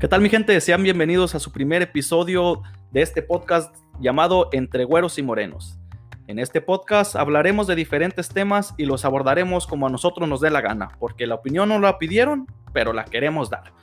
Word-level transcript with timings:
¿Qué 0.00 0.08
tal 0.08 0.22
mi 0.22 0.30
gente? 0.30 0.58
Sean 0.62 0.82
bienvenidos 0.82 1.34
a 1.34 1.38
su 1.38 1.52
primer 1.52 1.82
episodio 1.82 2.62
de 2.90 3.02
este 3.02 3.20
podcast 3.20 3.76
llamado 4.00 4.48
Entre 4.50 4.84
Güeros 4.84 5.18
y 5.18 5.22
Morenos. 5.22 5.78
En 6.26 6.38
este 6.38 6.62
podcast 6.62 7.16
hablaremos 7.16 7.66
de 7.66 7.74
diferentes 7.74 8.30
temas 8.30 8.72
y 8.78 8.86
los 8.86 9.04
abordaremos 9.04 9.66
como 9.66 9.86
a 9.86 9.90
nosotros 9.90 10.26
nos 10.26 10.40
dé 10.40 10.48
la 10.48 10.62
gana, 10.62 10.88
porque 10.98 11.26
la 11.26 11.34
opinión 11.34 11.68
no 11.68 11.78
la 11.78 11.98
pidieron, 11.98 12.46
pero 12.72 12.94
la 12.94 13.04
queremos 13.04 13.50
dar. 13.50 13.74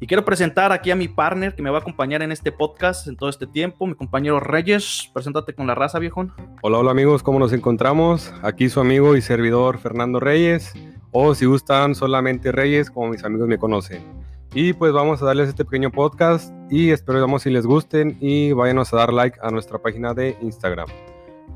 Y 0.00 0.06
quiero 0.06 0.24
presentar 0.24 0.72
aquí 0.72 0.92
a 0.92 0.96
mi 0.96 1.08
partner 1.08 1.54
que 1.54 1.62
me 1.62 1.68
va 1.68 1.76
a 1.76 1.80
acompañar 1.82 2.22
en 2.22 2.32
este 2.32 2.52
podcast 2.52 3.06
en 3.06 3.16
todo 3.16 3.28
este 3.28 3.46
tiempo, 3.46 3.86
mi 3.86 3.94
compañero 3.94 4.40
Reyes. 4.40 5.10
Preséntate 5.12 5.52
con 5.52 5.66
la 5.66 5.74
raza, 5.74 5.98
viejón. 5.98 6.32
Hola, 6.62 6.78
hola 6.78 6.92
amigos, 6.92 7.22
¿cómo 7.22 7.38
nos 7.38 7.52
encontramos? 7.52 8.32
Aquí 8.40 8.70
su 8.70 8.80
amigo 8.80 9.14
y 9.14 9.20
servidor 9.20 9.76
Fernando 9.76 10.20
Reyes, 10.20 10.72
o 11.10 11.34
si 11.34 11.44
gustan 11.44 11.94
solamente 11.94 12.50
Reyes, 12.50 12.90
como 12.90 13.08
mis 13.08 13.22
amigos 13.24 13.46
me 13.46 13.58
conocen. 13.58 14.25
Y 14.58 14.72
pues 14.72 14.90
vamos 14.94 15.20
a 15.20 15.26
darles 15.26 15.50
este 15.50 15.66
pequeño 15.66 15.90
podcast 15.90 16.50
y 16.70 16.90
esperamos 16.90 17.42
si 17.42 17.50
les 17.50 17.66
gusten 17.66 18.16
y 18.22 18.52
váyanos 18.52 18.90
a 18.94 18.96
dar 18.96 19.12
like 19.12 19.38
a 19.42 19.50
nuestra 19.50 19.76
página 19.78 20.14
de 20.14 20.34
Instagram. 20.40 20.88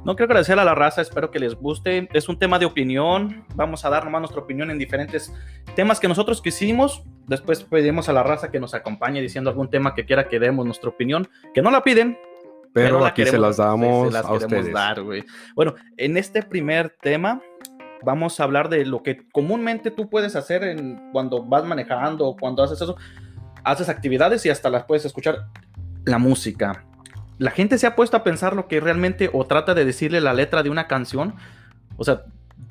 No 0.05 0.17
quiero 0.17 0.27
agradecer 0.27 0.59
a 0.59 0.65
la 0.67 0.75
raza, 0.75 1.01
espero 1.01 1.31
que 1.31 1.39
les 1.39 1.55
guste. 1.55 2.11
Es 2.13 2.29
un 2.29 2.39
tema 2.39 2.59
de 2.59 2.67
opinión. 2.67 3.47
Vamos 3.55 3.87
a 3.87 3.91
dar 3.91 4.05
nomás 4.05 4.21
nuestra 4.21 4.43
opinión 4.43 4.71
en 4.71 4.77
diferentes 4.79 5.33
temas 5.75 5.99
que 5.99 6.09
nosotros 6.09 6.43
quisimos. 6.43 7.03
Después 7.27 7.63
pedimos 7.65 8.11
a 8.11 8.13
la 8.13 8.23
raza 8.23 8.51
que 8.51 8.61
nos 8.61 8.75
acompañe 8.75 9.23
diciendo 9.23 9.49
algún 9.49 9.71
tema 9.71 9.95
que 9.95 10.05
quiera 10.05 10.29
que 10.29 10.39
demos 10.39 10.67
nuestra 10.67 10.91
opinión, 10.91 11.27
que 11.55 11.63
no 11.63 11.71
la 11.71 11.83
piden. 11.83 12.19
Pero, 12.75 13.01
la 13.01 13.09
aquí 13.09 13.23
se 13.23 13.31
queremos- 13.31 13.49
las 13.49 13.57
damos 13.57 14.09
se 14.09 14.13
las 14.13 14.25
a 14.27 14.33
ustedes. 14.35 14.73
dar. 14.75 15.03
Bueno, 15.57 15.75
en 15.97 16.17
este 16.19 16.43
primer 16.43 16.91
tema 17.01 17.41
vamos 18.03 18.41
a 18.41 18.45
hablar 18.45 18.69
de 18.69 18.85
lo 18.85 19.03
que 19.03 19.29
comúnmente 19.33 19.91
tú 19.91 20.09
puedes 20.09 20.37
hacer 20.37 20.65
en, 20.65 21.11
cuando 21.13 21.43
vas 21.43 21.65
manejando 21.65 22.27
o 22.27 22.37
cuando 22.37 22.63
haces 22.63 22.81
eso. 22.81 22.97
Haces 23.65 23.89
actividades 23.89 24.45
y 24.47 24.51
hasta 24.51 24.71
las 24.71 24.85
puedes 24.85 25.05
escuchar. 25.05 25.47
La 26.05 26.19
música. 26.19 26.85
La 27.39 27.51
gente 27.51 27.79
se 27.79 27.87
ha 27.87 27.97
puesto 27.97 28.17
a 28.17 28.25
pensar 28.25 28.55
lo 28.55 28.69
que 28.69 28.81
realmente 28.81 29.31
o 29.33 29.45
trata 29.47 29.75
de 29.75 29.85
decirle 29.85 30.21
la 30.21 30.35
letra 30.35 30.63
de 30.63 30.71
una 30.71 30.87
canción. 30.87 31.35
O 31.97 32.05
sea, 32.05 32.23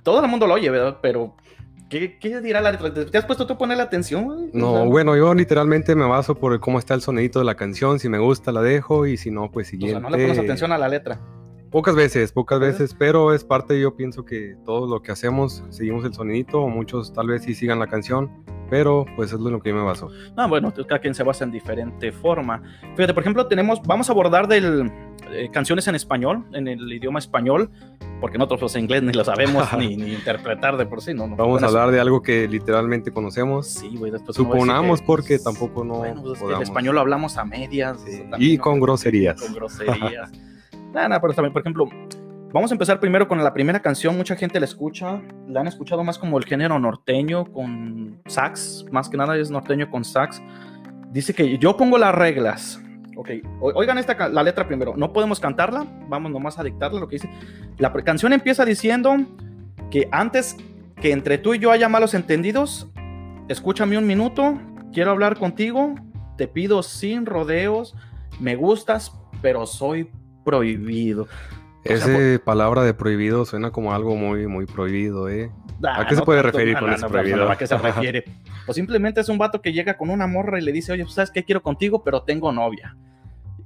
todo 0.03 0.23
el 0.23 0.27
mundo 0.30 0.47
lo 0.47 0.55
oye, 0.55 0.69
¿verdad? 0.69 0.97
Pero, 1.02 1.35
¿qué, 1.89 2.17
qué 2.19 2.41
dirá 2.41 2.61
la 2.61 2.72
letra? 2.72 2.94
¿Te 2.94 3.17
has 3.17 3.25
puesto 3.25 3.45
tú 3.45 3.53
a 3.53 3.57
ponerle 3.57 3.83
atención? 3.83 4.25
güey? 4.25 4.39
O 4.39 4.52
sea, 4.52 4.59
No, 4.59 4.85
bueno, 4.85 5.16
yo 5.16 5.33
literalmente 5.33 5.95
me 5.95 6.05
baso 6.05 6.35
por 6.35 6.59
cómo 6.59 6.80
está 6.80 6.94
el 6.94 7.02
sonidito 7.02 7.39
de 7.39 7.45
la 7.45 7.55
canción. 7.55 8.00
Si 8.00 8.09
me 8.09 8.19
gusta, 8.19 8.52
la 8.52 8.61
dejo 8.61 9.05
y 9.05 9.17
si 9.17 9.31
no, 9.31 9.52
pues 9.52 9.67
o 9.67 9.72
siguiente. 9.72 10.00
sea, 10.00 10.09
no 10.09 10.16
le 10.16 10.23
pones 10.23 10.39
atención 10.39 10.72
a 10.72 10.77
la 10.77 10.88
letra. 10.88 11.19
Pocas 11.72 11.95
veces, 11.95 12.31
pocas 12.31 12.59
¿Veces? 12.59 12.95
pero 12.98 13.31
es 13.34 13.44
parte, 13.44 13.80
yo 13.80 13.95
pienso 13.95 14.25
que 14.25 14.56
todo 14.66 14.88
lo 14.88 15.02
que 15.03 15.12
hacemos, 15.12 15.64
seguimos 15.70 16.03
el 16.03 16.14
sonidito, 16.14 16.67
muchos 16.67 17.14
tal 17.14 17.28
vez 17.28 17.44
sí 17.44 17.53
sigan 17.53 17.78
la 17.78 17.86
canción, 17.86 18.44
pero 18.72 19.06
pues 19.16 19.31
es 19.34 19.39
lo 19.39 19.59
que 19.62 19.70
yo 19.70 19.75
me 19.75 19.84
baso. 19.84 20.09
No, 20.36 20.50
bueno, 20.50 20.72
pues, 20.73 20.88
cada 20.88 21.00
quien 21.00 21.14
se 21.14 21.22
basa 21.22 21.44
en 21.44 21.52
diferente 21.52 22.12
forma. 22.12 22.64
Fíjate, 22.95 23.14
por 23.14 23.22
ejemplo, 23.22 23.45
tenemos, 23.47 23.81
vamos 23.84 24.09
a 24.09 24.14
abordar 24.14 24.47
del, 24.47 24.92
eh, 25.31 25.50
canciones 25.52 25.88
en 25.88 25.94
español, 25.94 26.44
en 26.53 26.67
el 26.67 26.92
idioma 26.92 27.20
español, 27.20 27.70
porque 28.20 28.40
nosotros 28.40 28.59
pues 28.62 28.75
inglés 28.75 29.03
ni 29.03 29.14
lo 29.14 29.23
sabemos 29.23 29.67
ni, 29.78 29.95
ni 29.95 30.14
interpretar 30.14 30.75
de 30.75 30.88
por 30.88 31.03
sí, 31.03 31.14
¿no? 31.14 31.28
no 31.28 31.36
Vamos 31.36 31.62
a 31.62 31.67
hablar 31.67 31.92
de 31.92 32.00
algo 32.00 32.23
que 32.23 32.47
literalmente 32.47 33.12
conocemos. 33.12 33.67
Sí, 33.67 33.95
güey, 33.95 34.12
después 34.12 34.36
Suponamos 34.36 35.02
que- 35.02 35.06
porque 35.06 35.38
tampoco 35.38 35.84
no 35.84 36.00
Bueno, 36.00 36.23
pues, 36.23 36.42
el 36.42 36.64
español 36.64 36.95
lo 36.95 37.02
hablamos 37.02 37.38
a 37.38 37.45
medias. 37.45 38.02
Sí, 38.03 38.23
y 38.40 38.58
¿no? 38.58 38.64
con 38.64 38.80
groserías. 38.80 39.40
Con 39.40 39.53
groserías. 39.53 40.31
nada, 40.93 41.21
pero 41.21 41.33
también, 41.33 41.53
por 41.53 41.61
ejemplo, 41.61 41.87
vamos 42.53 42.71
a 42.71 42.73
empezar 42.73 42.99
primero 42.99 43.27
con 43.27 43.43
la 43.43 43.53
primera 43.53 43.79
canción. 43.79 44.17
Mucha 44.17 44.35
gente 44.35 44.59
la 44.59 44.65
escucha, 44.65 45.21
la 45.47 45.61
han 45.61 45.67
escuchado 45.67 46.03
más 46.03 46.17
como 46.17 46.37
el 46.37 46.45
género 46.45 46.79
norteño 46.79 47.45
con 47.45 48.21
sax, 48.27 48.85
más 48.91 49.09
que 49.09 49.17
nada 49.17 49.37
es 49.37 49.51
norteño 49.51 49.89
con 49.89 50.03
sax. 50.03 50.41
Dice 51.11 51.33
que 51.33 51.57
yo 51.57 51.75
pongo 51.77 51.97
las 51.97 52.13
reglas. 52.13 52.81
Ok, 53.17 53.31
oigan 53.59 53.97
esta, 53.97 54.29
la 54.29 54.44
letra 54.44 54.66
primero. 54.67 54.94
No 54.95 55.11
podemos 55.11 55.39
cantarla, 55.39 55.85
vamos 56.07 56.31
nomás 56.31 56.57
a 56.57 56.63
dictarla 56.63 56.99
lo 56.99 57.07
que 57.07 57.16
dice. 57.16 57.29
La 57.78 57.91
canción 57.91 58.31
empieza 58.31 58.63
diciendo 58.63 59.17
que 59.91 60.07
antes 60.11 60.55
que 61.01 61.11
entre 61.11 61.38
tú 61.38 61.53
y 61.53 61.59
yo 61.59 61.72
haya 61.72 61.89
malos 61.89 62.13
entendidos, 62.13 62.88
escúchame 63.49 63.97
un 63.97 64.07
minuto, 64.07 64.57
quiero 64.94 65.11
hablar 65.11 65.38
contigo, 65.38 65.95
te 66.38 66.47
pido 66.47 66.83
sin 66.83 67.25
rodeos, 67.25 67.95
me 68.39 68.55
gustas, 68.55 69.11
pero 69.41 69.66
soy 69.66 70.09
prohibido. 70.49 71.23
O 71.23 71.27
sea, 71.83 71.95
Esa 71.95 72.43
palabra 72.43 72.83
de 72.83 72.93
prohibido 72.93 73.45
suena 73.45 73.71
como 73.71 73.93
algo 73.93 74.15
muy, 74.15 74.47
muy 74.47 74.65
prohibido, 74.65 75.29
¿eh? 75.29 75.49
Ah, 75.83 76.01
¿A 76.01 76.07
qué 76.07 76.15
se 76.15 76.19
no 76.19 76.25
puede 76.25 76.41
tanto, 76.41 76.57
referir 76.57 76.77
con 76.77 76.91
ese 76.91 77.03
no, 77.03 77.09
prohibido? 77.09 77.49
¿A 77.49 77.57
qué 77.57 77.67
se 77.67 77.77
refiere? 77.77 78.25
Pues 78.65 78.75
simplemente 78.75 79.21
es 79.21 79.29
un 79.29 79.37
vato 79.37 79.61
que 79.61 79.71
llega 79.71 79.95
con 79.97 80.09
una 80.09 80.27
morra 80.27 80.59
y 80.59 80.61
le 80.61 80.71
dice, 80.73 80.91
oye, 80.91 81.03
pues, 81.03 81.15
¿sabes 81.15 81.31
qué? 81.31 81.43
Quiero 81.43 81.61
contigo, 81.63 82.03
pero 82.03 82.23
tengo 82.23 82.51
novia. 82.51 82.97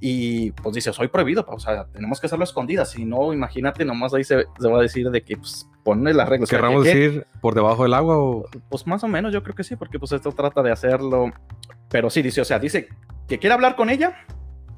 Y 0.00 0.50
pues 0.52 0.74
dice, 0.74 0.92
soy 0.92 1.08
prohibido, 1.08 1.44
o 1.48 1.58
sea, 1.58 1.86
tenemos 1.86 2.20
que 2.20 2.26
hacerlo 2.26 2.42
a 2.42 2.44
escondidas. 2.44 2.90
Si 2.90 3.04
no, 3.04 3.32
imagínate, 3.32 3.84
nomás 3.84 4.12
ahí 4.14 4.22
se, 4.22 4.44
se 4.60 4.68
va 4.68 4.78
a 4.78 4.82
decir 4.82 5.10
de 5.10 5.22
que, 5.22 5.36
pues, 5.36 5.66
ponle 5.82 6.12
las 6.14 6.28
reglas. 6.28 6.48
O 6.48 6.50
¿Querramos 6.50 6.84
que- 6.84 6.92
que- 6.92 6.98
decir 6.98 7.26
por 7.40 7.54
debajo 7.54 7.82
del 7.84 7.94
agua 7.94 8.18
o...? 8.18 8.44
Pues 8.68 8.86
más 8.86 9.02
o 9.02 9.08
menos, 9.08 9.32
yo 9.32 9.42
creo 9.42 9.54
que 9.54 9.64
sí, 9.64 9.76
porque 9.76 9.98
pues 9.98 10.12
esto 10.12 10.30
trata 10.32 10.62
de 10.62 10.70
hacerlo. 10.72 11.32
Pero 11.88 12.10
sí, 12.10 12.22
dice, 12.22 12.40
o 12.42 12.44
sea, 12.44 12.58
dice 12.58 12.88
que 13.26 13.38
quiere 13.38 13.54
hablar 13.54 13.76
con 13.76 13.88
ella, 13.88 14.14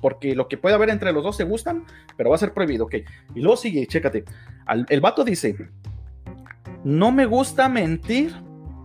porque 0.06 0.36
lo 0.36 0.46
que 0.46 0.56
puede 0.56 0.76
haber 0.76 0.90
entre 0.90 1.12
los 1.12 1.24
dos 1.24 1.36
se 1.36 1.42
gustan, 1.42 1.82
pero 2.16 2.30
va 2.30 2.36
a 2.36 2.38
ser 2.38 2.52
prohibido, 2.54 2.84
ok. 2.84 2.94
Y 3.34 3.40
luego 3.40 3.56
sigue, 3.56 3.84
chécate. 3.88 4.22
Al- 4.64 4.86
el 4.88 5.00
vato 5.00 5.24
dice, 5.24 5.56
no 6.84 7.10
me 7.10 7.26
gusta 7.26 7.68
mentir 7.68 8.32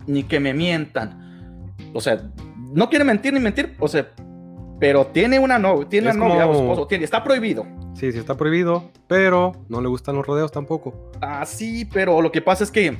ni 0.08 0.24
que 0.24 0.40
me 0.40 0.52
mientan. 0.52 1.70
O 1.94 2.00
sea, 2.00 2.28
no 2.74 2.88
quiere 2.90 3.04
mentir 3.04 3.32
ni 3.32 3.38
mentir, 3.38 3.76
o 3.78 3.86
sea, 3.86 4.10
pero 4.80 5.06
tiene 5.06 5.38
una, 5.38 5.60
no, 5.60 5.86
tiene 5.86 6.10
Es 6.10 6.16
una 6.16 6.26
novia 6.26 6.44
o 6.48 6.54
esposo, 6.54 6.88
tiene, 6.88 7.04
está 7.04 7.22
prohibido. 7.22 7.68
Sí, 7.94 8.10
sí 8.10 8.18
está 8.18 8.36
prohibido, 8.36 8.90
pero 9.06 9.52
no 9.68 9.80
le 9.80 9.86
gustan 9.86 10.16
los 10.16 10.26
rodeos 10.26 10.50
tampoco. 10.50 11.12
Ah, 11.20 11.46
sí, 11.46 11.84
pero 11.84 12.20
lo 12.20 12.32
que 12.32 12.42
pasa 12.42 12.64
es 12.64 12.72
que 12.72 12.98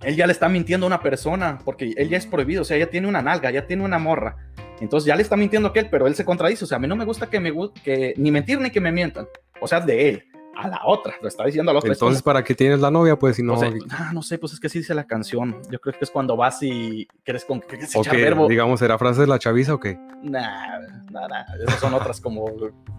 él 0.00 0.16
ya 0.16 0.26
le 0.26 0.32
está 0.32 0.48
mintiendo 0.48 0.86
a 0.86 0.88
una 0.88 1.00
persona, 1.02 1.58
porque 1.66 1.92
él 1.98 2.08
ya 2.08 2.16
es 2.16 2.24
prohibido, 2.24 2.62
o 2.62 2.64
sea, 2.64 2.78
ya 2.78 2.86
tiene 2.86 3.08
una 3.08 3.20
nalga, 3.20 3.50
ya 3.50 3.66
tiene 3.66 3.84
una 3.84 3.98
morra. 3.98 4.36
Entonces 4.82 5.06
ya 5.06 5.14
le 5.16 5.22
está 5.22 5.36
mintiendo 5.36 5.68
a 5.68 5.70
aquel, 5.70 5.88
pero 5.88 6.06
él 6.06 6.14
se 6.14 6.24
contradice, 6.24 6.64
o 6.64 6.66
sea, 6.66 6.76
a 6.76 6.80
mí 6.80 6.88
no 6.88 6.96
me 6.96 7.04
gusta 7.04 7.30
que 7.30 7.38
me 7.40 7.52
que 7.84 8.14
ni 8.16 8.30
mentir 8.30 8.60
ni 8.60 8.70
que 8.70 8.80
me 8.80 8.90
mientan. 8.90 9.26
O 9.60 9.68
sea, 9.68 9.80
de 9.80 10.08
él 10.08 10.24
a 10.56 10.68
la 10.68 10.80
otra, 10.84 11.14
lo 11.22 11.28
está 11.28 11.44
diciendo 11.44 11.70
a 11.70 11.72
la 11.74 11.78
otra. 11.78 11.92
Entonces, 11.92 12.20
¿para 12.20 12.42
qué 12.44 12.54
tienes 12.54 12.80
la 12.80 12.90
novia? 12.90 13.16
Pues 13.16 13.36
si 13.36 13.42
no... 13.42 13.54
o 13.54 13.56
sea, 13.56 13.72
ah, 13.90 14.10
no 14.12 14.22
sé, 14.22 14.38
pues 14.38 14.52
es 14.52 14.60
que 14.60 14.66
así 14.66 14.80
dice 14.80 14.92
la 14.94 15.04
canción. 15.04 15.56
Yo 15.70 15.78
creo 15.80 15.96
que 15.98 16.04
es 16.04 16.10
cuando 16.10 16.36
vas 16.36 16.62
y 16.62 17.06
quieres 17.24 17.44
con 17.44 17.60
que 17.60 17.68
quieres 17.68 17.94
¿O 17.96 18.00
echar 18.00 18.16
qué? 18.16 18.22
verbo. 18.22 18.48
Digamos, 18.48 18.80
¿será 18.80 18.98
frase 18.98 19.22
de 19.22 19.28
la 19.28 19.38
chaviza 19.38 19.72
o 19.74 19.80
qué? 19.80 19.94
Nah, 20.22 20.78
nah, 21.10 21.28
nah, 21.28 21.44
esas 21.64 21.80
son 21.80 21.94
otras 21.94 22.20
como... 22.20 22.44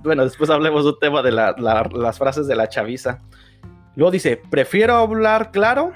Bueno, 0.04 0.24
después 0.24 0.50
hablemos 0.50 0.84
de 0.86 0.90
un 0.92 1.00
tema 1.00 1.22
de 1.22 1.32
la- 1.32 1.54
la- 1.58 1.88
las 1.94 2.18
frases 2.18 2.48
de 2.48 2.56
la 2.56 2.70
chaviza. 2.70 3.20
Luego 3.96 4.10
dice, 4.10 4.42
prefiero 4.50 4.96
hablar 4.96 5.52
claro 5.52 5.92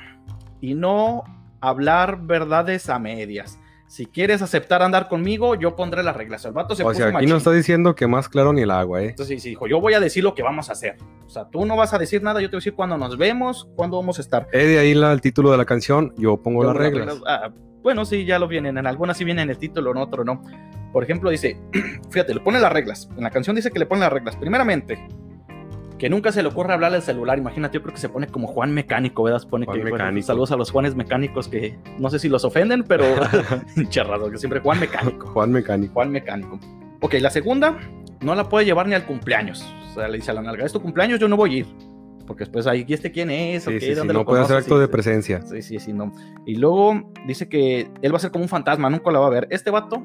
y 0.61 0.75
no 0.75 1.23
hablar 1.61 2.19
verdades 2.21 2.87
a 2.89 2.99
medias. 2.99 3.57
Si 3.87 4.05
quieres 4.05 4.41
aceptar 4.41 4.81
andar 4.81 5.07
conmigo, 5.07 5.55
yo 5.55 5.75
pondré 5.77 6.03
las 6.03 6.15
reglas. 6.15 6.43
El 6.45 6.51
vato 6.51 6.75
se 6.75 6.83
O 6.83 6.87
puso 6.87 6.97
sea, 6.97 7.05
aquí 7.07 7.13
machín. 7.13 7.29
nos 7.29 7.37
está 7.37 7.51
diciendo 7.51 7.95
que 7.95 8.05
más 8.05 8.27
claro 8.27 8.51
ni 8.51 8.61
el 8.61 8.71
agua, 8.71 9.01
¿eh? 9.01 9.09
Entonces 9.11 9.41
sí, 9.41 9.49
dijo, 9.49 9.65
yo 9.67 9.79
voy 9.79 9.93
a 9.93 9.99
decir 10.01 10.23
lo 10.25 10.35
que 10.35 10.43
vamos 10.43 10.69
a 10.69 10.73
hacer. 10.73 10.97
O 11.25 11.29
sea, 11.29 11.45
tú 11.49 11.65
no 11.65 11.77
vas 11.77 11.93
a 11.93 11.97
decir 11.97 12.21
nada, 12.21 12.41
yo 12.41 12.47
te 12.49 12.55
voy 12.55 12.57
a 12.57 12.61
decir 12.61 12.73
cuándo 12.73 12.97
nos 12.97 13.17
vemos, 13.17 13.69
cuándo 13.77 13.97
vamos 13.97 14.17
a 14.19 14.21
estar. 14.21 14.47
Eh, 14.51 14.65
de 14.65 14.79
ahí 14.79 14.93
la- 14.93 15.13
el 15.13 15.21
título 15.21 15.51
de 15.51 15.57
la 15.57 15.65
canción, 15.65 16.13
yo 16.17 16.35
pongo 16.37 16.63
Yo 16.63 16.73
las 16.73 16.75
las 16.75 16.91
reglas. 16.91 17.21
ah, 17.27 17.49
bueno, 17.81 18.03
sí, 18.03 18.25
ya 18.25 18.39
lo 18.39 18.47
vienen. 18.49 18.77
En 18.77 18.87
algunas 18.87 19.17
sí 19.17 19.23
viene 19.23 19.41
en 19.43 19.49
el 19.49 19.57
título, 19.57 19.91
en 19.91 19.97
otro 19.97 20.25
no. 20.25 20.41
Por 20.91 21.03
ejemplo, 21.03 21.29
dice, 21.29 21.57
fíjate, 22.11 22.33
le 22.33 22.41
pone 22.41 22.59
las 22.59 22.71
reglas. 22.73 23.09
En 23.15 23.23
la 23.23 23.29
canción 23.31 23.55
dice 23.55 23.71
que 23.71 23.79
le 23.79 23.85
pone 23.85 24.01
las 24.01 24.11
reglas. 24.11 24.35
Primeramente, 24.35 24.99
que 25.97 26.09
nunca 26.09 26.31
se 26.31 26.43
le 26.43 26.49
ocurra 26.49 26.75
hablarle 26.75 26.97
al 26.97 27.03
celular. 27.03 27.37
Imagínate, 27.37 27.75
yo 27.75 27.81
creo 27.81 27.93
que 27.93 27.99
se 27.99 28.09
pone 28.09 28.27
como 28.27 28.47
Juan 28.47 28.71
Mecánico, 28.73 29.23
¿verdad? 29.23 29.41
Pone 29.49 29.65
Juan 29.65 29.77
que, 29.77 29.83
bueno, 29.83 30.05
Mecánico. 30.05 30.27
saludos 30.27 30.51
a 30.51 30.55
los 30.55 30.71
Juanes 30.71 30.95
Mecánicos 30.95 31.47
que 31.47 31.77
no 31.99 32.09
sé 32.09 32.19
si 32.19 32.29
los 32.29 32.43
ofenden, 32.45 32.83
pero 32.83 33.05
charrado, 33.89 34.29
que 34.29 34.37
siempre 34.37 34.59
Juan 34.59 34.79
Mecánico. 34.79 35.27
Juan 35.27 35.51
Mecánico. 35.51 35.93
Juan 35.93 36.11
Mecánico. 36.11 36.59
Ok, 37.01 37.15
la 37.15 37.29
segunda, 37.29 37.77
no 38.21 38.35
la 38.35 38.47
puede 38.49 38.65
llevar 38.65 38.87
ni 38.87 38.93
al 38.95 39.05
cumpleaños. 39.05 39.65
O 39.91 39.93
sea, 39.95 40.07
le 40.07 40.17
dice 40.17 40.31
a 40.31 40.33
la 40.35 40.41
nalga, 40.41 40.65
es 40.65 40.73
tu 40.73 40.81
cumpleaños, 40.81 41.19
yo 41.19 41.27
no 41.27 41.35
voy 41.37 41.53
a 41.55 41.57
ir. 41.59 41.67
Porque 42.25 42.41
después 42.43 42.67
ahí, 42.67 42.83
¿y 42.85 42.93
este 42.93 43.11
quién 43.11 43.29
es? 43.31 43.65
¿O 43.67 43.71
Sí, 43.71 43.75
qué? 43.77 43.85
sí, 43.85 43.91
sí, 43.91 43.93
¿Dónde 43.95 44.13
no 44.13 44.25
puede 44.25 44.41
hacer 44.43 44.57
acto 44.57 44.77
de 44.77 44.87
presencia. 44.89 45.41
Sí, 45.43 45.61
sí, 45.61 45.79
sí, 45.79 45.93
no. 45.93 46.11
Y 46.45 46.55
luego 46.55 47.09
dice 47.25 47.47
que 47.47 47.89
él 48.01 48.11
va 48.11 48.17
a 48.17 48.19
ser 48.19 48.31
como 48.31 48.43
un 48.43 48.49
fantasma, 48.49 48.89
nunca 48.89 49.09
la 49.11 49.19
va 49.19 49.27
a 49.27 49.29
ver. 49.29 49.47
Este 49.49 49.71
vato 49.71 50.03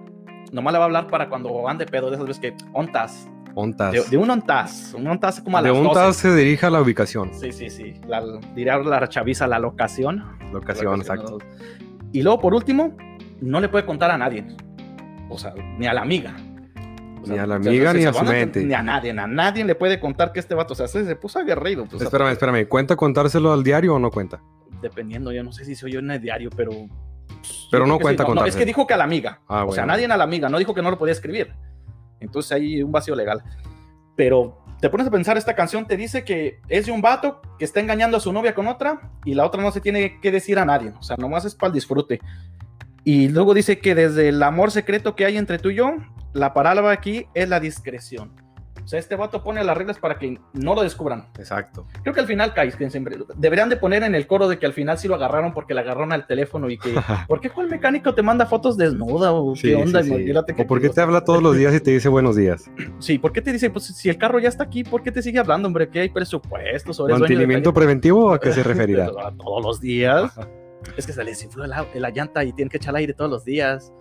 nomás 0.53 0.73
le 0.73 0.79
va 0.79 0.85
a 0.85 0.87
hablar 0.87 1.09
para 1.09 1.29
cuando 1.29 1.53
van 1.63 1.79
de 1.79 1.87
pedo, 1.87 2.11
de 2.11 2.17
esas 2.17 2.29
veces 2.29 2.41
que 2.41 2.55
ontas. 2.73 3.29
Ontas. 3.55 3.93
De, 3.93 4.03
de 4.03 4.17
un 4.17 4.31
ontas. 4.31 4.95
Un 4.97 5.07
ontas 5.07 5.41
como 5.41 5.59
a 5.59 5.63
De 5.63 5.69
las 5.69 5.77
un 5.79 5.85
12. 5.85 5.95
tas 6.01 6.17
se 6.17 6.35
dirige 6.35 6.67
a 6.67 6.71
la 6.71 6.81
ubicación. 6.81 7.31
Sí, 7.35 7.53
sí, 7.53 7.69
sí. 7.71 7.95
La, 8.07 8.23
diría 8.55 8.79
la 8.79 9.09
chaviza, 9.09 9.47
la 9.47 9.59
locación. 9.59 10.25
Locación, 10.53 11.01
exacto. 11.01 11.39
¿no? 11.39 11.79
Y 12.13 12.23
luego, 12.23 12.41
por 12.41 12.55
último, 12.55 12.97
no 13.41 13.61
le 13.61 13.69
puede 13.69 13.85
contar 13.85 14.11
a 14.11 14.19
nadie. 14.19 14.47
O 15.29 15.39
sea, 15.39 15.55
ni 15.79 15.87
a 15.87 15.95
la 15.95 16.03
amiga. 16.03 16.35
O 17.23 17.27
Ni 17.27 17.39
a 17.39 17.47
la 17.47 17.57
o 17.57 17.63
sea, 17.63 17.71
amiga 17.71 17.95
ni 17.95 18.05
a 18.05 18.13
su 18.13 18.25
mente. 18.25 18.65
Ni 18.65 18.75
a 18.75 18.83
nadie, 18.83 19.11
a 19.13 19.27
nadie 19.27 19.65
le 19.65 19.75
puede 19.75 20.01
contar 20.01 20.33
que 20.33 20.41
este 20.41 20.55
vato, 20.55 20.73
o 20.73 20.77
sea, 20.77 20.89
se, 20.89 21.05
se 21.05 21.17
puso 21.17 21.39
aguerrido. 21.39 21.85
pues, 21.85 21.95
o 21.95 21.99
sea, 21.99 22.07
Espérame, 22.07 22.33
espérame. 22.33 22.67
¿Cuenta 22.69 22.97
contárselo 22.97 23.53
al 23.53 23.63
diario 23.63 23.95
o 23.95 23.99
no 23.99 24.11
cuenta? 24.11 24.43
Dependiendo, 24.81 25.31
yo 25.33 25.45
no 25.45 25.53
sé 25.53 25.65
si 25.65 25.75
soy 25.75 25.93
yo 25.93 26.01
en 26.01 26.11
el 26.11 26.21
diario, 26.21 26.51
pero 26.57 26.71
Pero 27.71 27.85
Yo 27.85 27.87
no 27.87 27.99
cuenta 27.99 28.25
sí. 28.25 28.27
con 28.27 28.35
No, 28.37 28.45
es 28.45 28.57
que 28.57 28.65
dijo 28.65 28.87
que 28.87 28.95
a 28.95 28.97
la 28.97 29.05
amiga. 29.05 29.41
Ah, 29.49 29.65
O 29.65 29.73
sea, 29.73 29.87
nadie 29.87 30.07
a 30.07 30.17
la 30.17 30.25
amiga. 30.25 30.49
No 30.49 30.59
dijo 30.59 30.75
que 30.75 30.83
no 30.83 30.91
lo 30.91 30.99
podía 30.99 31.13
escribir. 31.13 31.55
Entonces 32.23 32.53
hay 32.53 32.83
un 32.83 32.93
vacío 32.93 33.15
legal. 33.15 33.43
Pero 34.17 34.65
te 34.81 34.91
pones 34.91 35.07
a 35.07 35.11
pensar, 35.11 35.37
esta 35.37 35.55
canción 35.55 35.87
te 35.87 35.97
dice 35.97 36.25
que 36.25 36.61
es 36.69 36.87
de 36.87 36.93
un 36.93 37.03
vato 37.03 37.41
que 37.59 37.65
está 37.65 37.81
engañando 37.81 38.17
a 38.17 38.21
su 38.21 38.33
novia 38.33 38.55
con 38.55 38.67
otra 38.67 39.13
y 39.25 39.35
la 39.35 39.47
otra 39.47 39.63
no 39.63 39.71
se 39.71 39.81
tiene 39.81 40.21
que 40.21 40.33
decir 40.33 40.59
a 40.59 40.65
nadie. 40.65 40.93
O 40.99 41.03
sea, 41.03 41.17
nomás 41.17 41.45
es 41.45 41.55
para 41.55 41.69
el 41.69 41.75
disfrute. 41.75 42.21
Y 43.05 43.29
luego 43.29 43.55
dice 43.55 43.79
que 43.79 43.95
desde 43.95 44.29
el 44.29 44.43
amor 44.43 44.71
secreto 44.71 45.15
que 45.15 45.25
hay 45.25 45.37
entre 45.37 45.59
tú 45.59 45.71
y 45.71 45.77
yo, 45.77 45.97
la 46.33 46.53
palabra 46.53 46.91
aquí 46.91 47.27
es 47.35 47.49
la 47.49 47.61
discreción. 47.61 48.42
O 48.85 48.89
sea, 48.89 48.99
este 48.99 49.15
vato 49.17 49.43
pone 49.45 49.63
las 49.63 49.77
reglas 49.77 49.99
para 49.99 50.19
que 50.19 50.39
no 50.55 50.75
lo 50.75 50.83
descubran. 50.83 51.29
Exacto. 51.39 51.87
Creo 52.03 52.13
que 52.15 52.21
al 52.21 52.27
final 52.27 52.53
caes, 52.53 52.75
que 52.77 52.91
siempre 52.91 53.17
deberían 53.37 53.69
de 53.69 53.77
poner 53.77 54.03
en 54.03 54.15
el 54.15 54.27
coro 54.27 54.49
de 54.49 54.59
que 54.59 54.67
al 54.67 54.73
final 54.73 54.99
sí 54.99 55.07
lo 55.09 55.15
agarraron 55.15 55.53
porque 55.55 55.73
le 55.75 55.81
agarraron 55.81 56.13
al 56.13 56.27
teléfono 56.27 56.69
y 56.69 56.79
que 56.79 56.93
¿por 57.29 57.41
qué 57.41 57.51
cuál 57.51 57.69
mecánico 57.69 58.15
te 58.15 58.23
manda 58.23 58.47
fotos 58.47 58.77
desnuda 58.77 59.33
o 59.33 59.55
Sí, 59.55 59.69
qué 59.69 59.77
onda? 59.77 60.03
sí, 60.03 60.09
sí. 60.09 60.15
Imagínate 60.15 60.55
que 60.55 60.63
¿O 60.63 60.67
por 60.67 60.81
qué 60.81 60.89
te 60.89 61.01
habla 61.01 61.23
todos 61.25 61.43
los 61.43 61.57
días 61.57 61.75
y 61.75 61.81
te 61.81 61.91
dice 61.93 62.09
buenos 62.09 62.37
días? 62.37 62.71
Sí, 62.99 63.19
¿por 63.19 63.33
qué 63.33 63.41
te 63.43 63.53
dice 63.53 63.71
pues 63.71 63.85
si 63.87 64.09
el 64.09 64.19
carro 64.19 64.39
ya 64.39 64.49
está 64.49 64.65
aquí, 64.65 64.85
por 64.85 65.03
qué 65.03 65.11
te 65.13 65.23
sigue 65.23 65.39
hablando, 65.39 65.67
hombre? 65.69 65.89
Que 65.89 66.01
hay 66.01 66.09
presupuesto 66.09 66.93
sobre 66.93 67.15
¿Mantenimiento 67.15 67.73
preventivo 67.73 68.27
o 68.27 68.33
a 68.35 68.41
qué 68.41 68.53
se 68.53 68.63
referirá? 68.65 69.09
todos 69.39 69.65
los 69.65 69.81
días. 69.81 70.33
Es 70.97 71.07
que 71.07 71.13
se 71.13 71.23
les 71.23 71.43
infló 71.45 71.65
la, 71.67 71.87
la 71.95 72.11
llanta 72.11 72.43
y 72.45 72.53
tiene 72.53 72.69
que 72.69 72.77
echar 72.79 72.95
aire 72.97 73.13
todos 73.15 73.31
los 73.31 73.45
días. 73.45 73.93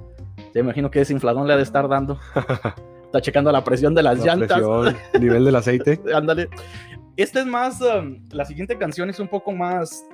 Te 0.54 0.60
imagino 0.60 0.89
que 0.89 1.00
desinfladón 1.00 1.48
le 1.48 1.54
ha 1.54 1.57
de 1.57 1.63
estar 1.63 1.88
dando. 1.88 2.19
Está 3.12 3.22
checando 3.22 3.52
la 3.52 3.62
presión 3.63 3.94
de 3.94 4.04
las 4.04 4.19
La 4.19 4.25
llantas. 4.25 4.60
presión, 4.60 4.98
nivel 5.19 5.44
del 5.44 5.56
aceite. 5.58 6.00
Ándale. 6.16 6.48
Esta 7.18 7.42
es 7.42 7.46
más, 7.46 7.81
um, 7.81 8.25
la 8.31 8.46
siguiente 8.46 8.78
canción 8.78 9.10
es 9.10 9.19
un 9.19 9.28
poco 9.28 9.52
más 9.52 10.06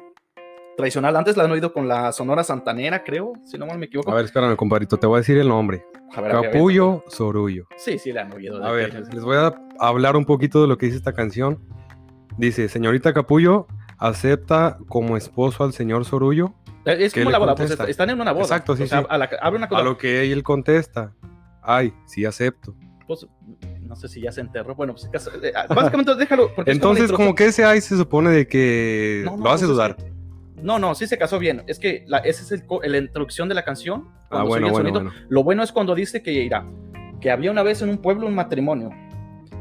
tradicional. 0.76 1.16
Antes 1.16 1.38
la 1.38 1.44
han 1.44 1.52
oído 1.52 1.74
con 1.74 1.88
la 1.88 2.12
Sonora 2.12 2.44
Santanera, 2.44 3.04
creo, 3.04 3.34
si 3.46 3.56
no 3.58 3.68
mal 3.68 3.78
me 3.78 3.86
equivoco. 3.86 4.12
A 4.12 4.16
ver, 4.16 4.26
espérame, 4.26 4.56
compadrito, 4.56 4.98
te 4.98 5.06
voy 5.06 5.18
a 5.18 5.20
decir 5.20 5.38
el 5.38 5.48
nombre. 5.48 5.86
A 6.16 6.22
ver, 6.22 6.32
a 6.32 6.34
ver, 6.34 6.36
a 6.36 6.42
ver. 6.42 6.52
Capullo 6.54 7.04
Sorullo. 7.08 7.68
Sí, 7.78 8.00
sí, 8.00 8.12
la 8.12 8.22
han 8.24 8.34
oído. 8.34 8.64
A 8.66 8.72
ver, 8.72 8.94
les 9.14 9.24
voy 9.24 9.38
a 9.38 9.54
hablar 9.80 10.16
un 10.16 10.26
poquito 10.26 10.60
de 10.62 10.68
lo 10.68 10.78
que 10.80 10.88
dice 10.88 10.98
esta 10.98 11.14
canción. 11.14 11.60
Dice, 12.38 12.68
señorita 12.68 13.14
Capullo, 13.14 13.68
acepta 14.00 14.80
como 14.88 15.18
esposo 15.18 15.64
al 15.64 15.74
señor 15.74 16.04
Sorullo. 16.06 16.56
Eh, 16.86 16.98
Es 17.00 17.14
¿qué 17.14 17.22
como 17.22 17.32
la 17.32 17.38
boda, 17.38 17.54
pues 17.56 17.72
están 17.72 18.10
en 18.10 18.20
una 18.22 18.32
boda. 18.32 18.44
Exacto, 18.44 18.76
sí, 18.76 18.84
O 18.84 18.88
sea, 18.88 19.02
sí. 19.02 19.06
a 19.10 19.18
la- 19.20 19.30
una 19.54 19.68
cosa. 19.70 19.82
A 19.82 19.84
lo 19.84 19.98
que 19.98 20.32
él 20.32 20.42
contesta, 20.44 21.14
ay, 21.62 21.94
sí 22.06 22.26
acepto. 22.26 22.76
Pues, 23.08 23.26
no 23.82 23.96
sé 23.96 24.08
si 24.10 24.22
ya 24.22 24.32
se 24.32 24.42
enterró. 24.42 24.76
Bueno, 24.76 24.94
pues 24.94 25.06
eh, 25.42 25.52
básicamente 25.70 26.14
déjalo. 26.16 26.48
porque 26.56 26.72
como 26.72 26.72
Entonces, 26.74 27.12
como 27.12 27.30
introducción. 27.30 27.36
que 27.36 27.46
ese 27.46 27.66
ay 27.66 27.82
se 27.82 27.98
supone 27.98 28.30
de 28.32 28.48
que 28.48 29.22
No, 29.26 29.38
no, 29.38 29.44
lo 29.46 29.50
hace 29.52 29.62
pues 29.62 29.62
es 29.64 29.68
dudar. 29.70 29.96
que- 29.96 30.12
No, 30.62 30.78
no, 30.80 30.94
sí 30.96 31.08
se 31.08 31.18
casó 31.18 31.40
bien. 31.40 31.64
Es 31.68 31.80
que 31.80 32.04
la, 32.08 32.18
ese 32.20 32.44
es 32.44 32.52
el, 32.52 32.64
la 32.92 32.98
introducción 32.98 33.48
de 33.50 33.56
la 33.56 33.64
canción. 33.64 34.10
Ah, 34.30 34.44
bueno. 34.44 34.70
Lo 35.30 35.44
bueno 35.44 35.64
es 35.64 35.72
cuando 35.72 35.96
dice 35.96 36.22
que 36.22 36.32
irá. 36.34 36.66
Que 37.22 37.32
había 37.32 37.50
una 37.52 37.64
vez 37.64 37.82
en 37.82 37.90
un 37.90 37.98
pueblo 37.98 38.28
un 38.28 38.36
matrimonio. 38.36 38.90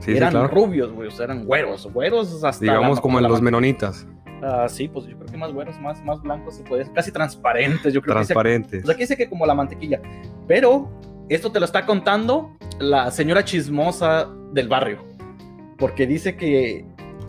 Sí, 0.00 0.10
sí, 0.12 0.16
eran 0.16 0.32
claro. 0.32 0.48
rubios, 0.48 0.92
güey. 0.92 1.08
O 1.08 1.10
sea, 1.10 1.24
eran 1.24 1.44
güeros. 1.46 1.90
Güeros 1.92 2.44
hasta. 2.44 2.62
Digamos 2.62 2.98
la- 2.98 3.02
como 3.02 3.18
en 3.18 3.28
los 3.28 3.40
menonitas, 3.40 4.06
Ah, 4.42 4.66
sí, 4.68 4.86
pues 4.86 5.06
yo 5.06 5.16
creo 5.16 5.26
que 5.30 5.36
más 5.38 5.50
güeros, 5.50 5.80
más, 5.80 6.04
más 6.04 6.20
blancos 6.20 6.56
se 6.56 6.62
puede. 6.62 6.92
Casi 6.92 7.10
transparentes. 7.10 7.94
Yo 7.94 8.02
creo 8.02 8.14
que 8.14 8.20
dice 8.20 8.34
transparentes. 8.34 8.82
O 8.84 8.86
sea, 8.86 8.94
que 8.94 9.02
dice 9.04 9.16
que 9.16 9.30
como 9.30 9.46
la 9.46 9.54
mantequilla. 9.54 9.98
Pero 10.46 10.90
esto 11.28 11.50
te 11.52 11.58
lo 11.60 11.66
está 11.66 11.86
contando 11.86 12.56
la 12.78 13.10
señora 13.10 13.44
chismosa 13.44 14.28
del 14.52 14.68
barrio. 14.68 14.98
Porque 15.78 16.06
dice 16.06 16.36
que 16.36 16.84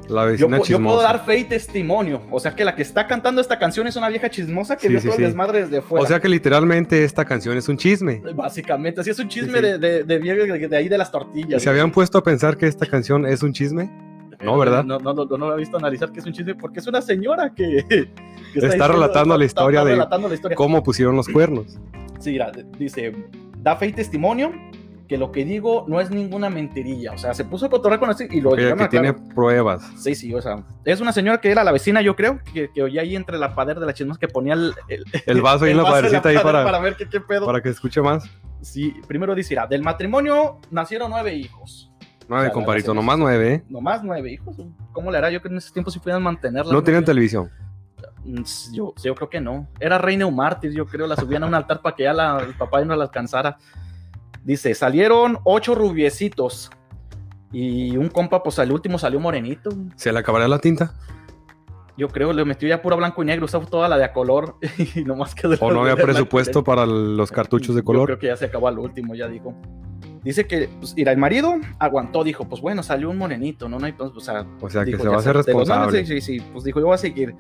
La 0.07 0.21
yo, 0.23 0.27
vecina 0.31 0.57
pu- 0.59 0.65
yo 0.65 0.77
puedo 0.77 0.97
chismosa. 0.99 1.03
dar 1.03 1.25
fe 1.25 1.39
y 1.39 1.43
testimonio. 1.45 2.21
O 2.31 2.39
sea, 2.39 2.55
que 2.55 2.63
la 2.63 2.75
que 2.75 2.81
está 2.81 3.07
cantando 3.07 3.41
esta 3.41 3.59
canción 3.59 3.87
es 3.87 3.95
una 3.97 4.07
vieja 4.09 4.29
chismosa 4.29 4.75
que 4.77 4.83
Sí, 4.83 4.89
vio 4.89 4.99
sí, 5.01 5.07
todo 5.07 5.17
sí. 5.17 5.23
el 5.23 5.29
desmadre 5.29 5.61
desde 5.65 5.81
fuera. 5.81 6.03
O 6.03 6.07
sea 6.07 6.19
que 6.21 6.29
literalmente 6.29 7.03
esta 7.03 7.25
canción 7.25 7.57
es 7.57 7.67
un 7.67 7.77
chisme. 7.77 8.21
Básicamente, 8.33 9.01
así 9.01 9.09
es 9.09 9.19
un 9.19 9.27
chisme 9.27 9.59
Sí, 9.59 9.65
sí. 9.65 9.71
De, 9.71 9.77
de, 9.79 10.03
de, 10.03 10.19
de- 10.19 10.67
de 10.69 10.77
ahí 10.77 10.87
de 10.87 10.97
las 10.97 11.11
tortillas. 11.11 11.61
¿Se 11.61 11.69
habían 11.69 11.91
puesto 11.91 12.17
a 12.19 12.23
pensar 12.23 12.55
que 12.57 12.67
esta 12.67 12.85
canción 12.85 13.25
es 13.25 13.43
un 13.43 13.51
chisme? 13.51 13.89
No, 14.41 14.57
¿verdad? 14.57 14.83
No, 14.85 14.99
no, 14.99 15.13
no, 15.13 15.25
no 15.25 15.37
lo 15.37 15.55
he 15.55 15.57
visto 15.57 15.77
analizar 15.77 16.11
que 16.11 16.19
es 16.19 16.25
un 16.25 16.31
chisme 16.31 16.53
porque 16.55 16.79
es 16.79 16.87
una 16.87 17.01
señora 17.01 17.53
que, 17.55 17.83
que 17.89 17.99
Está 18.53 18.67
diciendo- 18.67 18.87
relatando 18.89 19.37
la 19.37 19.43
está- 19.45 19.61
historia 19.61 19.79
está 19.79 19.89
de 19.89 19.95
relatando 19.95 20.27
la 20.29 20.35
historia. 20.35 20.55
¿Cómo 20.55 20.83
pusieron 20.83 21.15
los 21.15 21.27
cuernos? 21.27 21.79
Sí, 22.19 22.37
dice, 22.77 23.13
da 23.67 23.75
fe 23.75 23.87
y 23.87 23.93
testimonio 23.93 24.53
que 25.09 25.17
lo 25.17 25.31
que 25.31 25.43
digo 25.43 25.85
no 25.87 25.99
es 25.99 26.09
ninguna 26.09 26.49
mentirilla. 26.49 27.11
O 27.13 27.17
sea, 27.17 27.33
se 27.33 27.43
puso 27.43 27.65
a 27.65 27.69
cotorrear 27.69 27.99
con 27.99 28.09
así 28.09 28.27
y 28.29 28.41
lo 28.41 28.55
dijeron 28.55 28.77
que 28.77 28.83
a 28.85 28.89
tiene 28.89 29.13
pruebas. 29.13 29.81
Sí, 29.97 30.15
sí, 30.15 30.33
o 30.33 30.41
sea, 30.41 30.63
es 30.85 31.01
una 31.01 31.11
señora 31.11 31.39
que 31.39 31.51
era 31.51 31.63
la 31.63 31.71
vecina, 31.71 32.01
yo 32.01 32.15
creo, 32.15 32.39
que, 32.53 32.69
que 32.71 32.83
oía 32.83 33.01
ahí 33.01 33.15
entre 33.15 33.37
la 33.37 33.55
pader 33.55 33.79
de 33.79 33.85
la 33.85 33.93
chismosa 33.93 34.19
que 34.19 34.27
ponía 34.27 34.53
el, 34.53 34.73
el, 34.87 35.03
El 35.25 35.41
vaso 35.41 35.65
ahí 35.65 35.71
en 35.71 35.77
la 35.77 35.83
padercita 35.83 36.29
ahí 36.29 36.37
para, 36.37 36.63
para 36.63 36.79
ver 36.79 36.95
qué, 36.95 37.07
qué 37.07 37.19
pedo. 37.19 37.45
para 37.45 37.61
que 37.61 37.69
escuche 37.69 38.01
más. 38.01 38.29
Sí, 38.61 38.93
primero 39.07 39.35
dice, 39.35 39.53
mira, 39.53 39.67
del 39.67 39.81
matrimonio 39.81 40.59
nacieron 40.71 41.09
nueve 41.11 41.35
hijos. 41.35 41.91
Nueve, 42.29 42.51
O 42.53 42.79
sea, 42.79 42.93
nomás 42.93 43.17
nueve, 43.17 43.53
¿eh? 43.53 43.63
Nomás 43.69 44.03
nueve 44.03 44.33
hijos. 44.33 44.57
¿Cómo 44.91 45.11
le 45.11 45.17
hará? 45.17 45.29
Yo 45.29 45.39
creo 45.39 45.49
que 45.49 45.53
en 45.55 45.57
ese 45.59 45.71
tiempo 45.71 45.89
sí 45.89 45.99
podían 45.99 46.21
mantenerla. 46.21 46.73
No 46.73 46.83
tienen 46.83 47.05
televisión. 47.05 47.49
Mm, 48.27 48.43
Yo, 48.73 48.93
yo 49.01 49.15
creo 49.15 49.29
que 49.29 49.39
no. 49.41 49.67
Era 49.79 49.97
reina 49.97 50.25
o 50.25 50.31
mártir, 50.31 50.71
yo 50.73 50.85
creo. 50.85 51.07
La 51.07 51.15
subían 51.15 51.43
a 51.43 51.47
un 51.47 51.55
altar 51.55 51.81
para 51.81 51.95
que 51.95 52.03
ya 52.03 52.13
la- 52.13 52.39
el 52.39 52.53
papá 52.53 52.83
no 52.83 52.95
la 52.95 53.05
alcanzara. 53.05 53.57
Dice, 54.43 54.73
salieron 54.75 55.39
ocho 55.43 55.73
rubiecitos. 55.75 56.69
Y 57.51 57.95
un 57.95 58.09
compa, 58.09 58.43
pues 58.43 58.59
al 58.59 58.71
último 58.71 58.99
salió 58.99 59.19
morenito. 59.19 59.69
¿Se 59.95 60.11
le 60.11 60.19
acabará 60.19 60.47
la 60.47 60.59
tinta? 60.59 60.93
Yo 61.97 62.09
creo, 62.09 62.31
le 62.33 62.45
metió 62.45 62.67
ya 62.69 62.81
pura 62.81 62.95
blanco 62.95 63.23
y 63.23 63.25
negro, 63.25 63.45
usaba 63.45 63.65
toda 63.65 63.87
la 63.89 63.97
de 63.97 64.03
a 64.03 64.13
color. 64.13 64.55
Y 64.95 65.03
nomás 65.03 65.33
quedó. 65.33 65.55
¿O 65.59 65.71
no 65.71 65.81
había 65.81 65.95
presupuesto 65.95 66.63
para 66.63 66.85
los 66.85 67.31
cartuchos 67.31 67.75
de 67.75 67.81
Yo 67.81 67.85
creo 67.85 68.01
color? 68.01 68.19
que 68.19 68.27
ya 68.27 68.35
se 68.37 68.45
acabó 68.45 68.67
al 68.67 68.77
último, 68.77 69.15
ya 69.15 69.27
dijo. 69.27 69.55
Dice 70.23 70.45
que, 70.45 70.69
pues, 70.79 70.93
mira, 70.95 71.13
el 71.13 71.17
marido 71.17 71.55
aguantó, 71.79 72.23
dijo, 72.23 72.47
pues 72.49 72.61
bueno, 72.61 72.83
salió 72.83 73.09
un 73.09 73.17
morenito, 73.17 73.69
no, 73.69 73.79
no 73.79 73.85
hay, 73.85 73.93
pues, 73.93 74.11
o 74.13 74.19
sea, 74.19 74.45
O 74.59 74.69
sea, 74.69 74.83
que 74.83 74.91
se 74.91 74.97
va 74.97 75.13
a 75.13 75.21
nombres, 75.23 75.45
responsable. 75.45 76.05
Sí, 76.05 76.19
sí, 76.19 76.39
sí, 76.39 76.45
pues 76.51 76.65
dijo, 76.65 76.79
yo 76.81 76.87
voy 76.87 76.95
a 76.95 76.97
seguir. 76.97 77.33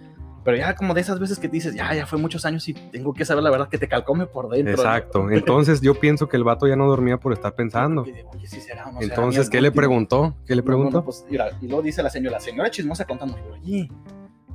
Pero 0.47 0.59
ya 0.59 0.75
como 0.75 0.93
de 0.93 1.01
esas 1.01 1.19
veces 1.19 1.39
que 1.39 1.49
dices, 1.49 1.75
ya, 1.75 1.93
ya 1.93 2.05
fue 2.05 2.17
muchos 2.17 2.45
años 2.45 2.65
y 2.69 2.73
tengo 2.73 3.13
que 3.13 3.25
saber 3.25 3.43
la 3.43 3.49
verdad 3.49 3.67
que 3.67 3.77
te 3.77 3.89
calcome 3.89 4.27
por 4.27 4.47
dentro. 4.47 4.71
Exacto. 4.75 5.29
Entonces 5.29 5.81
yo 5.81 5.93
pienso 5.93 6.29
que 6.29 6.37
el 6.37 6.45
vato 6.45 6.65
ya 6.69 6.77
no 6.77 6.87
dormía 6.87 7.17
por 7.17 7.33
estar 7.33 7.53
pensando. 7.53 8.03
Oye, 8.03 8.23
sí 8.47 8.61
será 8.61 8.85
o 8.87 8.93
no 8.93 9.01
Entonces, 9.01 9.49
¿qué 9.49 9.59
le 9.59 9.67
último". 9.67 9.81
preguntó? 9.81 10.37
¿Qué 10.45 10.55
le 10.55 10.63
preguntó? 10.63 10.99
no, 10.99 11.03
pues, 11.03 11.25
mira, 11.29 11.49
y 11.61 11.67
luego 11.67 11.81
dice 11.81 12.01
la 12.01 12.09
señora, 12.09 12.37
la 12.37 12.39
señora 12.39 12.71
chismosa 12.71 13.03
contando, 13.03 13.35
oye, 13.61 13.89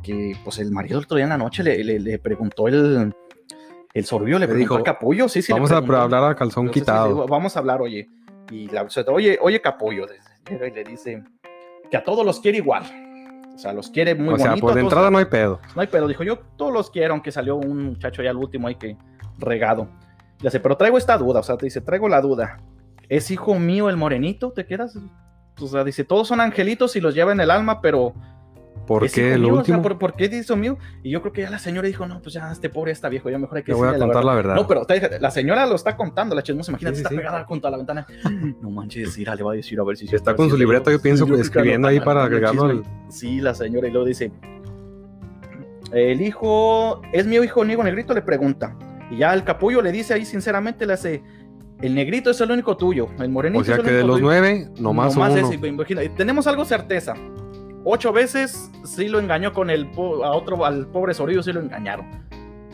que 0.02 0.34
pues 0.42 0.60
el 0.60 0.70
marido 0.70 0.98
el 0.98 1.04
otro 1.04 1.18
día 1.18 1.24
en 1.24 1.28
la 1.28 1.36
noche 1.36 1.62
le, 1.62 1.84
le, 1.84 2.00
le 2.00 2.18
preguntó 2.18 2.68
el, 2.68 3.14
el 3.92 4.04
sorullo, 4.06 4.38
le 4.38 4.46
Le 4.46 4.46
preguntó 4.46 4.58
dijo, 4.58 4.76
al 4.76 4.82
capullo, 4.84 5.28
sí, 5.28 5.42
sí. 5.42 5.52
le 5.52 5.58
Vamos 5.58 5.72
a 5.72 5.76
hablar 5.76 6.24
a 6.24 6.34
calzón 6.34 6.68
Entonces, 6.68 6.84
quitado. 6.84 7.26
vamos 7.26 7.54
a 7.54 7.58
hablar, 7.58 7.82
oye. 7.82 8.08
Y 8.50 8.66
la 8.68 8.88
oye, 9.08 9.38
oye, 9.42 9.60
capullo, 9.60 10.06
y 10.50 10.70
le 10.70 10.84
dice 10.84 11.22
que 11.90 11.98
a 11.98 12.02
todos 12.02 12.24
los 12.24 12.40
quiere 12.40 12.56
igual. 12.56 12.82
O 13.62 13.64
sea, 13.64 13.72
los 13.72 13.90
quiere 13.90 14.16
muy 14.16 14.34
O 14.34 14.38
sea, 14.38 14.48
bonito, 14.48 14.66
por 14.66 14.74
de 14.74 14.80
a 14.80 14.82
todos- 14.82 14.90
entrada 14.92 15.10
no 15.12 15.18
hay 15.18 15.24
pedo. 15.26 15.60
no 15.76 15.82
hay 15.82 15.86
pedo. 15.86 16.08
Dijo, 16.08 16.24
yo 16.24 16.40
todos 16.56 16.72
los 16.72 16.90
quiero, 16.90 17.12
aunque 17.14 17.30
salió 17.30 17.54
un 17.54 17.84
muchacho 17.84 18.20
ya 18.20 18.30
al 18.30 18.36
último 18.36 18.66
ahí 18.66 18.74
que 18.74 18.96
regado. 19.38 19.86
Le 20.40 20.48
dice, 20.48 20.58
pero 20.58 20.76
traigo 20.76 20.98
esta 20.98 21.16
duda. 21.16 21.38
O 21.38 21.42
sea, 21.44 21.56
te 21.56 21.66
dice, 21.66 21.80
traigo 21.80 22.08
la 22.08 22.20
duda. 22.20 22.56
¿Es 23.08 23.30
hijo 23.30 23.54
mío 23.54 23.88
el 23.88 23.96
morenito? 23.96 24.50
¿Te 24.50 24.66
quedas? 24.66 24.98
O 25.60 25.66
sea, 25.68 25.84
dice, 25.84 26.02
todos 26.02 26.26
son 26.26 26.40
angelitos 26.40 26.96
y 26.96 27.00
los 27.00 27.14
lleva 27.14 27.30
en 27.30 27.38
el 27.38 27.52
alma, 27.52 27.80
pero 27.80 28.14
¿Por 29.00 29.04
¿es 29.04 29.14
qué 29.14 29.34
el 29.34 29.40
mío? 29.40 29.48
O 29.48 29.52
sea, 29.54 29.58
último? 29.76 29.82
¿por, 29.82 29.98
por 29.98 30.14
qué 30.14 30.28
dice 30.28 30.54
mío? 30.56 30.78
Y 31.02 31.10
yo 31.10 31.20
creo 31.20 31.32
que 31.32 31.42
ya 31.42 31.50
la 31.50 31.58
señora 31.58 31.86
dijo, 31.88 32.06
no, 32.06 32.20
pues 32.22 32.34
ya 32.34 32.50
este 32.52 32.68
pobre 32.68 32.92
está 32.92 33.08
viejo, 33.08 33.30
ya 33.30 33.38
mejor 33.38 33.58
hay 33.58 33.64
que 33.64 33.72
Le 33.72 33.76
voy 33.78 33.88
a 33.88 33.98
contar 33.98 34.24
la 34.24 34.34
verdad. 34.34 34.54
No, 34.54 34.66
pero 34.66 34.86
la 35.20 35.30
señora 35.30 35.66
lo 35.66 35.74
está 35.74 35.96
contando, 35.96 36.34
la 36.34 36.42
chismosa, 36.42 36.70
imagínate, 36.72 36.96
Sí, 36.96 37.00
sí, 37.00 37.04
está 37.04 37.10
sí. 37.10 37.16
pegada 37.16 37.44
junto 37.44 37.66
a 37.68 37.70
la 37.70 37.76
ventana. 37.76 38.06
No 38.62 38.70
manches, 38.70 39.16
Ira, 39.18 39.34
le 39.34 39.42
va 39.42 39.52
a 39.52 39.56
decir 39.56 39.78
a 39.80 39.84
ver 39.84 39.96
si... 39.96 40.06
Está 40.14 40.34
con 40.36 40.48
su 40.50 40.56
libreta, 40.56 40.90
yo 40.90 41.00
pienso, 41.00 41.24
escribiendo 41.34 41.88
lo- 41.88 41.92
ahí 41.92 42.00
para 42.00 42.24
agregarlo. 42.24 42.82
Sí, 43.08 43.40
la 43.40 43.54
señora, 43.54 43.88
y 43.88 43.90
luego 43.90 44.06
dice, 44.06 44.30
el 45.92 46.20
hijo, 46.22 47.02
¿es 47.12 47.26
mi 47.26 47.36
hijo 47.36 47.64
Nigo 47.64 47.82
Negrito? 47.82 48.14
Le 48.14 48.22
pregunta. 48.22 48.76
Y 49.10 49.18
ya 49.18 49.34
el 49.34 49.44
capullo 49.44 49.82
le 49.82 49.92
dice 49.92 50.14
ahí 50.14 50.24
sinceramente, 50.24 50.86
le 50.86 50.94
hace, 50.94 51.22
el 51.82 51.94
negrito 51.94 52.30
es 52.30 52.40
el 52.40 52.50
único 52.50 52.76
tuyo, 52.76 53.08
el 53.18 53.28
morenito 53.28 53.60
O 53.60 53.64
sea 53.64 53.74
es 53.74 53.80
el 53.80 53.86
que 53.86 53.92
de 53.92 54.04
los 54.04 54.16
tuyo". 54.16 54.26
nueve, 54.26 54.68
nomás, 54.78 55.14
uno. 55.16 55.26
ese, 55.26 55.54
imagina, 55.66 56.00
tenemos 56.16 56.46
algo 56.46 56.64
certeza. 56.64 57.14
Ocho 57.84 58.12
veces 58.12 58.70
sí 58.84 59.08
lo 59.08 59.18
engañó 59.18 59.52
con 59.52 59.70
el 59.70 59.90
po- 59.90 60.24
a 60.24 60.32
otro, 60.32 60.64
al 60.64 60.86
pobre 60.86 61.14
Sorillo 61.14 61.42
sí 61.42 61.52
lo 61.52 61.60
engañaron. 61.60 62.06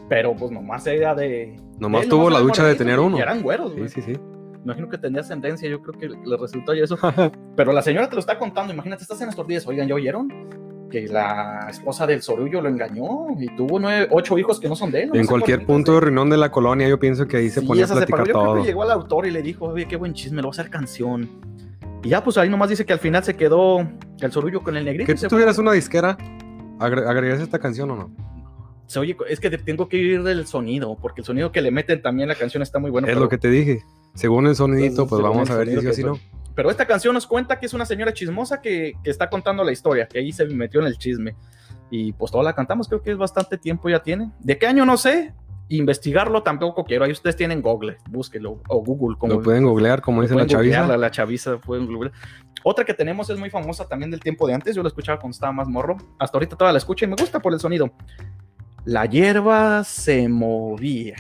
Pero 0.09 0.35
pues 0.35 0.51
nomás 0.51 0.87
era 0.87 1.15
de. 1.15 1.57
Nomás 1.79 2.05
él, 2.05 2.09
tuvo 2.09 2.31
la 2.31 2.41
ducha 2.41 2.65
de 2.67 2.75
tener 2.75 2.97
y 2.99 3.03
uno. 3.03 3.19
eran 3.19 3.43
güeros, 3.43 3.73
Sí, 3.75 3.89
sí, 3.89 4.03
sí. 4.03 4.13
Imagino 4.65 4.89
que 4.89 4.99
tenía 4.99 5.21
ascendencia, 5.21 5.69
yo 5.69 5.81
creo 5.81 5.99
que 5.99 6.09
le 6.29 6.37
resultó 6.37 6.75
y 6.75 6.81
eso. 6.83 6.97
Pero 7.57 7.73
la 7.73 7.81
señora 7.83 8.09
te 8.09 8.17
lo 8.17 8.21
está 8.21 8.39
contando, 8.39 8.73
imagínate, 8.73 9.03
estás 9.03 9.21
en 9.21 9.27
las 9.29 9.37
tortillas, 9.37 9.67
oigan, 9.67 9.87
¿ya 9.89 9.95
oyeron? 9.95 10.29
Que 10.91 11.07
la 11.07 11.67
esposa 11.71 12.07
del 12.07 12.23
Sorullo 12.23 12.61
lo 12.63 12.69
engañó 12.69 13.27
y 13.39 13.47
tuvo 13.57 13.79
nueve, 13.79 14.09
ocho 14.11 14.39
hijos 14.39 14.59
que 14.59 14.69
no 14.69 14.75
son 14.77 14.91
de 14.91 15.03
él. 15.05 15.11
En 15.15 15.27
cualquier 15.27 15.65
punto 15.65 15.93
de- 15.95 16.01
reunión 16.01 16.29
de 16.31 16.37
la 16.39 16.51
colonia, 16.51 16.89
yo 16.89 16.99
pienso 16.99 17.27
que 17.29 17.37
ahí 17.37 17.51
se 17.51 17.61
Sí, 17.61 17.67
ponía 17.67 17.85
a 17.85 17.89
se 17.89 17.95
platicar. 17.95 18.27
Yo 18.27 18.33
creo 18.33 18.55
que 18.57 18.63
llegó 18.69 18.83
al 18.83 18.91
autor 18.91 19.27
y 19.27 19.31
le 19.31 19.43
dijo, 19.43 19.67
oye, 19.67 19.87
qué 19.87 19.97
buen 19.97 20.13
chisme, 20.15 20.43
lo 20.43 20.49
voy 20.49 20.57
a 20.57 20.61
hacer 20.61 20.71
canción. 20.71 21.29
Y 22.03 22.09
ya, 22.11 22.23
pues 22.25 22.37
ahí 22.39 22.49
nomás 22.49 22.71
dice 22.71 22.85
que 22.87 22.93
al 22.95 22.99
final 22.99 23.23
se 23.23 23.35
quedó 23.37 23.87
el 24.21 24.33
sorullo 24.33 24.63
con 24.63 24.77
el 24.77 24.85
negrito. 24.85 25.07
Que 25.07 25.15
tú 25.19 25.29
tuvieras 25.29 25.59
una 25.59 25.73
disquera, 25.73 26.17
agre- 26.79 27.07
¿agregarías 27.07 27.41
esta 27.41 27.59
canción 27.59 27.91
o 27.91 27.97
no? 27.97 28.11
Se 28.87 28.99
oye, 28.99 29.17
es 29.29 29.39
que 29.41 29.51
te- 29.51 29.59
tengo 29.59 29.89
que 29.89 29.97
oír 29.99 30.27
el 30.27 30.47
sonido, 30.47 30.97
porque 31.01 31.21
el 31.21 31.25
sonido 31.27 31.53
que 31.53 31.61
le 31.61 31.71
meten 31.71 32.01
también 32.01 32.31
a 32.31 32.33
la 32.33 32.39
canción 32.39 32.63
está 32.63 32.79
muy 32.79 32.91
bueno. 32.91 33.07
es 33.07 33.11
pero- 33.13 33.25
lo 33.25 33.29
que 33.29 33.39
te 33.39 33.51
dije. 33.51 33.83
Según 34.15 34.47
el 34.47 34.57
sonidito, 34.57 34.87
Entonces, 35.03 35.11
pues 35.11 35.23
vamos 35.23 35.51
a 35.51 35.57
ver 35.57 35.69
si 35.69 35.81
sí 35.81 35.87
o 35.87 35.93
si 35.93 36.03
no. 36.05 36.19
Pero 36.55 36.71
esta 36.71 36.87
canción 36.87 37.15
nos 37.15 37.27
cuenta 37.27 37.61
que 37.61 37.67
es 37.67 37.75
una 37.75 37.85
señora 37.85 38.13
chismosa 38.13 38.61
que, 38.61 38.95
que 39.05 39.11
está 39.11 39.29
contando 39.31 39.63
la 39.63 39.71
historia, 39.71 40.09
que 40.09 40.19
ahí 40.19 40.33
se 40.33 40.45
metió 40.47 40.81
en 40.81 40.87
el 40.87 40.99
chisme. 40.99 41.37
Y 41.91 42.13
pues 42.15 42.33
toda 42.33 42.43
la 42.43 42.53
cantamos, 42.55 42.89
creo 42.89 43.01
que 43.03 43.13
es 43.13 43.17
bastante 43.19 43.59
tiempo 43.59 43.89
ya 43.89 44.03
tiene. 44.03 44.33
¿De 44.41 44.59
qué 44.59 44.67
año? 44.67 44.85
No 44.85 44.97
sé. 44.97 45.33
Investigarlo 45.69 46.43
tampoco 46.43 46.85
quiero. 46.85 47.05
Ahí 47.05 47.13
ustedes 47.13 47.37
tienen 47.37 47.61
Google, 47.61 47.99
búsquelo. 48.09 48.61
O 48.69 48.83
Google, 48.83 49.17
como 49.19 49.35
Lo 49.35 49.43
pueden 49.43 49.65
googlear, 49.65 50.01
como 50.01 50.23
dice 50.23 50.35
la 50.35 50.47
chaviza. 50.47 50.87
La, 50.87 50.97
la 50.97 51.11
chaviza 51.11 51.59
pueden 51.59 51.87
googlear. 51.87 52.13
Otra 52.65 52.85
que 52.85 52.95
tenemos 52.95 53.31
es 53.31 53.39
muy 53.39 53.51
famosa 53.51 53.87
también 53.87 54.11
del 54.11 54.21
tiempo 54.21 54.47
de 54.47 54.55
antes. 54.55 54.75
Yo 54.75 54.83
la 54.83 54.89
escuchaba 54.89 55.19
cuando 55.19 55.35
estaba 55.35 55.53
más 55.53 55.69
morro. 55.69 55.97
Hasta 56.19 56.39
ahorita 56.39 56.57
todavía 56.57 56.73
la 56.73 56.79
escucho 56.79 57.05
y 57.05 57.09
me 57.09 57.17
gusta 57.17 57.41
por 57.41 57.53
el 57.53 57.61
sonido. 57.61 57.91
La 58.85 59.05
hierba 59.07 59.85
se 59.85 60.29
movía. 60.29 61.17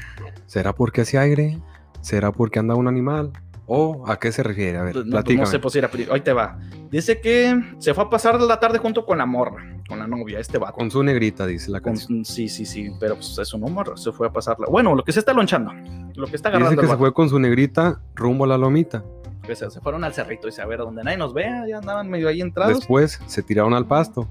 ¿Será 0.47 0.75
porque 0.75 1.03
hace 1.03 1.19
aire? 1.19 1.59
¿Será 2.01 2.33
porque 2.33 2.59
anda 2.59 2.75
un 2.75 2.89
animal? 2.89 3.33
¿O 3.71 4.05
a 4.09 4.19
qué 4.19 4.33
se 4.33 4.43
refiere? 4.43 4.79
A 4.79 4.83
ver, 4.83 4.97
No, 5.05 5.21
no 5.23 5.47
sé, 5.47 5.59
pues 5.59 5.77
era, 5.77 5.91
ahí 6.11 6.21
te 6.23 6.33
va. 6.33 6.59
Dice 6.91 7.21
que 7.21 7.55
se 7.79 7.93
fue 7.93 8.05
a 8.05 8.09
pasar 8.09 8.41
la 8.41 8.59
tarde 8.59 8.79
junto 8.79 9.05
con 9.05 9.19
la 9.19 9.27
morra, 9.27 9.63
con 9.87 9.99
la 9.99 10.07
novia, 10.07 10.41
este 10.41 10.57
vato. 10.57 10.73
Con 10.73 10.91
su 10.91 11.03
negrita, 11.03 11.47
dice 11.47 11.71
la 11.71 11.81
Con- 11.83 11.93
canción. 11.93 12.25
sí, 12.25 12.49
sí, 12.49 12.65
sí, 12.65 12.91
pero 12.99 13.17
pues 13.17 13.37
es 13.39 13.53
un 13.53 13.61
morra, 13.73 13.95
se 13.99 14.11
fue 14.11 14.27
a 14.29 14.33
pasarla. 14.33 14.67
Bueno, 14.71 14.95
lo 14.95 15.05
que 15.05 15.13
se 15.13 15.19
está 15.21 15.35
lonchando, 15.35 15.71
lo 16.15 16.27
que 16.27 16.37
está 16.37 16.49
Dice 16.49 16.57
agarrando 16.57 16.81
que 16.81 16.87
el 16.87 16.91
se 16.93 16.97
fue 16.97 17.13
con 17.13 17.29
su 17.29 17.39
negrita 17.39 18.01
rumbo 18.15 18.45
a 18.45 18.49
la 18.49 18.57
lomita. 18.57 19.05
que 19.43 19.55
se, 19.55 19.71
se 19.71 19.81
fueron 19.83 20.03
al 20.03 20.15
cerrito 20.15 20.49
y 20.49 20.53
se 20.53 20.63
a 20.63 20.67
ver 20.67 20.79
donde 20.79 21.05
nadie 21.05 21.19
nos 21.19 21.35
vea, 21.35 21.67
ya 21.69 21.77
andaban 21.79 22.09
medio 22.09 22.29
ahí 22.29 22.41
entrados. 22.41 22.79
Después 22.79 23.21
se 23.27 23.43
tiraron 23.43 23.75
al 23.75 23.87
pasto. 23.87 24.27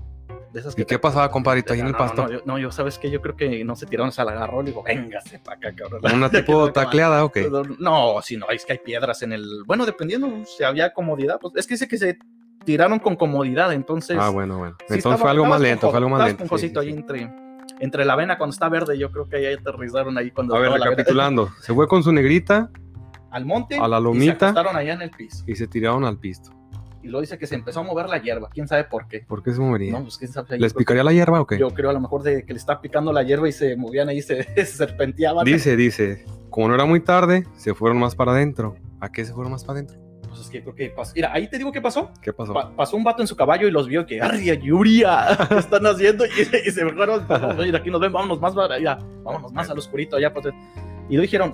De 0.58 0.62
esas 0.70 0.78
¿Y 0.80 0.86
qué 0.86 1.00
pasaba, 1.00 1.30
compadrito, 1.32 1.74
ahí 1.74 1.80
en 1.80 1.88
el 1.88 1.96
pasto? 1.96 2.24
No, 2.24 2.32
yo, 2.32 2.40
no, 2.46 2.58
yo, 2.58 2.72
sabes 2.72 2.98
que 2.98 3.10
yo 3.10 3.22
creo 3.22 3.36
que 3.36 3.64
no 3.64 3.76
se 3.76 3.86
tiraron, 3.86 4.12
se 4.12 4.24
la 4.24 4.32
agarró 4.32 4.62
y 4.62 4.66
digo, 4.66 4.84
véngase 4.84 5.40
para 5.40 5.58
acá, 5.58 5.74
cabrón. 5.76 6.02
¿Una 6.14 6.30
tipo 6.32 6.72
tacleada 6.72 7.24
o 7.24 7.32
qué? 7.32 7.50
No, 7.80 8.22
si 8.22 8.38
no, 8.38 8.48
es 8.50 8.66
que 8.66 8.74
hay 8.74 8.80
piedras 8.80 9.22
en 9.22 9.34
el. 9.34 9.64
Bueno, 9.66 9.86
dependiendo 9.86 10.30
si 10.46 10.64
había 10.64 10.94
comodidad. 10.94 11.40
Pues 11.40 11.54
es 11.58 11.68
que 11.68 11.76
dice 11.76 11.88
que 11.88 11.98
se 11.98 12.18
tiraron 12.66 13.00
con 13.00 13.16
comodidad, 13.16 13.72
entonces. 13.74 14.18
Ah, 14.20 14.30
bueno, 14.30 14.58
bueno. 14.58 14.76
sí 14.80 14.84
Entonces 14.96 14.98
estaba- 15.06 15.18
fue 15.18 15.30
algo 15.32 15.46
más 15.46 15.62
lento, 15.62 15.90
fue 15.90 15.98
algo 15.98 16.10
más 16.10 16.20
lento. 16.26 16.38
sí, 16.40 16.44
esponjosito 16.44 16.82
sí, 16.82 16.88
ahí 16.88 16.94
sí. 16.94 17.00
entre, 17.00 17.32
entre 17.80 18.06
la 18.06 18.14
avena 18.14 18.38
cuando 18.38 18.54
está 18.54 18.68
verde. 18.70 18.98
Yo 18.98 19.12
creo 19.12 19.30
que 19.30 19.38
ahí 19.38 19.54
aterrizaron 19.54 20.18
ahí 20.18 20.32
cuando. 20.32 20.56
A 20.56 20.60
ver, 20.60 20.72
recapitulando. 20.72 21.50
Se 21.62 21.74
fue 21.74 21.88
con 21.88 22.04
su 22.04 22.12
negrita 22.12 22.70
Al 23.32 23.46
monte. 23.46 23.78
A 23.78 23.88
la 23.88 23.98
Y 23.98 24.00
se 24.00 24.04
lomita. 24.04 24.34
acostaron 24.48 24.76
allá 24.76 24.94
en 24.94 25.02
el 25.04 25.12
piso. 25.12 25.44
y 25.46 25.56
se 25.56 25.68
tiraron 25.68 26.04
al 26.06 26.18
pisto. 26.18 26.50
Y 27.08 27.10
luego 27.10 27.22
dice 27.22 27.38
que 27.38 27.48
se 27.48 27.56
empezó 27.56 27.80
a 27.80 27.84
mover 27.84 28.10
la 28.10 28.18
hierba. 28.22 28.50
¿Quién 28.54 28.68
sabe 28.68 28.84
por 28.84 29.08
qué? 29.08 29.22
¿Por 29.22 29.42
qué 29.42 29.54
se 29.54 29.62
movería? 29.62 29.94
No, 29.94 30.02
pues 30.04 30.18
quién 30.18 30.30
sabe. 30.32 30.60
¿Les 30.60 30.74
picaría 30.74 31.04
la 31.06 31.14
hierba 31.14 31.40
o 31.40 31.48
qué? 31.48 31.58
Yo 31.58 31.70
creo 31.70 31.90
a 31.90 31.94
lo 31.94 32.02
mejor 32.02 32.22
de 32.22 32.44
que 32.44 32.52
le 32.54 32.60
está 32.60 32.82
picando 32.82 33.14
la 33.14 33.24
hierba 33.24 33.48
y 33.48 33.54
se 33.54 33.78
movían 33.78 34.10
ahí, 34.10 34.22
se, 34.22 34.44
se 34.56 34.66
serpenteaban. 34.66 35.46
Dice, 35.46 35.78
dice, 35.78 36.26
como 36.50 36.68
no 36.68 36.76
era 36.76 36.84
muy 36.84 37.00
tarde, 37.00 37.46
se 37.56 37.74
fueron 37.74 37.98
más 37.98 38.14
para 38.14 38.34
adentro. 38.34 38.76
¿A 39.00 39.10
qué 39.12 39.24
se 39.24 39.34
fueron 39.34 39.54
más 39.54 39.64
para 39.64 39.80
adentro? 39.80 39.98
Pues 40.28 40.42
es 40.42 40.50
que 40.50 40.62
creo 40.62 40.76
que 40.76 40.90
pasó. 40.90 41.14
Mira, 41.16 41.32
ahí 41.32 41.48
te 41.50 41.58
digo 41.58 41.72
qué 41.72 41.80
pasó. 41.82 42.12
¿Qué 42.22 42.34
pasó? 42.34 42.54
Pa- 42.54 42.76
pasó 42.76 42.98
un 42.98 43.06
vato 43.06 43.22
en 43.24 43.28
su 43.28 43.38
caballo 43.38 43.68
y 43.68 43.72
los 43.72 43.88
vio 43.88 44.06
que 44.06 44.20
¡Arria, 44.22 44.54
Yuria! 44.56 45.28
¿Qué 45.50 45.60
están 45.60 45.86
haciendo? 45.88 46.26
Y, 46.26 46.30
y 46.68 46.72
se 46.72 46.82
fueron, 46.90 47.26
"Vamos, 47.28 47.74
aquí 47.74 47.90
nos 47.90 48.02
ven, 48.02 48.12
vámonos 48.12 48.42
más 48.42 48.54
para 48.54 48.76
allá, 48.76 48.98
vámonos 49.24 49.54
más 49.54 49.70
al 49.70 49.78
oscurito 49.78 50.18
allá. 50.18 50.34
pues". 50.34 50.48
Y 51.10 51.16
lo 51.16 51.22
dijeron, 51.22 51.54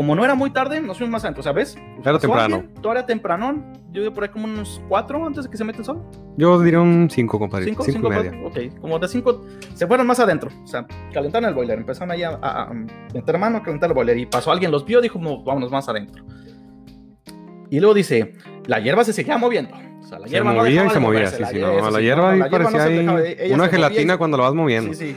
como 0.00 0.16
no 0.16 0.24
era 0.24 0.34
muy 0.34 0.48
tarde, 0.50 0.80
nos 0.80 0.96
fuimos 0.96 1.12
más 1.12 1.24
adentro, 1.24 1.42
¿sabes? 1.42 1.76
Era 2.02 2.18
temprano. 2.18 2.64
Todavía 2.80 3.04
tempranón, 3.04 3.66
yo 3.92 4.00
digo 4.00 4.14
por 4.14 4.22
ahí 4.24 4.30
como 4.30 4.46
unos 4.46 4.80
cuatro 4.88 5.26
antes 5.26 5.44
de 5.44 5.50
que 5.50 5.58
se 5.58 5.62
mete 5.64 5.80
el 5.80 5.84
sol. 5.84 6.02
Yo 6.38 6.58
diría 6.58 6.80
un 6.80 7.10
5, 7.10 7.38
compadre. 7.38 7.66
Cinco, 7.66 7.82
5 7.84 7.98
cinco, 8.08 8.10
y 8.10 8.16
media. 8.16 8.46
ok, 8.46 8.80
como 8.80 8.98
de 8.98 9.08
cinco, 9.08 9.42
se 9.74 9.86
fueron 9.86 10.06
más 10.06 10.18
adentro, 10.18 10.48
o 10.64 10.66
sea, 10.66 10.86
calentaron 11.12 11.50
el 11.50 11.54
boiler, 11.54 11.76
empezaron 11.76 12.12
ahí 12.12 12.22
a, 12.22 12.30
a- 12.30 12.62
a 12.62 12.72
meter 13.12 13.36
mano 13.36 13.58
a 13.58 13.62
calentar 13.62 13.90
el 13.90 13.94
boiler 13.94 14.16
y 14.16 14.24
pasó 14.24 14.50
alguien, 14.50 14.70
los 14.70 14.86
vio, 14.86 15.02
dijo, 15.02 15.18
"No, 15.18 15.44
vámonos 15.44 15.70
más 15.70 15.86
adentro. 15.90 16.24
Y 17.68 17.78
luego 17.78 17.92
dice, 17.92 18.32
la 18.68 18.80
hierba 18.80 19.04
se 19.04 19.12
seguía 19.12 19.36
moviendo. 19.36 19.74
O 20.00 20.06
sea, 20.06 20.18
la 20.18 20.28
Se 20.28 20.32
hierba 20.32 20.54
no 20.54 20.60
movía 20.62 20.86
y 20.86 20.88
se 20.88 20.98
movía, 20.98 21.26
sí, 21.26 21.44
sí, 21.44 21.58
no, 21.58 21.72
eso 21.72 21.90
la 21.90 22.00
hierba 22.00 22.30
ahí 22.30 22.40
parecía 22.50 22.84
ahí 22.84 22.98
una 23.00 23.12
movía 23.12 23.68
gelatina 23.68 24.16
cuando 24.16 24.38
la 24.38 24.44
vas 24.44 24.54
moviendo. 24.54 24.94
Sí, 24.94 25.10
sí. 25.10 25.16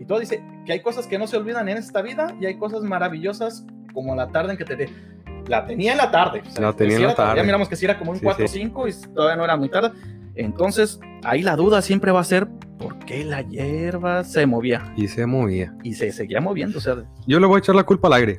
Y 0.00 0.04
todo 0.04 0.18
dice 0.18 0.42
que 0.66 0.72
hay 0.72 0.80
cosas 0.82 1.06
que 1.06 1.16
no 1.16 1.28
se 1.28 1.36
olvidan 1.36 1.68
en 1.68 1.76
esta 1.76 2.02
vida 2.02 2.34
y 2.40 2.46
hay 2.46 2.58
cosas 2.58 2.82
maravillosas 2.82 3.64
como 3.92 4.14
la 4.14 4.28
tarde 4.28 4.52
en 4.52 4.58
que 4.58 4.64
te... 4.64 4.76
te- 4.76 4.90
la 5.48 5.64
tenía 5.66 5.92
en 5.92 5.98
la 5.98 6.10
tarde. 6.10 6.42
o 6.46 6.50
sea, 6.50 6.62
La 6.66 6.72
tenía 6.74 6.94
en 6.96 7.00
sí 7.02 7.06
la 7.08 7.14
tarde, 7.14 7.36
Ya 7.38 7.42
miramos 7.42 7.68
que 7.68 7.74
si 7.74 7.84
era 7.84 7.98
como 7.98 8.10
un 8.12 8.18
Sí, 8.18 8.24
4 8.24 8.44
o 8.44 8.48
sí. 8.48 8.58
5 8.60 8.88
y 8.88 8.92
todavía 9.14 9.36
no 9.36 9.44
era 9.44 9.56
muy 9.56 9.68
tarde. 9.68 9.90
Entonces, 10.36 11.00
ahí 11.24 11.42
la 11.42 11.56
duda 11.56 11.82
siempre 11.82 12.12
va 12.12 12.20
a 12.20 12.24
ser 12.24 12.46
por 12.78 12.98
qué 13.00 13.24
la 13.24 13.42
hierba 13.42 14.22
se 14.24 14.46
movía 14.46 14.92
Y 14.96 15.08
se 15.08 15.26
movía. 15.26 15.74
y 15.82 15.94
se 15.94 16.12
seguía 16.12 16.40
moviendo. 16.40 16.78
O 16.78 16.80
sea, 16.80 16.96
Yo 17.26 17.40
le 17.40 17.46
voy 17.46 17.56
a 17.56 17.58
echar 17.58 17.74
la 17.74 17.82
culpa 17.84 18.06
al 18.08 18.14
aire. 18.14 18.36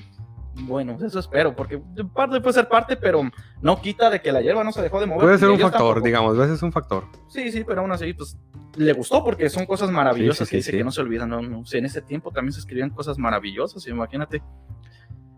bueno, 0.62 0.98
eso 1.06 1.20
espero, 1.20 1.56
porque 1.56 1.82
parte 2.14 2.40
puede 2.40 2.54
ser 2.54 2.68
parte, 2.70 2.96
pero 2.96 3.24
no 3.62 3.82
quita 3.82 4.10
de 4.10 4.22
que 4.22 4.32
la 4.32 4.42
hierba 4.42 4.64
no 4.64 4.72
se 4.72 4.82
dejó 4.82 5.00
de 5.00 5.06
mover. 5.08 5.22
Puede 5.26 5.38
ser 5.38 5.50
un 5.50 5.60
factor, 5.60 5.80
tampoco. 5.80 6.06
digamos, 6.06 6.38
a 6.38 6.42
veces 6.42 6.58
es 6.58 6.64
un 6.64 6.72
factor. 6.72 7.04
Sí, 7.30 7.52
sí, 7.52 7.64
pero 7.66 7.82
aún 7.82 7.92
así, 7.92 8.14
pues 8.14 8.38
le 8.78 8.94
gustó 8.94 9.24
porque 9.24 9.50
son 9.50 9.66
cosas 9.66 9.92
maravillosas 9.92 10.48
Sí, 10.48 10.52
sí, 10.56 10.58
que 10.58 10.62
sí, 10.64 10.68
dice 10.68 10.72
sí. 10.72 10.78
que 10.78 10.84
no 10.86 10.92
se 10.92 11.02
olvidan. 11.02 11.30
No, 11.30 11.42
no. 11.42 11.66
Sí, 11.66 11.78
en 11.78 11.86
ese 11.86 12.02
tiempo 12.02 12.32
también 12.32 12.54
se 12.54 12.60
escribían 12.62 12.90
cosas 12.92 13.18
maravillosas, 13.18 13.86
imagínate. 13.88 14.42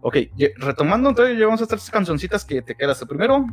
Ok, 0.05 0.17
retomando, 0.57 1.09
entonces 1.09 1.37
llevamos 1.37 1.61
a 1.61 1.63
estas 1.63 1.89
cancioncitas 1.89 2.43
que 2.43 2.61
te 2.61 2.75
quedas. 2.75 3.03
Primero, 3.07 3.45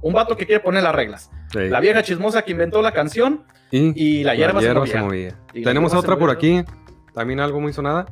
un 0.00 0.12
vato 0.14 0.36
que 0.38 0.46
quiere 0.46 0.60
poner 0.60 0.82
las 0.82 0.94
reglas. 0.94 1.30
Sí. 1.52 1.68
La 1.68 1.80
vieja 1.80 2.02
chismosa 2.02 2.40
que 2.42 2.52
inventó 2.52 2.80
la 2.80 2.92
canción 2.92 3.44
Y 3.70 3.92
y 4.20 4.24
la 4.24 4.34
hierba, 4.34 4.60
se 4.62 4.98
movía. 4.98 5.38
Y 5.52 5.60
la 5.60 5.70
Tenemos 5.70 5.90
hierba 5.92 6.00
se 6.02 6.06
otra 6.06 6.18
por 6.18 6.34
movía. 6.34 6.60
aquí, 6.60 6.70
también 7.12 7.40
algo 7.40 7.60
muy 7.60 7.74
sonada. 7.74 8.06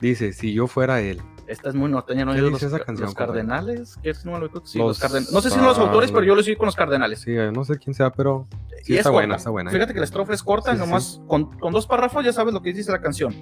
Dice, 0.00 0.32
si 0.34 0.52
yo 0.52 0.66
fuera 0.66 1.00
él. 1.00 1.20
Esta 1.46 1.68
es 1.70 1.74
muy 1.74 1.90
norteña, 1.90 2.24
¿no? 2.24 2.32
¿Qué 2.32 2.38
dice 2.42 2.50
los, 2.52 2.62
esa 2.62 2.78
canción, 2.78 3.06
los 3.06 3.14
cardenales, 3.14 3.96
¿qué 4.02 4.10
es? 4.10 4.24
No, 4.24 4.36
acuerdo. 4.36 4.62
Sí, 4.66 4.78
Los- 4.78 5.00
los 5.00 5.00
carden- 5.00 5.26
no 5.32 5.40
sé 5.40 5.48
si 5.50 5.56
son 5.56 5.64
los 5.64 5.78
autores, 5.78 6.12
pero 6.12 6.24
yo 6.24 6.34
los 6.36 6.46
oí 6.46 6.54
con 6.56 6.66
los 6.66 6.76
cardenales. 6.76 7.20
Sí, 7.22 7.32
eh, 7.32 7.50
no 7.52 7.64
sé 7.64 7.76
quién 7.78 7.92
sea, 7.94 8.10
pero 8.12 8.46
sí 8.84 8.92
y 8.92 8.96
está 8.98 9.08
es 9.08 9.12
buena, 9.12 9.28
corta. 9.28 9.36
está 9.38 9.50
buena. 9.50 9.70
¿eh? 9.70 9.72
Fíjate 9.72 9.92
que 9.94 9.98
la 9.98 10.04
estrofa 10.04 10.32
es 10.34 10.42
corta, 10.42 10.74
nomás 10.74 11.20
Con, 11.26 11.58
con 11.58 11.72
dos 11.72 11.86
párrafos 11.86 12.24
ya 12.24 12.32
sabes 12.32 12.54
lo 12.54 12.62
que 12.62 12.72
dice 12.72 12.92
la 12.92 13.00
canción. 13.00 13.34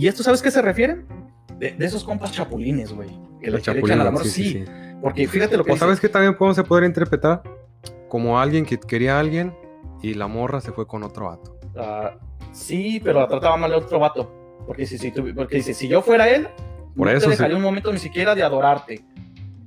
¿Y 0.00 0.08
esto 0.08 0.22
sabes 0.22 0.40
qué 0.40 0.50
se 0.50 0.62
refiere? 0.62 1.04
De, 1.58 1.72
de 1.72 1.84
esos 1.86 2.04
compas 2.04 2.32
chapulines, 2.32 2.90
güey. 2.92 3.10
Que 3.40 3.50
le, 3.50 3.58
echan 3.58 3.74
al 3.76 3.82
chapulina, 3.82 4.08
amor. 4.08 4.24
sí, 4.24 4.30
Sí, 4.30 4.44
sí, 4.44 4.64
sí. 4.64 4.72
porque 5.02 5.28
fíjate 5.28 5.56
lo 5.58 5.64
que 5.64 5.72
O 5.72 5.74
dice. 5.74 5.84
sabes 5.84 6.00
que 6.00 6.08
también 6.08 6.34
podemos 6.36 6.66
poder 6.66 6.84
interpretar 6.84 7.42
como 8.08 8.40
alguien 8.40 8.64
que 8.64 8.78
quería 8.78 9.16
a 9.16 9.20
alguien 9.20 9.54
y 10.02 10.14
la 10.14 10.26
morra 10.26 10.60
se 10.62 10.72
fue 10.72 10.86
con 10.86 11.02
otro 11.02 11.26
vato. 11.26 11.58
Ah, 11.76 12.12
sí, 12.52 12.98
pero 13.04 13.20
la 13.20 13.28
trataba 13.28 13.58
mal 13.58 13.70
el 13.72 13.78
otro 13.78 13.98
vato. 13.98 14.32
Porque, 14.66 14.86
si, 14.86 14.96
si, 14.96 15.10
tú- 15.12 15.34
porque 15.34 15.56
dice, 15.56 15.74
si 15.74 15.86
yo 15.88 16.00
fuera 16.00 16.28
él, 16.30 16.48
Por 16.96 17.06
no 17.06 17.12
eso 17.12 17.20
te 17.20 17.24
sí. 17.24 17.30
dejaría 17.32 17.56
un 17.56 17.62
momento 17.62 17.92
ni 17.92 17.98
siquiera 17.98 18.34
de 18.34 18.42
adorarte. 18.42 19.04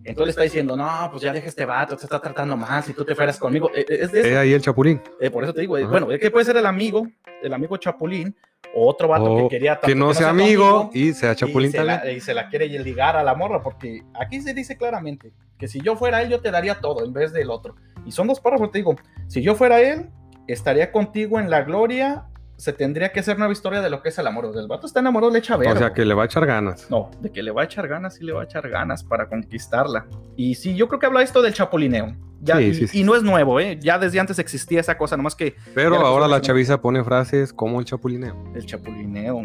Entonces 0.06 0.26
le 0.26 0.30
está 0.32 0.42
diciendo, 0.44 0.76
no, 0.76 1.08
pues 1.12 1.24
ya 1.24 1.32
deja 1.32 1.48
este 1.48 1.66
vato, 1.66 1.96
te 1.96 2.04
está 2.06 2.20
tratando 2.20 2.58
mal, 2.58 2.84
si 2.84 2.94
tú 2.94 3.06
te 3.06 3.16
fueras 3.16 3.38
conmigo. 3.38 3.70
Eh, 3.74 3.86
eh, 3.88 3.98
Es 4.02 4.12
de 4.12 4.20
eso. 4.20 4.30
Eh, 4.30 4.38
ahí 4.38 4.54
el 4.54 4.62
chapulín. 4.62 5.02
Eh, 5.20 5.30
por 5.30 5.44
eso 5.44 5.54
te 5.54 5.62
digo, 5.62 5.78
eh, 5.78 5.84
Ajá. 5.84 5.92
bueno, 5.92 6.12
es 6.12 6.20
que 6.20 6.30
puede 6.32 6.46
ser 6.46 6.58
el 6.58 6.66
amigo, 6.66 7.08
el 7.42 7.54
amigo 7.54 7.78
Chapulín, 7.78 8.36
o 8.76 8.88
otro 8.88 9.08
vato 9.08 9.26
O 9.26 9.38
que 9.50 9.56
quería 9.58 9.74
tanto 9.76 9.88
que 9.88 9.96
no 9.96 10.14
sea 10.14 10.28
tu 10.28 10.32
amigo 10.32 10.90
y 10.94 11.14
sea 11.14 11.36
chapulín 11.36 11.70
y 11.70 11.72
se, 11.72 11.78
también. 11.78 12.00
la, 12.04 12.12
y 12.12 12.20
se 12.20 12.34
la 12.34 12.50
quiere 12.50 12.68
ligar 12.68 13.16
a 13.16 13.24
la 13.24 13.36
morra, 13.36 13.62
porque 13.62 14.04
aquí 14.20 14.42
se 14.42 14.54
dice 14.54 14.78
claramente 14.78 15.32
que 15.60 15.68
si 15.68 15.80
yo 15.80 15.96
fuera 15.96 16.22
él, 16.24 16.30
yo 16.30 16.42
te 16.42 16.50
daría 16.52 16.76
todo 16.76 17.06
en 17.06 17.14
vez 17.14 17.32
del 17.34 17.50
otro. 17.52 17.76
Y 18.06 18.12
son 18.12 18.28
dos 18.28 18.40
párrafos, 18.40 18.72
te 18.72 18.80
digo, 18.80 18.96
si 19.28 19.42
yo 19.42 19.54
fuera 19.56 19.80
él, 19.80 20.10
estaría 20.48 20.92
contigo 20.92 21.40
en 21.40 21.50
la 21.50 21.62
gloria, 21.62 22.26
se 22.63 22.72
tendría 22.72 23.12
que 23.12 23.20
hacer 23.20 23.38
nueva 23.38 23.51
historia 23.51 23.82
de 23.82 23.89
lo 23.89 24.01
que 24.01 24.08
es 24.08 24.17
el 24.17 24.25
amor. 24.25 24.50
El 24.55 24.67
vato 24.70 24.88
está 24.88 25.01
enamorado, 25.01 25.32
le 25.34 25.39
echa 25.39 25.55
O 25.55 25.60
verbo. 25.60 25.77
sea, 25.77 25.91
que 25.93 26.05
le 26.05 26.13
va 26.13 26.24
a 26.24 26.25
echar 26.27 26.46
ganas. 26.46 26.89
No, 26.89 27.12
de 27.20 27.29
que 27.29 27.43
le 27.43 27.51
va 27.51 27.63
a 27.63 27.65
echar 27.65 27.89
ganas, 27.89 28.15
sí 28.15 28.24
le 28.24 28.32
va 28.32 28.41
a 28.41 28.46
echar 28.46 28.70
ganas 28.70 29.03
para 29.03 29.27
conquistarla. 29.27 30.05
Y 30.38 30.55
sí, 30.55 30.74
yo 30.74 30.88
creo 30.88 30.98
que 31.00 31.05
habla 31.08 31.22
esto 31.22 31.41
del 31.41 31.53
chapulineo. 31.53 32.15
Ya, 32.39 32.58
Sí, 32.58 32.63
y, 32.63 32.74
sí, 32.74 32.88
sí. 32.88 33.00
y 33.01 33.03
no 33.03 33.15
es 33.15 33.24
nuevo, 33.24 33.60
¿eh? 33.60 33.77
Ya 33.82 34.00
desde 34.00 34.20
antes 34.20 34.39
existía 34.39 34.79
esa 34.79 34.98
cosa, 34.98 35.17
nomás 35.17 35.36
que 35.36 35.55
Pero 35.75 35.98
ahora 36.05 36.27
la 36.29 36.39
chaviza 36.39 36.79
pone 36.82 37.03
frases 37.03 37.51
como 37.51 37.79
el 37.79 37.86
chapulineo. 37.86 38.36
El 38.55 38.65
chapulineo. 38.65 39.41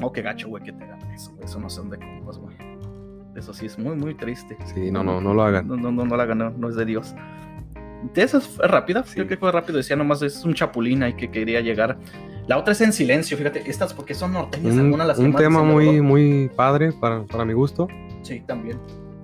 Oh, 0.00 0.12
qué 0.12 0.22
gacho, 0.22 0.48
güey, 0.48 0.62
que 0.62 0.72
te 0.72 0.84
hagan 0.84 1.00
eso. 1.12 1.32
Eso 1.42 1.58
no 1.58 1.68
son 1.68 1.90
de 1.90 1.98
compas, 1.98 2.38
güey. 2.38 2.56
Eso 3.36 3.52
sí 3.52 3.66
es 3.66 3.76
muy, 3.78 3.96
muy 3.96 4.14
triste. 4.14 4.56
Sí, 4.72 4.90
no, 4.92 5.02
no, 5.02 5.20
no 5.20 5.34
lo 5.34 5.42
hagan. 5.42 5.66
No, 5.66 5.76
no, 5.76 5.90
no, 5.90 6.04
no 6.04 6.16
la 6.16 6.22
hagan, 6.22 6.38
no, 6.38 6.50
no 6.50 6.68
es 6.68 6.76
de 6.76 6.84
Dios. 6.84 7.14
De 8.14 8.22
esas 8.22 8.56
rápida, 8.58 9.04
Sí. 9.04 9.14
creo 9.14 9.26
que 9.28 9.36
fue 9.36 9.50
rápido. 9.52 9.78
Decía 9.78 9.96
nomás 9.96 10.22
es 10.22 10.44
un 10.44 10.54
chapulín 10.54 11.02
ahí 11.02 11.14
que 11.14 11.30
quería 11.30 11.60
llegar. 11.60 11.96
La 12.48 12.58
otra 12.58 12.72
es 12.72 12.80
en 12.80 12.92
silencio, 12.92 13.36
fíjate. 13.36 13.62
Estas 13.70 13.94
porque 13.94 14.14
son 14.14 14.32
norteñas, 14.32 14.74
Un, 14.74 14.80
algunas 14.80 15.06
las 15.06 15.18
que 15.18 15.24
un 15.24 15.30
más 15.32 15.40
tema 15.42 15.62
muy, 15.62 16.00
muy 16.00 16.50
padre 16.56 16.92
para, 16.92 17.22
para 17.24 17.44
mi 17.44 17.52
gusto. 17.52 17.88
Sí, 18.22 18.40
también. 18.46 18.78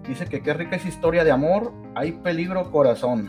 Dice 0.09 0.27
que 0.27 0.41
qué 0.41 0.55
rica 0.55 0.77
es 0.77 0.87
historia 0.87 1.25
de 1.25 1.31
amor. 1.31 1.73
Hay 1.95 2.13
peligro, 2.13 2.71
corazón. 2.71 3.29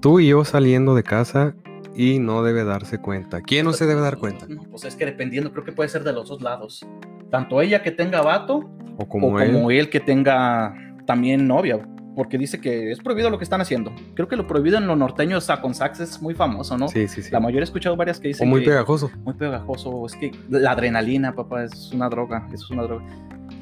Tú 0.00 0.18
y 0.20 0.28
yo 0.28 0.44
saliendo 0.44 0.94
de 0.94 1.02
casa 1.04 1.54
y 1.94 2.18
no 2.18 2.42
debe 2.42 2.64
darse 2.64 2.98
cuenta. 2.98 3.40
¿Quién 3.40 3.64
no 3.64 3.72
se 3.72 3.86
debe 3.86 4.00
dar 4.00 4.18
cuenta? 4.18 4.46
No, 4.48 4.62
pues 4.64 4.84
es 4.84 4.96
que 4.96 5.06
dependiendo, 5.06 5.52
creo 5.52 5.64
que 5.64 5.72
puede 5.72 5.88
ser 5.88 6.02
de 6.04 6.12
los 6.12 6.28
dos 6.28 6.42
lados. 6.42 6.84
Tanto 7.30 7.62
ella 7.62 7.82
que 7.82 7.92
tenga 7.92 8.20
vato 8.22 8.70
O 8.98 9.08
como 9.08 9.28
o 9.28 9.40
él. 9.40 9.52
como 9.52 9.70
él 9.70 9.88
que 9.88 10.00
tenga 10.00 10.74
también 11.06 11.46
novia. 11.46 11.86
Porque 12.14 12.36
dice 12.38 12.60
que 12.60 12.90
es 12.92 12.98
prohibido 13.00 13.30
lo 13.30 13.38
que 13.38 13.44
están 13.44 13.60
haciendo. 13.60 13.92
Creo 14.14 14.28
que 14.28 14.36
lo 14.36 14.46
prohibido 14.46 14.78
en 14.78 14.86
lo 14.86 14.96
norteño 14.96 15.38
o 15.38 15.40
sea, 15.40 15.60
con 15.60 15.74
sax 15.74 16.00
es 16.00 16.20
muy 16.22 16.34
famoso, 16.34 16.76
¿no? 16.76 16.88
Sí, 16.88 17.08
sí, 17.08 17.22
sí. 17.22 17.30
La 17.30 17.40
mayoría 17.40 17.60
he 17.60 17.64
escuchado 17.64 17.96
varias 17.96 18.20
que 18.20 18.28
O 18.28 18.30
dicen 18.30 18.48
muy 18.48 18.60
que- 18.60 18.66
pegajoso. 18.70 19.10
muy 19.24 19.34
pegajoso. 19.34 20.04
Es 20.06 20.16
que 20.16 20.30
la 20.50 20.72
adrenalina, 20.72 21.34
papá, 21.34 21.64
es 21.64 21.90
una 21.92 22.08
droga. 22.08 22.46
Eso 22.52 22.64
es 22.66 22.70
una 22.70 22.82
droga. 22.82 23.04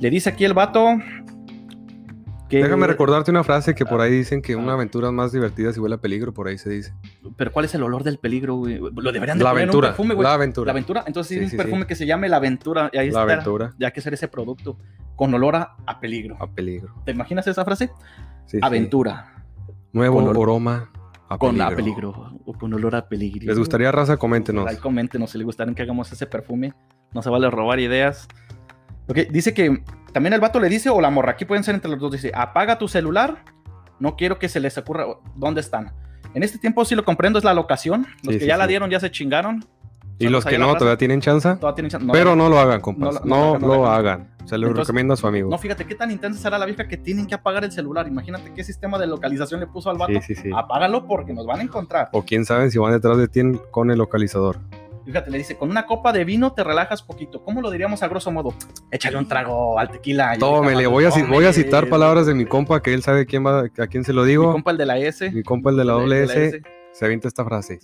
Le 0.00 0.10
dice 0.10 0.30
aquí 0.30 0.44
el 0.44 0.54
vato 0.54 0.84
que. 2.48 2.62
Déjame 2.62 2.86
recordarte 2.88 3.30
una 3.30 3.44
frase 3.44 3.74
que 3.74 3.84
Ah. 3.84 3.88
por 3.88 4.00
ahí 4.00 4.10
dicen 4.10 4.42
que 4.42 4.56
una 4.56 4.72
aventura 4.72 5.08
es 5.08 5.12
más 5.14 5.30
divertida 5.32 5.72
si 5.72 5.78
huele 5.78 5.94
a 5.94 5.98
peligro, 5.98 6.32
por 6.34 6.48
ahí 6.48 6.58
se 6.58 6.70
dice. 6.70 6.92
Pero 7.36 7.52
¿cuál 7.52 7.64
es 7.66 7.74
el 7.76 7.82
olor 7.84 8.02
del 8.02 8.18
peligro, 8.18 8.56
güey? 8.56 8.78
Lo 8.78 9.12
deberían 9.12 9.38
de 9.38 9.44
La 9.44 9.50
poner 9.50 9.64
en 9.64 9.68
un 9.68 9.74
aventura, 9.76 9.88
perfume, 9.90 10.14
güey. 10.14 10.24
la 10.24 10.30
La 10.30 10.34
aventura. 10.34 10.72
aventura. 10.72 11.04
Entonces, 11.06 11.28
sí, 11.28 11.34
Sí, 11.38 11.44
un 11.44 11.50
sí, 11.50 11.56
perfume 11.56 11.82
sí. 11.82 11.86
que 11.88 11.94
se 11.94 12.06
llame 12.06 12.28
La 12.28 12.36
Aventura. 12.38 12.90
Y 12.92 12.98
ahí 12.98 13.10
La 13.10 13.20
está. 13.20 13.32
aventura 13.34 13.72
Ya 13.78 13.86
hay 13.88 13.92
que 13.92 14.00
ser 14.00 14.14
ese 14.14 14.26
producto 14.26 14.76
con 15.14 15.32
olor 15.34 15.54
a, 15.54 15.76
a 15.86 16.00
peligro. 16.00 16.36
a 16.40 16.48
peligro. 16.50 16.94
¿Te 17.04 17.12
imaginas 17.12 17.46
esa 17.46 17.64
frase? 17.64 17.90
Sí, 18.50 18.56
sí. 18.56 18.60
Aventura. 18.62 19.44
Nuevo 19.92 20.24
Con 20.24 20.36
aroma 20.36 20.90
a 21.28 21.38
Con 21.38 21.50
peligro. 21.52 21.66
a 21.72 21.76
peligro. 21.76 22.40
O 22.44 22.52
con 22.54 22.74
olor 22.74 22.96
a 22.96 23.08
peligro. 23.08 23.46
¿Les 23.46 23.56
gustaría, 23.56 23.92
raza? 23.92 24.16
Coméntenos. 24.16 24.66
Ahí 24.66 24.76
coméntenos 24.76 25.30
si 25.30 25.38
les 25.38 25.44
gustaría 25.44 25.72
que 25.72 25.82
hagamos 25.82 26.10
ese 26.10 26.26
perfume. 26.26 26.74
No 27.12 27.22
se 27.22 27.30
vale 27.30 27.48
robar 27.48 27.78
ideas. 27.78 28.26
Ok, 29.06 29.18
dice 29.30 29.54
que 29.54 29.84
también 30.12 30.32
el 30.32 30.40
vato 30.40 30.58
le 30.58 30.68
dice, 30.68 30.90
o 30.90 31.00
la 31.00 31.10
morra, 31.10 31.32
aquí 31.32 31.44
pueden 31.44 31.62
ser 31.62 31.76
entre 31.76 31.90
los 31.92 32.00
dos, 32.00 32.10
dice, 32.10 32.32
apaga 32.34 32.76
tu 32.78 32.88
celular, 32.88 33.44
no 34.00 34.16
quiero 34.16 34.40
que 34.40 34.48
se 34.48 34.58
les 34.58 34.76
ocurra 34.78 35.06
dónde 35.36 35.60
están. 35.60 35.92
En 36.34 36.42
este 36.42 36.58
tiempo 36.58 36.84
sí 36.84 36.96
lo 36.96 37.04
comprendo, 37.04 37.38
es 37.38 37.44
la 37.44 37.54
locación. 37.54 38.02
Los 38.24 38.32
Sí, 38.34 38.38
que 38.38 38.40
sí, 38.40 38.46
ya 38.46 38.56
la 38.56 38.66
dieron 38.66 38.90
ya 38.90 38.98
se 38.98 39.10
chingaron. 39.12 39.64
Y 40.20 40.28
los 40.28 40.44
que 40.44 40.58
no, 40.58 40.66
raza. 40.66 40.78
todavía 40.78 40.98
tienen 40.98 41.20
chance. 41.20 41.48
Todavía 41.56 41.74
tienen 41.74 41.90
chance. 41.90 42.06
No, 42.06 42.12
Pero 42.12 42.36
no 42.36 42.48
lo 42.48 42.58
hagan, 42.60 42.80
compas. 42.80 43.24
no 43.24 43.58
No, 43.58 43.66
lo- 43.66 43.86
hagan. 43.86 44.20
hagan. 44.20 44.30
Se 44.46 44.58
lo 44.58 44.66
Entonces- 44.68 44.88
recomiendo 44.88 45.14
a 45.14 45.16
su 45.16 45.26
amigo. 45.26 45.48
No, 45.50 45.58
fíjate 45.58 45.84
qué 45.86 45.94
tan 45.94 46.10
intensa 46.10 46.40
será 46.40 46.58
la 46.58 46.66
vieja 46.66 46.86
que 46.88 46.96
tienen 46.96 47.26
que 47.26 47.34
apagar 47.34 47.64
el 47.64 47.72
celular. 47.72 48.06
Imagínate 48.08 48.52
qué 48.54 48.64
sistema 48.64 48.98
de 48.98 49.06
localización 49.06 49.60
le 49.60 49.66
puso 49.66 49.90
al 49.90 49.96
vato. 49.98 50.12
Sí, 50.20 50.34
sí, 50.34 50.42
sí. 50.42 50.50
Apágalo 50.54 51.06
porque 51.06 51.32
nos 51.32 51.46
van 51.46 51.60
a 51.60 51.62
encontrar. 51.62 52.08
O 52.12 52.22
quién 52.24 52.44
sabe 52.44 52.70
si 52.70 52.78
van 52.78 52.92
detrás 52.92 53.16
de 53.18 53.28
ti 53.28 53.42
con 53.70 53.90
el 53.90 53.98
localizador. 53.98 54.58
Fíjate, 55.04 55.30
le 55.30 55.38
dice, 55.38 55.56
con 55.56 55.70
una 55.70 55.86
copa 55.86 56.12
de 56.12 56.24
vino 56.24 56.52
te 56.52 56.62
relajas 56.62 57.02
poquito. 57.02 57.42
¿Cómo 57.42 57.62
lo 57.62 57.70
diríamos 57.70 58.02
a 58.02 58.08
grosso 58.08 58.30
modo? 58.30 58.54
Échale 58.90 59.16
un 59.16 59.26
trago 59.26 59.78
al 59.78 59.90
tequila. 59.90 60.36
Tómele, 60.38 60.86
voy 60.86 61.04
a, 61.06 61.10
voy 61.28 61.44
a 61.46 61.52
citar 61.52 61.88
palabras 61.88 62.26
de 62.26 62.34
mi 62.34 62.44
compa 62.44 62.82
que 62.82 62.92
él 62.92 63.02
sabe 63.02 63.24
quién 63.26 63.44
va, 63.44 63.60
a 63.78 63.86
quién 63.86 64.04
se 64.04 64.12
lo 64.12 64.22
Mi 64.22 64.28
digo. 64.28 64.52
compa 64.52 64.70
el 64.72 64.76
de 64.76 64.86
la 64.86 64.98
S. 64.98 65.30
Mi 65.32 65.42
compa 65.42 65.70
el 65.70 65.76
de 65.76 65.84
la 65.84 65.92
doble 65.94 66.24
S. 66.24 66.60
se 66.92 67.04
avienta 67.04 67.28
esta 67.28 67.44
frase. 67.44 67.78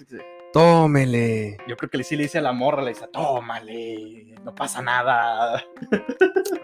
Tómele. 0.56 1.58
Yo 1.68 1.76
creo 1.76 1.90
que 1.90 2.02
sí 2.02 2.16
le 2.16 2.22
dice 2.22 2.38
a 2.38 2.40
la 2.40 2.52
morra, 2.52 2.80
le 2.82 2.88
dice, 2.90 3.06
tómale, 3.12 4.34
no 4.42 4.54
pasa 4.54 4.80
nada. 4.80 5.62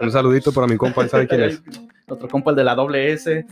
Un 0.01 0.11
saludito 0.11 0.51
para 0.51 0.67
mi 0.67 0.79
compa, 0.79 1.03
él 1.03 1.11
sabe 1.11 1.29
quién 1.29 1.43
es. 1.43 1.63
Otro 2.09 2.27
compa 2.29 2.51
el 2.53 2.57
de 2.57 2.65
la 2.65 2.75
doble 2.75 3.13
S. 3.13 3.45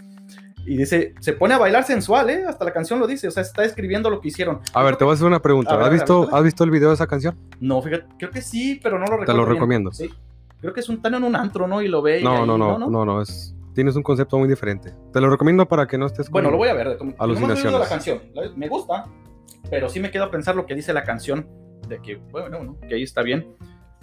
Y 0.67 0.77
dice, 0.79 1.15
se 1.21 1.35
pone 1.35 1.53
a 1.55 1.59
bailar 1.59 1.85
sensual, 1.85 2.31
¿eh? 2.31 2.45
Hasta 2.49 2.65
la 2.65 2.73
canción 2.73 2.99
lo 2.99 3.07
dice, 3.07 3.29
o 3.29 3.31
sea, 3.31 3.43
está 3.43 3.65
escribiendo 3.65 4.09
lo 4.09 4.21
que 4.23 4.29
hicieron. 4.29 4.61
A 4.73 4.83
ver, 4.83 4.97
te 4.97 5.05
voy 5.05 5.13
a 5.13 5.15
hacer 5.15 5.27
una 5.27 5.43
pregunta. 5.43 5.77
Ver, 5.77 5.87
¿Has 5.87 5.93
visto. 5.93 6.29
¿Has 6.35 6.43
visto 6.43 6.65
el 6.65 6.71
video 6.71 6.89
de 6.89 6.95
esa 6.95 7.07
canción? 7.07 7.37
No, 7.61 7.83
fíjate, 7.83 8.07
creo 8.19 8.31
que 8.31 8.41
sí, 8.41 8.81
pero 8.83 8.99
no 8.99 9.05
lo 9.07 9.13
recuerdo. 9.19 9.33
Te 9.33 9.37
lo 9.39 9.45
bien. 9.45 9.55
recomiendo. 9.57 9.93
Sí. 9.93 10.11
Creo 10.63 10.73
que 10.73 10.81
es 10.81 10.89
un 10.89 11.03
tan 11.03 11.15
en 11.15 11.25
un 11.25 11.37
antro, 11.37 11.67
¿no? 11.67 11.83
Y 11.83 11.89
lo 11.89 12.01
ve. 12.01 12.21
y 12.21 12.25
No, 12.25 12.33
ahí, 12.39 12.47
no, 12.47 12.57
no, 12.57 12.79
no, 12.79 13.05
no, 13.05 13.21
es, 13.23 13.55
tienes 13.75 13.95
un 13.97 14.03
concepto 14.03 14.39
muy 14.39 14.49
diferente. 14.49 14.95
Te 15.13 15.21
lo 15.21 15.29
recomiendo 15.29 15.67
para 15.67 15.87
que 15.87 15.99
no 15.99 16.07
estés 16.07 16.27
con... 16.29 16.33
Bueno, 16.33 16.51
lo 16.51 16.57
voy 16.57 16.69
a 16.69 16.75
ver. 16.75 16.97
como- 16.97 17.13
Alucinaciones. 17.19 17.67
oído 17.67 17.79
la 17.79 17.89
canción. 17.89 18.21
Me 18.57 18.69
gusta, 18.69 19.07
pero 19.69 19.89
sí 19.89 20.01
me 20.01 20.11
quedo 20.11 20.25
a 20.25 20.31
pensar 20.31 20.57
lo 20.57 20.67
que 20.67 20.75
dice 20.75 20.93
la 20.93 21.05
canción. 21.05 21.47
De 21.89 22.01
que, 22.01 22.17
bueno, 22.31 22.63
no, 22.63 22.79
que 22.89 22.95
ahí 22.95 23.03
está 23.03 23.23
bien. 23.23 23.49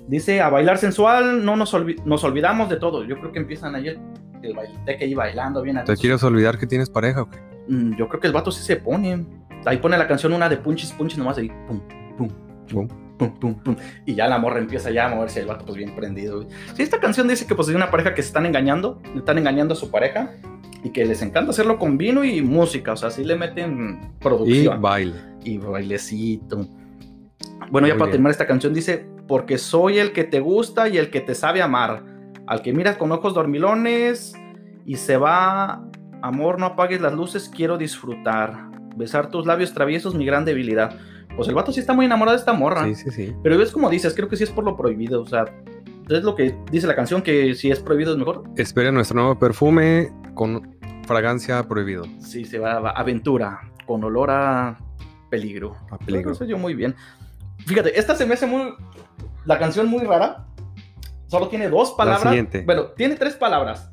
Dice, 0.07 0.41
a 0.41 0.49
bailar 0.49 0.77
sensual, 0.77 1.43
no 1.45 1.55
nos, 1.55 1.73
olvi- 1.73 2.01
nos 2.05 2.23
olvidamos 2.23 2.69
de 2.69 2.77
todo. 2.77 3.03
Yo 3.05 3.17
creo 3.19 3.31
que 3.31 3.39
empiezan 3.39 3.75
ahí 3.75 3.87
el, 3.87 4.53
bailete 4.53 4.97
que 4.97 5.05
ahí 5.05 5.13
bailando 5.15 5.61
bien. 5.61 5.81
¿Te 5.85 5.95
quieres 5.95 6.23
olvidar 6.23 6.57
que 6.57 6.67
tienes 6.67 6.89
pareja 6.89 7.21
o 7.23 7.29
qué? 7.29 7.39
Mm, 7.67 7.95
Yo 7.97 8.07
creo 8.07 8.19
que 8.19 8.27
el 8.27 8.33
vato 8.33 8.51
sí 8.51 8.61
se 8.63 8.75
pone. 8.77 9.25
Ahí 9.65 9.77
pone 9.77 9.97
la 9.97 10.07
canción 10.07 10.33
una 10.33 10.47
de 10.49 10.57
punchis, 10.57 10.91
punchis, 10.93 11.17
nomás 11.17 11.37
ahí. 11.37 11.49
Pum, 11.67 11.81
pum, 12.17 12.29
Pum. 12.69 12.87
pum, 13.17 13.39
pum, 13.39 13.55
pum. 13.63 13.75
Y 14.05 14.13
ya 14.15 14.27
la 14.27 14.37
morra 14.37 14.59
empieza 14.59 14.91
ya 14.91 15.05
a 15.07 15.15
moverse, 15.15 15.39
el 15.41 15.47
vato 15.47 15.65
pues 15.65 15.77
bien 15.77 15.95
prendido. 15.95 16.37
güey. 16.43 16.47
Sí, 16.75 16.83
esta 16.83 16.99
canción 16.99 17.27
dice 17.27 17.47
que 17.47 17.55
pues 17.55 17.67
es 17.69 17.75
una 17.75 17.89
pareja 17.89 18.13
que 18.13 18.21
se 18.21 18.27
están 18.27 18.45
engañando, 18.45 19.01
están 19.15 19.37
engañando 19.37 19.73
a 19.73 19.77
su 19.77 19.89
pareja 19.89 20.31
y 20.83 20.89
que 20.91 21.05
les 21.05 21.21
encanta 21.21 21.49
hacerlo 21.51 21.79
con 21.79 21.97
vino 21.97 22.23
y 22.23 22.41
música, 22.41 22.93
o 22.93 22.97
sea, 22.97 23.09
sí 23.09 23.23
le 23.23 23.35
meten 23.35 23.99
Y 24.19 24.23
producción 24.23 24.81
baile. 24.81 25.15
Y, 25.47 25.57
bailecito. 25.57 26.67
Bueno, 27.71 27.87
ya 27.87 27.93
para 27.93 28.05
bien. 28.05 28.11
terminar 28.11 28.31
esta 28.31 28.47
canción 28.47 28.73
dice, 28.73 29.07
porque 29.27 29.57
soy 29.57 29.99
el 29.99 30.13
que 30.13 30.23
te 30.23 30.39
gusta 30.39 30.87
y 30.89 30.97
el 30.97 31.09
que 31.09 31.21
te 31.21 31.35
sabe 31.35 31.61
amar, 31.61 32.03
al 32.45 32.61
que 32.61 32.73
mira 32.73 32.97
con 32.97 33.11
ojos 33.11 33.33
dormilones 33.33 34.33
y 34.85 34.95
se 34.95 35.17
va, 35.17 35.83
amor, 36.21 36.59
no 36.59 36.67
apagues 36.67 37.01
las 37.01 37.13
luces, 37.13 37.51
quiero 37.53 37.77
disfrutar, 37.77 38.69
besar 38.95 39.29
tus 39.29 39.45
labios 39.45 39.73
traviesos, 39.73 40.15
mi 40.15 40.25
gran 40.25 40.45
debilidad. 40.45 40.97
Pues 41.35 41.47
el 41.49 41.55
vato 41.55 41.71
sí 41.71 41.79
está 41.79 41.93
muy 41.93 42.05
enamorado 42.05 42.35
de 42.35 42.39
esta 42.39 42.53
morra. 42.53 42.85
Sí, 42.85 42.95
sí, 42.95 43.11
sí. 43.11 43.35
Pero 43.43 43.61
es 43.61 43.71
como 43.71 43.89
dices, 43.89 44.15
creo 44.15 44.27
que 44.27 44.37
sí 44.37 44.43
es 44.43 44.49
por 44.49 44.63
lo 44.63 44.75
prohibido. 44.75 45.21
O 45.21 45.25
sea, 45.25 45.45
es 46.09 46.23
lo 46.23 46.35
que 46.35 46.55
dice 46.71 46.87
la 46.87 46.95
canción, 46.95 47.21
que 47.21 47.53
si 47.53 47.69
es 47.69 47.79
prohibido 47.79 48.13
es 48.13 48.17
mejor. 48.17 48.43
Espera 48.55 48.91
nuestro 48.91 49.17
nuevo 49.19 49.37
perfume 49.37 50.11
con 50.33 50.75
fragancia 51.05 51.67
prohibido. 51.67 52.05
Sí, 52.19 52.43
se 52.45 52.57
va 52.57 52.77
a 52.77 52.89
aventura, 52.91 53.71
con 53.85 54.03
olor 54.03 54.31
a 54.31 54.79
peligro. 55.29 55.75
A 55.91 55.97
peligro. 55.97 56.31
Eso 56.31 56.45
yo 56.45 56.57
muy 56.57 56.73
bien. 56.73 56.95
Fíjate, 57.65 57.97
esta 57.99 58.15
se 58.15 58.25
me 58.25 58.33
hace 58.33 58.45
muy. 58.45 58.73
La 59.45 59.57
canción 59.59 59.87
muy 59.87 60.03
rara. 60.03 60.45
Solo 61.27 61.49
tiene 61.49 61.69
dos 61.69 61.91
palabras. 61.91 62.23
siguiente. 62.23 62.63
Bueno, 62.65 62.87
tiene 62.91 63.15
tres 63.15 63.35
palabras. 63.35 63.91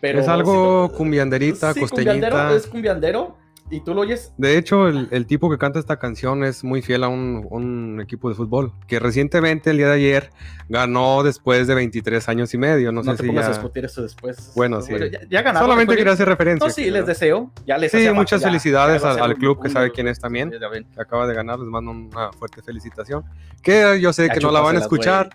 Pero 0.00 0.20
es 0.20 0.28
algo 0.28 0.90
cumbianderita, 0.92 1.74
sí, 1.74 1.80
costeñita. 1.80 2.12
cumbiandero, 2.12 2.56
es 2.56 2.66
cumbiandero. 2.66 3.38
Y 3.72 3.80
tú 3.82 3.94
lo 3.94 4.00
oyes. 4.00 4.32
De 4.36 4.58
hecho, 4.58 4.88
el, 4.88 5.06
el 5.12 5.26
tipo 5.26 5.48
que 5.48 5.56
canta 5.56 5.78
esta 5.78 5.96
canción 5.98 6.42
es 6.42 6.64
muy 6.64 6.82
fiel 6.82 7.04
a 7.04 7.08
un, 7.08 7.46
un 7.50 8.00
equipo 8.00 8.28
de 8.28 8.34
fútbol 8.34 8.72
que 8.88 8.98
recientemente, 8.98 9.70
el 9.70 9.76
día 9.76 9.86
de 9.86 9.94
ayer, 9.94 10.30
ganó 10.68 11.22
después 11.22 11.68
de 11.68 11.76
23 11.76 12.28
años 12.28 12.52
y 12.52 12.58
medio. 12.58 12.90
No, 12.90 13.02
No, 13.02 13.12
sé 13.12 13.18
te 13.18 13.22
si 13.22 13.28
pongas 13.28 13.44
a 13.44 13.48
ya... 13.50 13.54
discutir 13.54 13.84
eso 13.84 14.02
después. 14.02 14.52
Bueno, 14.56 14.82
sí. 14.82 14.92
ya, 15.12 15.20
ya 15.30 15.42
ganaron. 15.42 15.68
Solamente 15.68 15.96
quería 15.96 16.12
hacer 16.14 16.28
referencia. 16.28 16.66
No, 16.66 16.72
sí, 16.72 16.90
les 16.90 17.06
deseo. 17.06 17.52
Ya 17.64 17.78
les 17.78 17.92
Sí, 17.92 18.08
muchas 18.12 18.40
ya- 18.40 18.48
felicidades 18.48 19.02
ya 19.02 19.08
a 19.08 19.12
al- 19.12 19.20
al 19.22 19.30
un- 19.34 19.36
club 19.36 19.60
que 19.62 19.68
un- 19.68 19.72
sabe 19.74 19.92
quién 19.92 20.08
es 20.08 20.18
también. 20.18 20.50
Ya 20.50 20.68
que 20.68 20.84
acaba 21.00 21.28
de 21.28 21.34
ganar, 21.34 21.58
les 21.60 21.68
mando 21.68 21.92
una 21.92 22.32
fuerte 22.32 22.62
felicitación. 22.62 23.22
Que 23.62 24.00
yo 24.00 24.12
sé 24.12 24.26
Ya 24.26 24.34
que 24.34 24.40
no 24.40 24.50
la 24.50 24.60
van 24.60 24.76
a 24.76 24.80
escuchar, 24.80 25.30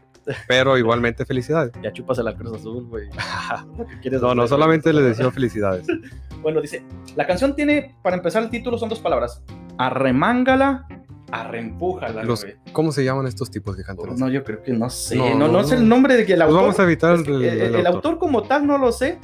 pero 0.48 0.78
igualmente 0.78 1.26
felicidades. 1.26 1.72
Ya 1.82 1.92
chupas 1.94 2.18
la 2.20 2.36
Cruz 2.36 2.58
Azul, 2.60 2.86
güey. 2.88 3.08
No, 4.22 4.36
no, 4.36 4.48
solamente 4.48 4.92
les 4.94 5.04
deseo 5.06 5.32
felicidades. 5.32 5.86
Bueno, 6.42 6.62
dice, 6.62 6.86
la 7.16 7.26
canción 7.26 7.56
tiene, 7.56 7.96
para 8.04 8.18
empezar 8.18 8.44
el 8.44 8.52
título 8.52 8.78
son 8.78 8.88
dos 8.88 9.00
palabras. 9.00 9.42
Arremángala, 9.80 10.86
arrempújala, 11.32 12.24
Los-. 12.24 12.46
¿Cómo 12.72 12.92
se 12.92 13.04
llaman 13.04 13.26
estos 13.26 13.50
tipos 13.50 13.76
de 13.78 13.84
cantantes? 13.84 14.20
No, 14.20 14.30
yo 14.30 14.44
creo 14.44 14.62
que 14.62 14.72
no 14.72 14.90
sé. 14.92 15.16
No, 15.16 15.30
No, 15.32 15.48
no, 15.48 15.48
no, 15.48 15.64
sé 15.64 15.74
el 15.76 15.88
no. 15.90 15.96
nombre 15.96 16.16
de 16.16 16.24
que 16.26 16.34
el 16.34 16.40
Pues 16.40 16.50
autor. 16.50 16.62
vamos 16.62 16.80
a 16.80 16.84
evitar 16.84 17.16
es 17.16 17.28
el, 17.28 17.34
el, 17.36 17.44
el 17.46 17.62
el 17.62 17.76
autor. 17.88 17.96
autor 17.96 18.18
como 18.20 18.44
tal 18.44 18.68
no 18.68 18.78
lo 18.78 18.92
sé. 18.92 19.18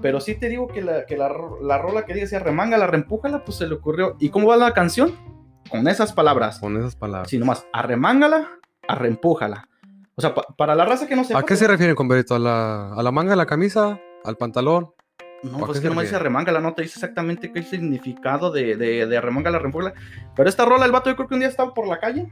Pero 0.00 0.20
sí 0.20 0.34
te 0.36 0.48
digo 0.48 0.68
que 0.68 0.80
la, 0.80 1.04
que 1.04 1.18
la, 1.18 1.30
la 1.60 1.76
rola 1.76 2.06
que 2.06 2.14
dice 2.14 2.36
arremángala, 2.36 2.84
arrempújala, 2.84 3.44
pues 3.44 3.58
se 3.58 3.66
le 3.66 3.74
ocurrió. 3.74 4.16
¿Y 4.18 4.30
cómo 4.30 4.48
va 4.48 4.56
la 4.56 4.72
canción? 4.72 5.12
Con 5.68 5.86
esas 5.88 6.14
palabras. 6.14 6.58
Con 6.58 6.78
esas 6.78 6.96
palabras. 6.96 7.28
Sí, 7.28 7.36
nomás, 7.38 7.66
arremángala, 7.74 8.48
arrempújala. 8.88 9.68
O 10.14 10.20
sea, 10.20 10.34
pa- 10.34 10.46
para 10.56 10.74
la 10.74 10.84
raza 10.84 11.06
que 11.06 11.16
no 11.16 11.24
sepa. 11.24 11.40
¿A 11.40 11.42
qué 11.42 11.56
se 11.56 11.66
refieren 11.66 11.94
con 11.96 12.06
Berito? 12.08 12.34
¿A 12.34 12.38
la, 12.38 12.92
¿A 12.94 13.02
la 13.02 13.10
manga 13.10 13.30
de 13.30 13.36
la 13.36 13.46
camisa? 13.46 13.98
¿Al 14.24 14.36
pantalón? 14.36 14.90
No, 15.42 15.64
¿A 15.64 15.66
pues 15.66 15.80
que 15.80 15.88
no 15.88 15.94
me 15.94 16.02
dice 16.02 16.12
refiere? 16.12 16.16
arremángala, 16.16 16.60
no 16.60 16.72
te 16.74 16.82
dice 16.82 16.94
exactamente 16.96 17.50
qué 17.52 17.58
es 17.60 17.72
el 17.72 17.80
significado 17.80 18.52
de, 18.52 18.76
de, 18.76 19.06
de 19.06 19.16
arremángala, 19.16 19.56
arrempújala. 19.58 19.94
Pero 20.36 20.48
esta 20.48 20.64
rola, 20.64 20.84
el 20.86 20.92
vato, 20.92 21.10
yo 21.10 21.16
creo 21.16 21.26
que 21.28 21.34
un 21.34 21.40
día 21.40 21.48
estaba 21.48 21.74
por 21.74 21.88
la 21.88 21.98
calle, 21.98 22.28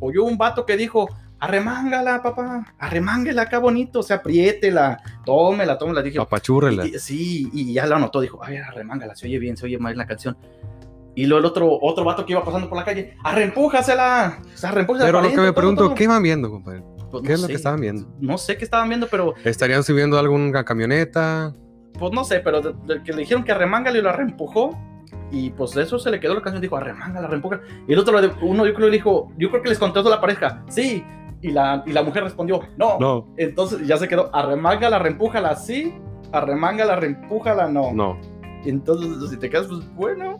oyó 0.00 0.24
un 0.24 0.38
vato 0.38 0.64
que 0.64 0.76
dijo, 0.78 1.06
arremángala, 1.38 2.22
papá, 2.22 2.64
arremángala 2.78 3.42
acá 3.42 3.58
bonito, 3.58 4.00
o 4.00 4.02
sea, 4.02 4.16
apriétela, 4.16 5.02
tómela, 5.26 5.76
tómela. 5.76 6.00
Dije, 6.00 6.18
Apachúrrela. 6.18 6.86
y- 6.86 6.98
sí, 6.98 7.50
y 7.52 7.74
ya 7.74 7.84
la 7.86 7.96
anotó, 7.96 8.22
dijo, 8.22 8.42
a 8.42 8.48
ver, 8.48 8.62
arremángala, 8.62 9.14
se 9.16 9.26
oye 9.26 9.38
bien, 9.38 9.56
se 9.58 9.66
oye 9.66 9.78
mal 9.78 9.94
la 9.96 10.06
canción. 10.06 10.38
Y 11.14 11.26
luego 11.26 11.40
el 11.40 11.44
otro, 11.46 11.78
otro 11.82 12.04
vato 12.04 12.24
que 12.24 12.32
iba 12.32 12.42
pasando 12.44 12.68
por 12.70 12.78
la 12.78 12.84
calle, 12.86 13.16
arrempújasela, 13.22 14.38
o 14.54 14.56
sea, 14.56 14.70
arrempújasela. 14.70 15.08
Pero 15.08 15.20
lo 15.22 15.28
que 15.28 15.36
me 15.36 15.42
todo, 15.48 15.54
pregunto, 15.54 15.84
todo". 15.86 15.94
¿qué 15.94 16.06
van 16.08 16.22
viendo, 16.22 16.50
compadre? 16.50 16.82
Pues 17.20 17.22
qué 17.24 17.28
no 17.30 17.34
es 17.34 17.40
lo 17.40 17.46
sé, 17.46 17.52
que 17.52 17.56
estaban 17.56 17.80
viendo? 17.80 18.06
No 18.20 18.38
sé 18.38 18.56
qué 18.56 18.64
estaban 18.64 18.88
viendo, 18.88 19.06
pero 19.08 19.34
¿Estarían 19.44 19.82
subiendo 19.82 20.18
alguna 20.18 20.64
camioneta? 20.64 21.54
pues 21.98 22.12
no 22.12 22.24
sé, 22.24 22.40
pero 22.40 22.60
de- 22.60 22.74
de 22.94 23.02
que 23.02 23.12
le 23.12 23.20
dijeron 23.20 23.42
que 23.42 23.52
arremángale 23.52 23.98
y 23.98 24.02
lo 24.02 24.10
arrempujó. 24.10 24.78
Y 25.30 25.50
pues 25.50 25.72
de 25.72 25.82
eso 25.82 25.98
se 25.98 26.10
le 26.10 26.20
quedó 26.20 26.34
la 26.34 26.42
canción. 26.42 26.60
Dijo, 26.60 26.76
arremángala, 26.76 27.26
arrempuja. 27.26 27.60
Y 27.88 27.92
el 27.94 27.98
otro, 27.98 28.18
uno 28.42 28.66
yo 28.66 28.74
creo 28.74 28.88
le 28.88 28.96
dijo, 28.96 29.32
yo 29.38 29.50
creo 29.50 29.62
que 29.62 29.70
les 29.70 29.78
contestó 29.78 30.08
la 30.10 30.20
pareja, 30.20 30.62
sí. 30.68 31.02
Y 31.42 31.50
la, 31.50 31.82
y 31.86 31.92
la 31.92 32.02
mujer 32.02 32.22
respondió, 32.24 32.60
no. 32.76 32.98
No, 33.00 33.26
Entonces 33.36 33.86
ya 33.86 33.96
se 33.96 34.08
quedó, 34.08 34.30
arremángala, 34.34 34.96
arrempújala, 34.96 35.56
sí. 35.56 35.94
Arremángala, 36.32 36.92
arrempújala, 36.94 37.68
no. 37.68 37.92
no. 37.92 38.18
Entonces, 38.64 39.30
si 39.30 39.36
te 39.36 39.48
quedas, 39.50 39.66
pues 39.66 39.80
bueno. 39.94 40.38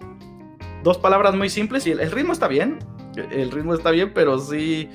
Dos 0.82 0.98
palabras 0.98 1.34
muy 1.34 1.48
simples 1.48 1.86
y 1.86 1.92
el, 1.92 2.00
el 2.00 2.10
ritmo 2.10 2.32
está 2.32 2.48
bien. 2.48 2.78
El 3.30 3.50
ritmo 3.50 3.74
está 3.74 3.90
bien, 3.90 4.12
pero 4.14 4.38
sí. 4.38 4.88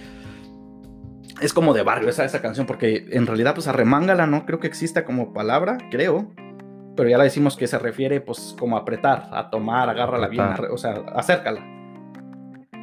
Es 1.42 1.54
como 1.54 1.74
de 1.74 1.82
barrio 1.84 2.08
esa, 2.10 2.24
esa 2.24 2.42
canción, 2.42 2.68
porque 2.68 3.06
en 3.12 3.26
realidad, 3.26 3.54
pues 3.56 3.68
arremángala 3.68 4.28
no 4.28 4.46
creo 4.46 4.60
que 4.60 4.68
exista 4.68 5.04
como 5.06 5.34
palabra, 5.34 5.78
creo. 5.90 6.32
pero 6.96 7.10
ya 7.10 7.18
la 7.18 7.24
decimos 7.24 7.58
que 7.58 7.68
se 7.68 7.80
refiere 7.80 8.22
pues 8.22 8.56
como 8.60 8.78
a 8.78 8.82
apretar, 8.82 9.28
a 9.32 9.50
tomar, 9.50 9.90
agárrala 9.90 10.28
bien, 10.28 10.44
Apretar. 10.44 10.72
o 10.72 10.78
sea, 10.78 10.92
acércala. 11.16 11.66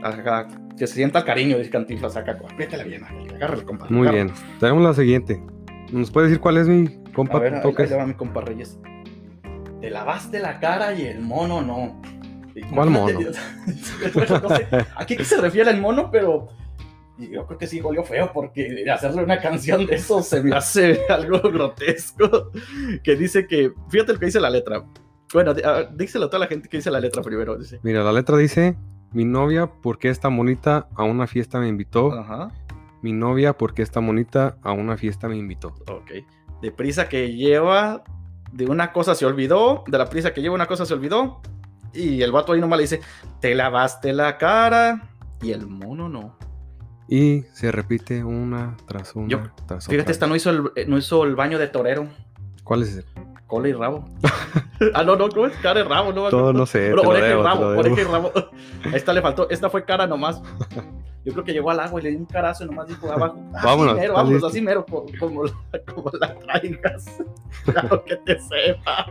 Acá, 0.03 0.49
que 0.77 0.87
se 0.87 0.95
sienta 0.95 1.21
el 1.21 1.25
cariño, 1.25 1.59
dice 1.59 1.71
Cantinflas 1.71 2.17
acá, 2.17 2.39
apriétala 2.51 2.85
bien, 2.85 3.03
agárrala, 3.05 3.65
compa. 3.65 3.87
Muy 3.91 4.09
agárrala. 4.09 4.33
bien. 4.33 4.59
Tenemos 4.61 4.83
la 4.83 4.95
siguiente. 4.95 5.43
¿Nos 5.93 6.11
puede 6.11 6.27
decir 6.29 6.41
cuál 6.41 6.57
es 6.59 6.69
mi 6.69 6.87
compa 7.13 7.39
A 7.39 7.41
ver, 7.41 7.55
ahí, 7.55 7.75
ahí 7.77 7.91
va 7.97 8.07
mi 8.07 8.15
compa 8.15 8.41
Reyes. 8.43 8.79
Te 9.81 9.91
lavaste 9.91 10.41
la 10.41 10.59
cara 10.61 10.93
y 10.95 11.07
el 11.07 11.21
mono 11.21 11.63
no. 11.63 12.01
¿Cuál 12.75 12.91
mono? 12.91 13.19
No 14.43 14.49
sé 14.57 14.67
a 14.97 15.07
qué 15.07 15.25
se 15.25 15.41
refiere 15.41 15.71
el 15.71 15.81
mono, 15.81 16.11
pero 16.11 16.49
yo 17.19 17.47
creo 17.47 17.59
que 17.59 17.67
sí 17.67 17.81
olió 17.83 18.05
feo 18.05 18.31
porque 18.33 18.85
hacerle 18.91 19.25
una 19.25 19.41
canción 19.41 19.87
de 19.87 19.97
eso 19.97 20.23
se 20.23 20.43
me 20.43 20.55
hace 20.55 21.01
algo 21.09 21.41
grotesco. 21.51 22.51
Que 23.03 23.17
dice 23.17 23.47
que, 23.47 23.73
fíjate 23.89 24.13
lo 24.13 24.19
que 24.19 24.27
dice 24.27 24.41
la 24.41 24.51
letra. 24.51 24.85
Bueno, 25.33 25.53
díselo 25.95 26.27
a 26.27 26.31
toda 26.31 26.41
la 26.41 26.47
gente 26.47 26.69
que 26.69 26.79
dice 26.79 26.91
la 26.91 27.01
letra 27.01 27.23
primero. 27.23 27.57
Dice. 27.57 27.81
Mira, 27.83 28.03
la 28.03 28.13
letra 28.13 28.37
dice: 28.37 28.77
Mi 29.13 29.25
novia, 29.25 29.67
¿por 29.67 29.99
qué 29.99 30.09
es 30.09 30.21
tan 30.21 30.37
bonita? 30.37 30.89
A 30.95 31.03
una 31.05 31.27
fiesta 31.27 31.59
me 31.59 31.69
invitó. 31.69 32.13
Ajá, 32.13 32.51
Mi 33.03 33.13
novia, 33.13 33.53
¿por 33.53 33.75
qué 33.75 33.83
es 33.83 33.91
tan 33.91 34.07
bonita? 34.07 34.57
A 34.63 34.73
una 34.73 34.97
fiesta 34.97 35.29
me 35.29 35.37
invitó. 35.37 35.75
ok. 35.89 36.13
De 36.63 36.73
prisa 36.73 37.09
que 37.09 37.33
lleva, 37.35 38.03
de 38.53 38.67
una 38.67 38.93
cosa 38.93 39.15
se 39.15 39.25
olvidó, 39.27 39.85
de 39.87 39.97
la 39.99 40.09
prisa 40.09 40.33
que 40.33 40.41
lleva 40.41 40.55
una 40.55 40.67
cosa 40.67 40.87
se 40.87 40.95
olvidó. 40.95 41.41
Y 41.93 42.23
el 42.23 42.33
vato 42.33 42.53
ahí 42.53 42.61
nomás 42.61 42.79
le 42.79 42.85
dice, 42.85 43.01
te 43.41 43.55
lavaste 43.55 44.13
la 44.13 44.39
cara 44.39 45.11
y 45.43 45.53
el. 45.53 45.67
Y 47.09 47.43
se 47.55 47.73
repite 47.73 48.23
una 48.23 48.77
tras 48.87 49.17
una 49.17 49.29
Yo- 49.29 49.41
tras 49.67 49.87
Fíjate, 49.87 50.03
otra. 50.03 50.13
esta 50.13 50.27
no 50.27 50.37
hizo, 50.37 50.51
el, 50.51 50.71
eh, 50.77 50.85
no 50.87 50.99
hizo 50.99 51.25
el 51.25 51.35
baño 51.37 51.59
de 51.59 51.69
torero, 51.69 52.07
¿Cuál 52.65 52.83
es 52.83 52.89
ese? 52.91 53.05
cola 53.47 53.67
y 53.69 53.73
rabo. 53.73 54.05
ah, 54.95 55.03
no, 55.05 55.17
no, 55.17 55.31
¿cómo 55.31 55.47
es? 55.47 55.57
Cara 55.57 55.81
y 55.81 55.83
rabo, 55.85 56.13
no. 56.13 56.29
Todo 56.29 56.53
no 56.53 56.67
sé. 56.67 56.93
Oreja 56.93 57.27
debo, 57.29 57.41
y 57.41 57.45
rabo, 57.45 57.67
oreja 57.69 58.01
y 58.03 58.05
rabo. 58.05 58.31
Esta 58.93 59.13
le 59.15 59.23
faltó, 59.23 59.49
esta 59.49 59.71
fue 59.71 59.85
cara 59.87 60.07
nomás. 60.07 60.43
Yo 61.25 61.33
creo 61.33 61.45
que 61.45 61.53
llegó 61.53 61.71
al 61.71 61.81
agua 61.81 61.99
y 62.01 62.05
le 62.05 62.11
di 62.11 62.17
un 62.17 62.27
carazo 62.27 62.65
y 62.65 62.67
nomás 62.69 62.87
dijo 62.89 63.11
abajo. 63.11 63.39
Así 63.55 63.67
Vámonos, 63.67 63.95
mero, 63.97 64.15
vámonos, 64.15 64.45
así 64.45 64.61
mero, 64.63 64.85
co- 64.85 65.07
como, 65.19 65.45
la, 65.45 65.53
como 65.95 66.11
la 66.21 66.35
traigas. 66.39 67.07
Claro 67.65 68.05
que 68.05 68.17
te 68.17 68.39
sepa. 68.39 69.07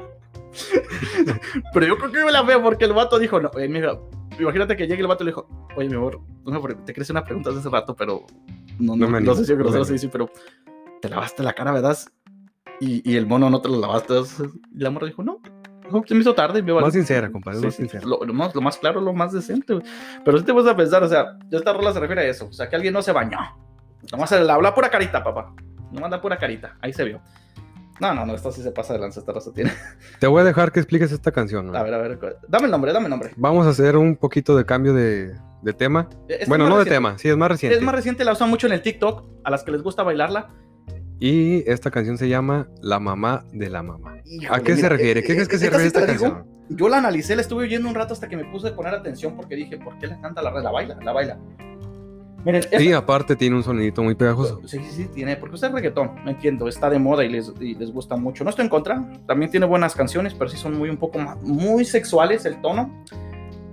Pero 1.74 1.86
yo 1.86 1.98
creo 1.98 2.12
que 2.12 2.26
me 2.26 2.32
la 2.32 2.42
veo 2.42 2.62
porque 2.62 2.86
el 2.86 2.94
vato 2.94 3.20
dijo, 3.20 3.40
no, 3.40 3.52
eh, 3.58 3.68
mira, 3.68 3.98
imagínate 4.40 4.76
que 4.76 4.88
llegue 4.88 5.02
el 5.02 5.08
vato 5.08 5.24
y 5.24 5.28
le 5.28 5.32
dijo, 5.32 5.48
oye, 5.76 5.90
mi 5.90 5.96
amor, 5.96 6.22
pre- 6.62 6.76
te 6.76 6.94
crees 6.94 7.10
una 7.10 7.24
pregunta 7.24 7.50
hace 7.52 7.70
rato, 7.70 7.96
pero 7.96 8.26
no, 8.80 8.96
No 8.96 9.08
no, 9.10 9.20
no 9.20 9.36
sé 9.36 9.46
si 9.46 9.52
es 9.52 9.58
no 9.58 9.64
grosero, 9.64 9.86
sí, 9.86 9.98
sí, 9.98 10.08
pero 10.08 10.30
te 11.02 11.10
lavaste 11.10 11.44
la 11.44 11.54
cara, 11.54 11.72
¿verdad? 11.72 11.98
Y, 12.80 13.10
y 13.12 13.16
el 13.18 13.26
mono 13.26 13.50
no 13.50 13.62
te 13.62 13.70
lo 13.70 13.80
lavaste. 13.80 14.14
Y 14.76 14.80
la 14.80 14.90
morra 14.92 15.08
dijo, 15.08 15.24
no, 15.24 15.40
no, 15.92 16.04
se 16.06 16.14
me 16.14 16.22
hizo 16.22 16.36
tarde. 16.36 16.62
Me 16.62 16.72
valió". 16.72 16.86
Más 16.86 16.94
sincera, 16.94 17.32
compadre, 17.32 17.60
Sí, 17.60 17.66
más 17.66 17.76
sí, 17.76 17.82
sincera. 17.84 18.06
Lo, 18.06 18.24
lo 18.24 18.34
más, 18.34 18.54
lo 18.54 18.62
más 18.62 18.78
claro, 18.78 19.02
lo 19.02 19.14
más 19.14 19.32
decente. 19.34 19.74
güey. 19.74 19.86
Pero 20.24 20.38
si 20.38 20.44
te 20.46 20.52
vas 20.52 20.68
a 20.68 20.76
pensar, 20.76 21.02
o 21.04 21.08
sea, 21.08 21.38
esta 21.52 21.74
rola 21.74 21.92
se 21.94 22.00
refiere 22.00 22.22
a 22.22 22.26
eso. 22.26 22.48
O 22.48 22.54
sea, 22.54 22.70
que 22.70 22.76
alguien 22.76 22.94
no 22.94 23.02
se 23.02 23.12
bañó. 23.12 23.40
Nomás 24.12 24.30
se 24.30 24.40
le 24.44 24.52
habla 24.52 24.76
pura 24.76 24.90
carita, 24.90 25.24
papá. 25.24 25.54
Nomás 25.92 26.12
da 26.12 26.22
pura 26.22 26.38
carita. 26.38 26.78
Ahí 26.82 26.94
se 26.94 27.04
vio. 27.04 27.20
No, 28.00 28.14
no, 28.14 28.26
no, 28.26 28.36
esta 28.36 28.52
sí 28.52 28.62
se 28.62 28.72
pasa 28.72 28.94
de 28.94 29.00
lanza, 29.00 29.20
esta 29.20 29.32
raza 29.34 29.52
tiene. 29.54 29.72
Te 30.20 30.28
voy 30.28 30.42
a 30.42 30.44
dejar 30.44 30.72
que 30.72 30.80
expliques 30.80 31.12
esta 31.12 31.32
canción. 31.32 31.68
¿no? 31.68 31.78
A 31.78 31.84
ver, 31.84 31.94
a 31.94 31.98
ver. 31.98 32.20
Dame 32.48 32.66
el 32.66 32.72
nombre, 32.72 32.94
dame 32.94 33.06
el 33.06 33.10
nombre. 33.10 33.32
Vamos 33.38 33.66
a 33.66 33.70
hacer 33.70 33.98
un 33.98 34.16
poquito 34.16 34.56
de 34.56 34.66
cambio 34.66 34.94
de, 34.94 35.34
de 35.64 35.74
tema. 35.74 36.08
Es 36.28 36.48
bueno, 36.48 36.70
no 36.70 36.78
de 36.78 36.86
tema, 36.86 37.18
sí, 37.18 37.28
es 37.30 37.38
más 37.38 37.50
reciente. 37.50 37.78
Es 37.78 37.84
más 37.84 37.96
reciente, 37.96 38.24
la 38.24 38.34
usan 38.34 38.50
mucho 38.50 38.68
en 38.68 38.74
el 38.74 38.82
TikTok. 38.82 39.26
A 39.44 39.50
las 39.52 39.64
que 39.64 39.72
les 39.72 39.82
gusta 39.82 40.04
bailarla. 40.04 40.50
Y 41.20 41.68
esta 41.70 41.90
canción 41.90 42.18
se 42.20 42.30
llama 42.30 42.68
La 42.82 43.00
mamá 43.00 43.44
de 43.52 43.70
la 43.72 43.82
mamá. 43.82 44.18
¿A 44.50 44.60
qué 44.60 44.72
se 44.76 44.84
mira, 44.84 44.90
refiere? 44.90 45.22
eh, 45.22 45.24
¿Qué 45.24 45.34
crees 45.34 45.48
que 45.48 45.56
eh, 45.56 45.60
se 45.60 45.66
refiere 45.70 45.88
esta 45.88 46.02
la 46.02 46.06
digo, 46.14 46.24
canción? 46.26 46.58
Yo 46.70 46.90
la 46.90 46.98
analicé, 46.98 47.36
la 47.36 47.42
estuve 47.42 47.64
oyendo 47.64 47.90
un 47.90 47.96
rato 47.96 48.14
hasta 48.14 48.28
que 48.28 48.38
me 48.38 48.46
puse 48.46 48.68
a 48.68 48.76
poner 48.76 48.94
atención 48.94 49.36
porque 49.36 49.56
dije, 49.56 49.78
¿por 49.78 49.98
qué 49.98 50.06
le 50.08 50.20
canta 50.22 50.42
la 50.44 50.52
red? 50.52 50.62
La 50.62 50.70
baila, 50.72 51.00
la 51.04 51.14
baila. 51.14 51.40
Miren, 52.46 52.60
esta- 52.62 52.82
Y 52.82 52.94
aparte 52.94 53.36
tiene 53.36 53.56
un 53.56 53.64
sonidito 53.64 54.02
muy 54.04 54.16
pegajoso. 54.16 54.62
Sí, 54.66 54.80
sí, 54.80 54.92
sí, 54.92 55.06
tiene, 55.14 55.36
porque 55.36 55.56
usted 55.56 55.68
es 55.68 55.74
reggaetón, 55.74 56.24
me 56.24 56.32
entiendo, 56.32 56.68
está 56.68 56.90
de 56.90 57.00
moda 57.00 57.26
y 57.26 57.30
les, 57.30 57.52
y 57.60 57.76
les 57.76 57.92
gusta 57.92 58.16
mucho. 58.16 58.44
No 58.44 58.50
estoy 58.52 58.64
en 58.64 58.70
contra, 58.70 59.04
también 59.26 59.52
tiene 59.52 59.66
buenas 59.66 59.96
canciones, 59.96 60.34
pero 60.34 60.50
sí 60.50 60.58
son 60.58 60.78
muy 60.78 60.90
un 60.90 60.98
poco 60.98 61.20
más, 61.20 61.42
muy 61.42 61.84
sexuales 61.84 62.46
el 62.46 62.62
tono. 62.62 63.04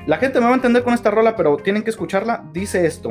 La 0.06 0.16
gente 0.16 0.40
me 0.40 0.46
va 0.46 0.52
a 0.52 0.56
entender 0.56 0.82
con 0.82 0.92
esta 0.94 1.10
rola, 1.10 1.36
pero 1.36 1.56
tienen 1.56 1.82
que 1.82 1.90
escucharla. 1.90 2.44
Dice 2.52 2.84
esto, 2.86 3.10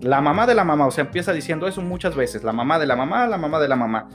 la 0.00 0.20
mamá 0.20 0.46
de 0.46 0.54
la 0.54 0.64
mamá, 0.64 0.86
o 0.86 0.90
sea, 0.90 1.04
empieza 1.04 1.32
diciendo 1.32 1.66
eso 1.66 1.82
muchas 1.82 2.14
veces, 2.14 2.44
la 2.44 2.52
mamá 2.52 2.78
de 2.78 2.86
la 2.86 2.96
mamá, 2.96 3.26
la 3.26 3.36
mamá 3.36 3.58
de 3.60 3.68
la 3.68 3.76
mamá. 3.76 4.08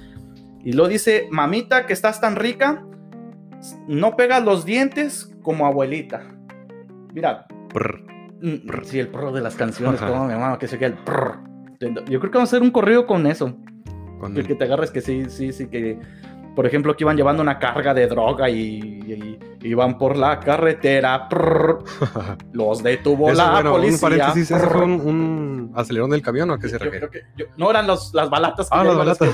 Y 0.64 0.74
lo 0.74 0.88
dice, 0.88 1.28
mamita, 1.30 1.86
que 1.86 1.94
estás 1.94 2.20
tan 2.22 2.36
rica, 2.36 2.84
no 3.88 4.16
pegas 4.16 4.44
los 4.44 4.66
dientes 4.66 5.32
como 5.44 5.66
abuelita. 5.68 6.24
Mira, 7.14 7.46
Prr. 7.74 8.04
Mm, 8.42 8.84
Sí, 8.84 9.00
el 9.00 9.08
prr 9.08 9.32
de 9.32 9.42
las 9.42 9.56
canciones, 9.64 10.02
como 10.02 10.26
mi 10.28 10.34
mamá, 10.34 10.58
que 10.60 10.68
se 10.68 10.78
queda 10.78 10.90
el 10.90 10.98
prr. 11.04 11.40
Yo 12.10 12.20
creo 12.20 12.32
que 12.32 12.38
vamos 12.38 12.52
a 12.52 12.56
hacer 12.56 12.62
un 12.62 12.72
corrido 12.72 13.06
con 13.06 13.28
eso. 13.28 13.56
Con 14.20 14.36
el- 14.38 14.48
que 14.48 14.56
te 14.56 14.64
agarres 14.64 14.92
que 14.92 15.02
sí, 15.02 15.26
sí, 15.30 15.52
sí, 15.52 15.68
que. 15.68 16.00
Por 16.56 16.66
ejemplo, 16.66 16.96
que 16.96 17.04
iban 17.04 17.18
llevando 17.18 17.44
una 17.44 17.60
carga 17.60 17.94
de 17.94 18.08
droga 18.08 18.50
y, 18.50 19.38
iban 19.62 19.98
por 19.98 20.16
la 20.16 20.40
carretera. 20.40 21.28
prr. 21.28 21.80
los 22.54 22.82
detuvo 22.82 23.30
Eso, 23.30 23.44
la 23.44 23.52
bueno, 23.52 23.72
un 23.72 23.82
policía. 23.82 24.00
paréntesis, 24.02 24.52
¿eso 24.52 24.70
fue 24.70 24.84
un, 24.86 24.92
un 25.02 25.72
acelerón 25.76 26.12
del 26.12 26.22
camión 26.22 26.50
o 26.52 26.54
a 26.54 26.60
qué 26.60 26.70
se 26.70 26.78
refiere? 26.78 27.10
no 27.58 27.70
eran 27.70 27.86
los- 27.88 28.14
las 28.14 28.30
balatas. 28.30 28.70
que 28.70 28.78
Ah, 28.78 28.84
las 28.86 28.96
balatas. 28.98 29.30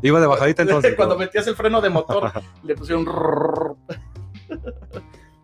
que. 0.00 0.06
Iba 0.06 0.20
de 0.20 0.26
bajadita 0.28 0.62
entonces. 0.62 0.94
Cuando 0.96 1.18
metías 1.18 1.44
el 1.48 1.56
freno 1.56 1.80
de 1.80 1.90
motor, 1.90 2.30
le 2.62 2.74
pusieron. 2.76 3.04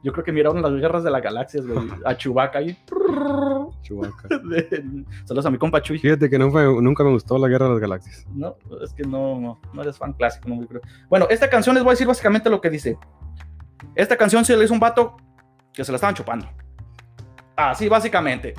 Yo 0.04 0.12
creo 0.12 0.22
que 0.22 0.32
miraron 0.32 0.60
las 0.60 0.70
guerras 0.72 1.02
de 1.02 1.10
las 1.10 1.22
galaxias, 1.22 1.66
güey, 1.66 1.88
A 2.04 2.14
Chewbacca 2.14 2.58
ahí. 2.58 2.76
Chewbacca. 3.80 4.28
Saludos 5.24 5.46
a 5.46 5.50
mi 5.50 5.56
compa 5.56 5.80
Chuy. 5.80 5.98
Fíjate 5.98 6.28
que 6.28 6.38
nunca, 6.38 6.62
nunca 6.62 7.02
me 7.02 7.10
gustó 7.10 7.38
la 7.38 7.48
guerra 7.48 7.68
de 7.68 7.72
las 7.72 7.80
galaxias. 7.80 8.26
No, 8.34 8.54
es 8.82 8.92
que 8.92 9.02
no, 9.04 9.40
no, 9.40 9.58
no 9.72 9.82
eres 9.82 9.96
fan 9.96 10.12
clásico, 10.12 10.46
no 10.50 10.66
creo. 10.66 10.82
Bueno, 11.08 11.26
esta 11.30 11.48
canción 11.48 11.74
les 11.74 11.82
voy 11.82 11.92
a 11.92 11.94
decir 11.94 12.06
básicamente 12.06 12.50
lo 12.50 12.60
que 12.60 12.68
dice. 12.68 12.98
Esta 13.94 14.14
canción 14.18 14.44
se 14.44 14.54
le 14.58 14.64
hizo 14.66 14.74
un 14.74 14.80
vato 14.80 15.16
que 15.72 15.82
se 15.82 15.90
la 15.90 15.96
estaban 15.96 16.14
chupando. 16.14 16.50
Así, 17.56 17.88
básicamente. 17.88 18.52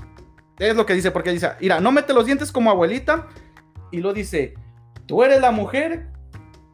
Es 0.57 0.75
lo 0.75 0.83
que 0.83 0.95
dice, 0.95 1.11
porque 1.11 1.31
dice, 1.31 1.51
mira, 1.61 1.79
no 1.79 1.91
mete 1.91 2.11
los 2.11 2.25
dientes 2.25 2.51
como 2.51 2.71
abuelita. 2.71 3.27
Y 3.91 3.99
lo 3.99 4.13
dice, 4.13 4.55
tú 5.05 5.23
eres 5.23 5.39
la 5.39 5.51
mujer 5.51 6.07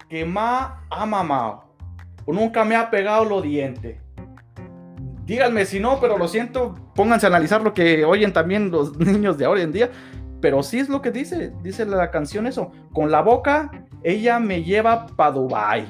que 0.07 0.23
más 0.23 0.75
ha 0.89 1.05
mamado. 1.05 1.65
Nunca 2.25 2.63
me 2.63 2.77
ha 2.77 2.89
pegado 2.89 3.25
los 3.25 3.43
dientes. 3.43 4.00
Díganme 5.31 5.65
si 5.65 5.79
no, 5.79 5.97
pero 6.01 6.17
lo 6.17 6.27
siento, 6.27 6.75
pónganse 6.93 7.25
a 7.25 7.29
analizar 7.29 7.61
lo 7.61 7.73
que 7.73 8.03
oyen 8.03 8.33
también 8.33 8.69
los 8.69 8.97
niños 8.99 9.37
de 9.37 9.47
hoy 9.47 9.61
en 9.61 9.71
día. 9.71 9.89
Pero 10.41 10.61
sí 10.61 10.77
es 10.77 10.89
lo 10.89 11.01
que 11.01 11.09
dice, 11.09 11.53
dice 11.63 11.85
la 11.85 12.11
canción 12.11 12.47
eso. 12.47 12.73
Con 12.91 13.11
la 13.11 13.21
boca, 13.21 13.71
ella 14.03 14.39
me 14.39 14.61
lleva 14.61 15.07
pa' 15.07 15.31
Dubai. 15.31 15.87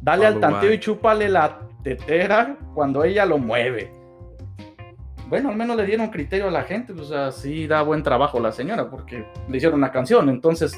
Dale 0.00 0.22
Pa' 0.22 0.28
al 0.28 0.40
tanteo 0.40 0.72
y 0.72 0.80
chúpale 0.80 1.28
la 1.28 1.58
tetera 1.82 2.56
cuando 2.72 3.04
ella 3.04 3.26
lo 3.26 3.36
mueve. 3.36 3.92
Bueno, 5.28 5.50
al 5.50 5.56
menos 5.56 5.76
le 5.76 5.84
dieron 5.84 6.08
criterio 6.08 6.48
a 6.48 6.50
la 6.50 6.62
gente, 6.62 6.94
pues 6.94 7.10
así 7.10 7.66
da 7.66 7.82
buen 7.82 8.02
trabajo 8.02 8.40
la 8.40 8.50
señora, 8.50 8.88
porque 8.88 9.26
le 9.46 9.56
hicieron 9.58 9.78
una 9.78 9.92
canción. 9.92 10.30
Entonces, 10.30 10.74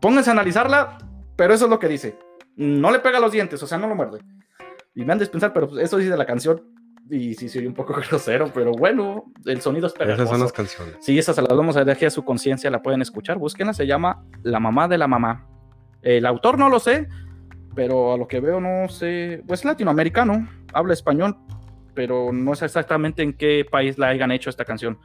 pónganse 0.00 0.30
a 0.30 0.32
analizarla, 0.32 0.96
pero 1.36 1.52
eso 1.52 1.66
es 1.66 1.70
lo 1.70 1.78
que 1.78 1.88
dice. 1.88 2.16
No 2.56 2.90
le 2.90 3.00
pega 3.00 3.20
los 3.20 3.32
dientes, 3.32 3.62
o 3.62 3.66
sea, 3.66 3.76
no 3.76 3.86
lo 3.86 3.94
muerde. 3.94 4.20
Y 4.94 5.04
me 5.04 5.12
han 5.12 5.18
de 5.18 5.26
pensar, 5.26 5.52
pero 5.52 5.78
eso 5.78 5.98
dice 5.98 6.16
la 6.16 6.24
canción. 6.24 6.71
Y 7.10 7.34
sí, 7.34 7.48
soy 7.48 7.66
un 7.66 7.74
poco 7.74 7.94
grosero, 8.08 8.50
pero 8.52 8.72
bueno, 8.72 9.24
el 9.44 9.60
sonido 9.60 9.86
es 9.86 9.92
pegajoso. 9.92 10.22
Esas 10.22 10.30
son 10.30 10.40
las 10.40 10.52
canciones. 10.52 10.96
Sí, 11.00 11.18
esas 11.18 11.36
las 11.36 11.56
vamos 11.56 11.76
a 11.76 11.84
dejar 11.84 12.06
a 12.06 12.10
su 12.10 12.24
conciencia, 12.24 12.70
la 12.70 12.82
pueden 12.82 13.02
escuchar. 13.02 13.38
Búsquenla, 13.38 13.74
se 13.74 13.86
llama 13.86 14.24
La 14.42 14.60
mamá 14.60 14.88
de 14.88 14.98
la 14.98 15.08
mamá. 15.08 15.46
El 16.02 16.26
autor 16.26 16.58
no 16.58 16.68
lo 16.68 16.80
sé, 16.80 17.08
pero 17.74 18.12
a 18.12 18.16
lo 18.16 18.26
que 18.26 18.40
veo 18.40 18.60
no 18.60 18.88
sé. 18.88 19.42
Pues 19.46 19.64
latinoamericano, 19.64 20.48
habla 20.72 20.92
español, 20.92 21.36
pero 21.94 22.32
no 22.32 22.54
sé 22.54 22.64
exactamente 22.66 23.22
en 23.22 23.34
qué 23.34 23.66
país 23.70 23.98
la 23.98 24.08
hayan 24.08 24.32
hecho 24.32 24.50
esta 24.50 24.64
canción. 24.64 24.98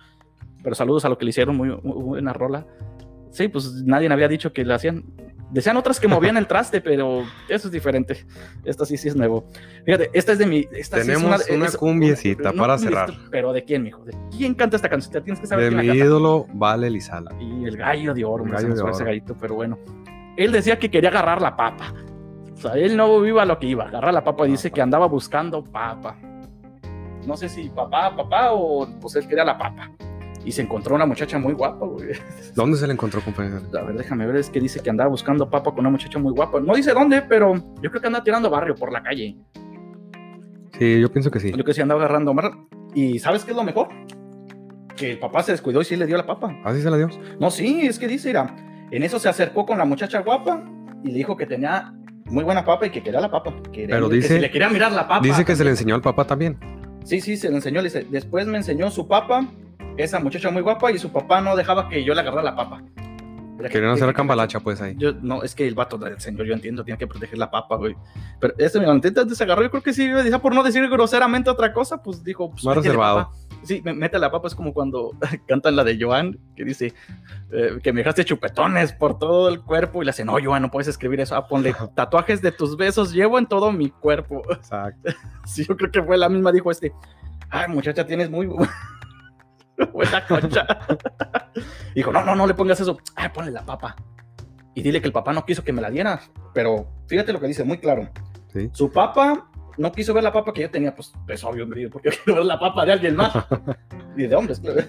Pero 0.63 0.75
saludos 0.75 1.05
a 1.05 1.09
lo 1.09 1.17
que 1.17 1.25
le 1.25 1.29
hicieron, 1.29 1.55
muy, 1.55 1.69
muy 1.69 2.03
buena 2.03 2.33
rola. 2.33 2.65
Sí, 3.37 3.47
pues 3.49 3.83
nadie 3.83 4.11
había 4.11 4.27
dicho 4.27 4.51
que 4.51 4.65
la 4.65 4.75
hacían. 4.75 5.03
Decían 5.51 5.77
otras 5.77 5.99
que 5.99 6.07
movían 6.07 6.35
el 6.37 6.47
traste, 6.53 6.81
pero 6.81 7.23
eso 7.47 7.67
es 7.67 7.71
diferente. 7.71 8.25
Esta 8.65 8.83
sí, 8.83 8.97
sí 8.97 9.09
es 9.09 9.15
nuevo. 9.15 9.45
Fíjate, 9.85 10.09
esta 10.13 10.31
es 10.31 10.39
de 10.39 10.47
mi. 10.47 10.67
Esta 10.71 10.97
sí 10.97 11.01
es 11.11 11.17
Tenemos 11.19 11.47
una 11.49 11.65
es- 11.67 11.77
cumbiecita 11.77 12.51
para 12.51 12.79
cerrar. 12.79 13.13
Pero 13.29 13.53
¿de 13.53 13.63
quién, 13.63 13.83
mijo? 13.83 14.03
¿De 14.03 14.13
quién 14.35 14.55
canta 14.55 14.75
esta 14.75 14.89
canción? 14.89 15.13
Te 15.13 15.21
tienes 15.21 15.39
que 15.39 15.45
saber 15.45 15.65
De 15.65 15.69
quién 15.69 15.77
la 15.77 15.83
mi 15.83 15.87
canta. 15.99 16.05
ídolo, 16.05 16.47
Vale 16.53 16.89
Lizala. 16.89 17.31
Y 17.39 17.65
el 17.65 17.77
gallo 17.77 18.13
de 18.15 18.25
oro, 18.25 18.43
El 18.43 18.51
gallo 18.51 18.73
de 18.73 18.81
fue 18.81 18.89
ese 18.89 19.03
oro. 19.03 19.05
gallito, 19.05 19.37
pero 19.39 19.53
bueno. 19.53 19.77
Él 20.35 20.51
decía 20.51 20.79
que 20.79 20.89
quería 20.89 21.09
agarrar 21.09 21.41
la 21.41 21.55
papa. 21.55 21.93
O 22.53 22.57
sea, 22.57 22.73
él 22.73 22.97
no 22.97 23.23
iba 23.25 23.43
a 23.43 23.45
lo 23.45 23.59
que 23.59 23.67
iba, 23.67 23.85
agarrar 23.85 24.13
la 24.13 24.23
papa. 24.23 24.45
Dice 24.45 24.69
Papa. 24.69 24.75
que 24.75 24.81
andaba 24.81 25.07
buscando 25.07 25.63
papa. 25.63 26.17
No 27.27 27.37
sé 27.37 27.47
si 27.49 27.69
papá, 27.69 28.15
papá 28.15 28.51
o 28.53 28.87
pues 28.99 29.15
él 29.15 29.27
quería 29.27 29.45
la 29.45 29.57
papa. 29.57 29.91
Y 30.47 30.51
se 30.53 30.61
encontró 30.61 30.95
una 30.95 31.05
muchacha 31.05 31.37
muy 31.37 31.51
guapa, 31.53 31.85
güey. 31.85 32.11
¿Dónde 32.55 32.77
se 32.77 32.87
le 32.87 32.93
encontró, 32.93 33.19
compañero? 33.19 33.57
A 33.77 33.81
ver, 33.83 33.97
déjame 33.97 34.25
ver, 34.25 34.37
es 34.37 34.49
que 34.49 34.61
dice 34.61 34.79
que 34.79 34.89
andaba 34.89 35.09
buscando 35.09 35.49
papa 35.49 35.71
con 35.71 35.81
una 35.81 35.89
muchacha 35.89 36.17
muy 36.19 36.31
guapa. 36.31 36.61
No 36.61 36.73
dice 36.73 36.93
dónde, 36.93 37.21
pero 37.21 37.55
yo 37.81 37.89
creo 37.89 37.99
que 38.01 38.07
anda 38.07 38.23
tirando 38.23 38.49
barrio 38.49 38.73
por 38.73 38.93
la 38.93 39.03
calle. 39.03 39.35
Sí, 40.79 41.01
yo 41.01 41.11
pienso 41.11 41.29
que 41.31 41.41
sí. 41.41 41.47
Yo 41.49 41.53
creo 41.55 41.65
que 41.65 41.73
sí 41.73 41.81
andaba 41.81 41.99
agarrando 42.05 42.33
mar. 42.33 42.51
¿Y 42.95 43.19
sabes 43.19 43.43
qué 43.43 43.51
es 43.51 43.57
lo 43.57 43.63
mejor? 43.65 43.89
Que 44.95 45.11
el 45.11 45.19
papá 45.19 45.43
se 45.43 45.51
descuidó 45.51 45.81
y 45.81 45.85
sí 45.85 45.97
le 45.97 46.05
dio 46.05 46.15
la 46.15 46.25
papa. 46.25 46.55
¿Así 46.63 46.81
se 46.81 46.89
la 46.89 46.95
dio? 46.95 47.09
No, 47.41 47.51
sí, 47.51 47.81
es 47.85 47.99
que 47.99 48.07
dice, 48.07 48.29
mira, 48.29 48.55
en 48.89 49.03
eso 49.03 49.19
se 49.19 49.27
acercó 49.27 49.65
con 49.65 49.77
la 49.77 49.83
muchacha 49.83 50.21
guapa 50.21 50.63
y 51.03 51.09
le 51.09 51.13
dijo 51.17 51.35
que 51.35 51.45
tenía 51.45 51.93
muy 52.25 52.45
buena 52.45 52.63
papa 52.63 52.87
y 52.87 52.89
que 52.89 53.03
quería 53.03 53.19
la 53.19 53.29
papa. 53.29 53.53
Que, 53.73 53.85
Pero 53.85 54.07
que 54.07 54.15
dice- 54.15 54.35
si 54.35 54.39
le 54.39 54.49
quería 54.49 54.69
mirar 54.69 54.93
la 54.93 55.09
papa. 55.09 55.21
Dice 55.27 55.43
que 55.43 55.57
se 55.57 55.65
le 55.65 55.71
enseñó 55.71 55.93
al 55.95 56.01
papá 56.01 56.25
también. 56.25 56.57
Sí, 57.03 57.19
sí, 57.19 57.35
se 57.35 57.49
le 57.49 57.55
enseñó. 57.55 57.81
Después 57.83 58.47
me 58.47 58.57
enseñó 58.57 58.89
su 58.91 59.07
papa, 59.09 59.45
esa 59.97 60.19
muchacha 60.19 60.49
muy 60.51 60.61
guapa, 60.61 60.91
y 60.91 60.97
su 60.99 61.11
papá 61.11 61.41
no 61.41 61.55
dejaba 61.55 61.89
que 61.89 62.03
yo 62.03 62.13
le 62.13 62.21
agarrara 62.21 62.43
la 62.43 62.55
papa. 62.55 62.83
Querían 63.71 63.95
que- 63.95 64.03
hacer 64.03 64.13
cambalacha, 64.13 64.59
pues 64.59 64.79
ahí. 64.81 64.93
Yo, 64.99 65.13
no, 65.13 65.41
es 65.41 65.55
que 65.55 65.67
el 65.67 65.73
vato 65.73 65.97
del 65.97 66.19
señor, 66.21 66.45
yo 66.45 66.53
entiendo, 66.53 66.83
tiene 66.83 66.99
que 66.99 67.07
proteger 67.07 67.39
la 67.39 67.49
papa, 67.49 67.75
güey. 67.75 67.95
Pero 68.39 68.53
este, 68.59 68.79
mira, 68.79 68.93
intenta 68.93 69.27
se 69.27 69.43
agarró, 69.43 69.63
yo 69.63 69.71
creo 69.71 69.81
que 69.81 69.93
sí, 69.93 70.07
por 70.43 70.53
no 70.53 70.61
decir 70.61 70.87
groseramente 70.87 71.49
otra 71.49 71.73
cosa, 71.73 72.03
pues 72.03 72.23
dijo, 72.23 72.51
pues, 72.51 72.63
Más 72.63 72.75
reservado. 72.77 73.17
papa. 73.31 73.35
Sí, 73.63 73.81
me- 73.83 73.95
mete 73.95 74.19
la 74.19 74.29
papa, 74.29 74.47
es 74.47 74.53
como 74.53 74.73
cuando 74.75 75.13
cantan 75.47 75.75
la 75.75 75.83
de 75.83 75.97
Joan, 75.99 76.37
que 76.55 76.63
dice 76.65 76.93
eh, 77.51 77.79
que 77.81 77.91
me 77.91 78.01
dejaste 78.01 78.25
chupetones 78.25 78.93
por 78.93 79.17
todo 79.17 79.49
el 79.49 79.61
cuerpo, 79.61 80.03
y 80.03 80.05
le 80.05 80.11
hacen, 80.11 80.27
no, 80.27 80.37
Joan, 80.41 80.61
no 80.61 80.69
puedes 80.69 80.87
escribir 80.87 81.19
eso, 81.19 81.35
ah, 81.35 81.47
ponle 81.47 81.73
tatuajes 81.95 82.43
de 82.43 82.51
tus 82.51 82.77
besos, 82.77 83.11
llevo 83.11 83.39
en 83.39 83.47
todo 83.47 83.71
mi 83.71 83.89
cuerpo. 83.89 84.43
Exacto. 84.51 85.11
Sí, 85.45 85.65
yo 85.67 85.75
creo 85.75 85.89
que 85.89 86.03
fue 86.03 86.15
la 86.15 86.29
misma, 86.29 86.51
dijo 86.51 86.69
este. 86.69 86.93
Ay, 87.49 87.69
muchacha, 87.69 88.05
tienes 88.05 88.29
muy 88.29 88.45
buena 89.93 90.25
concha. 90.25 90.65
dijo, 91.95 92.11
no, 92.11 92.23
no, 92.23 92.35
no 92.35 92.47
le 92.47 92.53
pongas 92.53 92.79
eso. 92.79 92.97
Ay, 93.15 93.29
ponle 93.29 93.51
la 93.51 93.65
papa. 93.65 93.95
Y 94.73 94.81
dile 94.81 95.01
que 95.01 95.07
el 95.07 95.13
papá 95.13 95.33
no 95.33 95.45
quiso 95.45 95.63
que 95.63 95.73
me 95.73 95.81
la 95.81 95.89
diera. 95.89 96.19
Pero 96.53 96.87
fíjate 97.07 97.33
lo 97.33 97.39
que 97.39 97.47
dice, 97.47 97.63
muy 97.63 97.77
claro. 97.79 98.09
Sí. 98.53 98.69
Su 98.73 98.91
papá 98.91 99.49
no 99.77 99.91
quiso 99.91 100.13
ver 100.13 100.23
la 100.23 100.33
papa 100.33 100.53
que 100.53 100.61
yo 100.61 100.69
tenía, 100.69 100.93
pues 100.93 101.13
es 101.27 101.43
obvio, 101.43 101.63
hombre, 101.63 101.89
porque 101.89 102.11
yo 102.11 102.17
quiero 102.23 102.39
ver 102.39 102.45
la 102.45 102.59
papa 102.59 102.85
de 102.85 102.93
alguien 102.93 103.15
más. 103.15 103.33
y 104.17 104.27
de 104.27 104.35
hombres, 104.35 104.59
claro. 104.59 104.81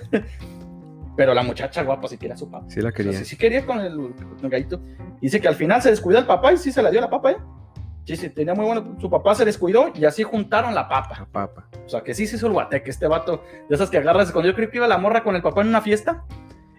Pero 1.16 1.34
la 1.34 1.42
muchacha 1.42 1.82
guapa 1.82 2.06
sí 2.06 2.16
quería 2.16 2.36
su 2.36 2.50
papa. 2.50 2.66
Sí 2.68 2.80
la 2.80 2.90
O 2.90 2.92
sea, 2.92 2.96
quería. 2.96 3.18
sí, 3.18 3.24
sí 3.24 3.36
quería 3.36 3.66
con 3.66 3.80
el, 3.80 3.96
con 3.96 4.38
el 4.44 4.50
gallito. 4.50 4.80
Dice 5.20 5.40
que 5.40 5.48
al 5.48 5.56
final 5.56 5.82
se 5.82 5.90
descuidó 5.90 6.18
el 6.18 6.26
papá 6.26 6.52
y 6.52 6.58
sí 6.58 6.70
se 6.70 6.80
la 6.82 6.90
dio 6.90 7.00
la 7.00 7.10
papa, 7.10 7.32
¿eh? 7.32 7.36
Sí, 8.08 8.16
sí, 8.16 8.30
tenía 8.30 8.54
muy 8.54 8.64
bueno. 8.64 8.96
Su 8.98 9.10
papá 9.10 9.34
se 9.34 9.44
descuidó 9.44 9.92
y 9.94 10.06
así 10.06 10.22
juntaron 10.22 10.74
la 10.74 10.88
papa. 10.88 11.18
La 11.18 11.26
papa. 11.26 11.68
O 11.84 11.88
sea, 11.90 12.00
que 12.00 12.14
sí 12.14 12.26
se 12.26 12.36
hizo 12.36 12.46
el 12.46 12.54
guateque, 12.54 12.88
este 12.88 13.06
vato. 13.06 13.44
De 13.68 13.74
esas 13.74 13.90
que 13.90 13.98
agarras. 13.98 14.32
Cuando 14.32 14.48
yo 14.48 14.56
creo 14.56 14.70
que 14.70 14.78
iba 14.78 14.88
la 14.88 14.96
morra 14.96 15.22
con 15.22 15.36
el 15.36 15.42
papá 15.42 15.60
en 15.60 15.68
una 15.68 15.82
fiesta. 15.82 16.24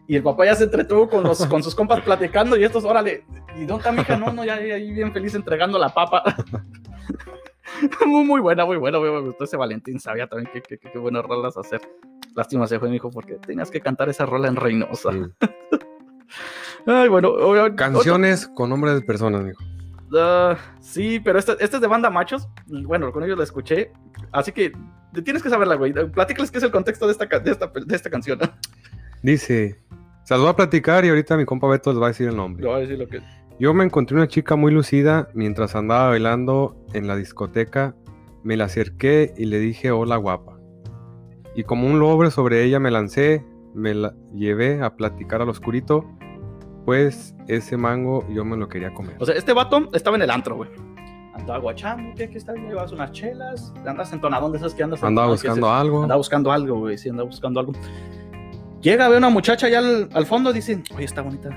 Y 0.07 0.15
el 0.15 0.23
papá 0.23 0.45
ya 0.45 0.55
se 0.55 0.63
entretuvo 0.63 1.07
con, 1.07 1.21
los, 1.23 1.45
con 1.45 1.61
sus 1.61 1.75
compas 1.75 2.01
platicando. 2.01 2.57
Y 2.57 2.63
estos, 2.63 2.83
órale. 2.83 3.25
Y 3.55 3.59
no, 3.67 3.77
está, 3.77 3.91
mija, 3.91 4.17
no, 4.17 4.33
no, 4.33 4.43
ya 4.43 4.55
ahí 4.55 4.91
bien 4.91 5.13
feliz 5.13 5.35
entregando 5.35 5.77
la 5.77 5.89
papa. 5.89 6.23
muy, 8.07 8.25
muy 8.25 8.41
buena, 8.41 8.65
muy 8.65 8.77
buena. 8.77 8.99
Me 8.99 9.21
gustó 9.21 9.43
ese 9.43 9.55
Valentín. 9.55 9.99
Sabía 9.99 10.25
también 10.25 10.49
qué, 10.51 10.63
qué, 10.63 10.79
qué, 10.79 10.97
buenas 10.97 11.23
rolas 11.23 11.55
hacer. 11.57 11.79
Lástima 12.33 12.65
se 12.65 12.79
fue 12.79 12.89
mi 12.89 12.95
hijo 12.95 13.11
porque 13.11 13.35
tenías 13.35 13.69
que 13.69 13.81
cantar 13.81 14.09
esa 14.09 14.25
rola 14.25 14.47
en 14.47 14.55
Reynosa. 14.55 15.11
Sí. 15.11 15.21
Ay, 16.87 17.07
bueno. 17.07 17.29
obvio- 17.29 17.75
Canciones 17.75 18.47
con 18.47 18.71
nombres 18.71 18.95
de 18.95 19.01
personas, 19.01 19.43
mijo. 19.43 19.61
Ah, 20.17 20.57
sí, 20.79 21.19
pero 21.19 21.39
este, 21.39 21.53
este 21.59 21.77
es 21.77 21.81
de 21.81 21.87
banda 21.87 22.09
machos. 22.09 22.47
Bueno, 22.67 23.11
con 23.11 23.23
ellos 23.23 23.37
la 23.37 23.43
escuché. 23.43 23.91
Así 24.31 24.51
que 24.51 24.71
te 25.13 25.21
tienes 25.21 25.43
que 25.43 25.49
saberla, 25.49 25.75
güey. 25.75 25.93
Platícales 25.93 26.51
qué 26.51 26.57
es 26.57 26.63
el 26.63 26.71
contexto 26.71 27.05
de 27.05 27.13
esta, 27.13 27.25
de 27.25 27.51
esta, 27.51 27.67
de 27.67 27.95
esta 27.95 28.09
canción. 28.09 28.39
Dice, 29.21 29.81
se 30.23 30.33
las 30.33 30.41
voy 30.41 30.49
a 30.49 30.55
platicar 30.55 31.05
y 31.05 31.09
ahorita 31.09 31.37
mi 31.37 31.45
compa 31.45 31.67
Beto 31.67 31.91
les 31.91 32.01
va 32.01 32.05
a 32.05 32.09
decir 32.09 32.27
el 32.27 32.35
nombre. 32.35 32.65
Voy 32.65 32.75
a 32.75 32.79
decir 32.79 32.97
lo 32.97 33.07
que. 33.07 33.21
Yo 33.59 33.73
me 33.73 33.83
encontré 33.83 34.15
una 34.15 34.27
chica 34.27 34.55
muy 34.55 34.71
lucida 34.71 35.27
mientras 35.33 35.75
andaba 35.75 36.09
bailando 36.09 36.77
en 36.93 37.07
la 37.07 37.15
discoteca. 37.15 37.95
Me 38.43 38.55
la 38.55 38.65
acerqué 38.65 39.33
y 39.37 39.45
le 39.45 39.59
dije 39.59 39.91
hola 39.91 40.15
guapa. 40.15 40.57
Y 41.55 41.63
como 41.63 41.87
un 41.87 41.99
lobre 41.99 42.31
sobre 42.31 42.63
ella 42.63 42.79
me 42.79 42.89
lancé, 42.89 43.43
me 43.73 43.93
la 43.93 44.13
llevé 44.33 44.81
a 44.81 44.95
platicar 44.95 45.41
al 45.41 45.49
oscurito, 45.49 46.05
pues 46.85 47.35
ese 47.47 47.77
mango 47.77 48.25
yo 48.29 48.43
me 48.45 48.57
lo 48.57 48.67
quería 48.67 48.93
comer. 48.93 49.15
O 49.19 49.25
sea, 49.25 49.35
este 49.35 49.53
vato 49.53 49.89
estaba 49.93 50.15
en 50.17 50.23
el 50.23 50.31
antro, 50.31 50.55
güey. 50.55 50.69
Andaba 51.33 51.59
guachando, 51.59 52.13
¿qué? 52.15 52.29
¿Qué 52.29 52.37
está 52.37 52.53
bien? 52.53 52.67
Llevas 52.67 52.91
unas 52.91 53.11
chelas. 53.11 53.73
Andas 53.85 54.11
entonadón 54.11 54.51
de 54.51 54.57
esas 54.57 54.73
que 54.73 54.83
andas 54.83 55.01
Andaba 55.03 55.27
buscando 55.29 55.67
que 55.67 55.73
algo. 55.73 56.01
Andaba 56.03 56.17
buscando 56.17 56.51
algo, 56.51 56.79
güey. 56.79 56.97
Sí, 56.97 57.09
andaba 57.09 57.27
buscando 57.29 57.59
algo. 57.59 57.73
Llega, 58.81 59.07
ve 59.09 59.17
una 59.17 59.29
muchacha 59.29 59.67
allá 59.67 59.79
al, 59.79 60.09
al 60.13 60.25
fondo 60.25 60.51
y 60.51 60.53
dice, 60.53 60.81
oye, 60.95 61.05
está 61.05 61.21
bonita. 61.21 61.49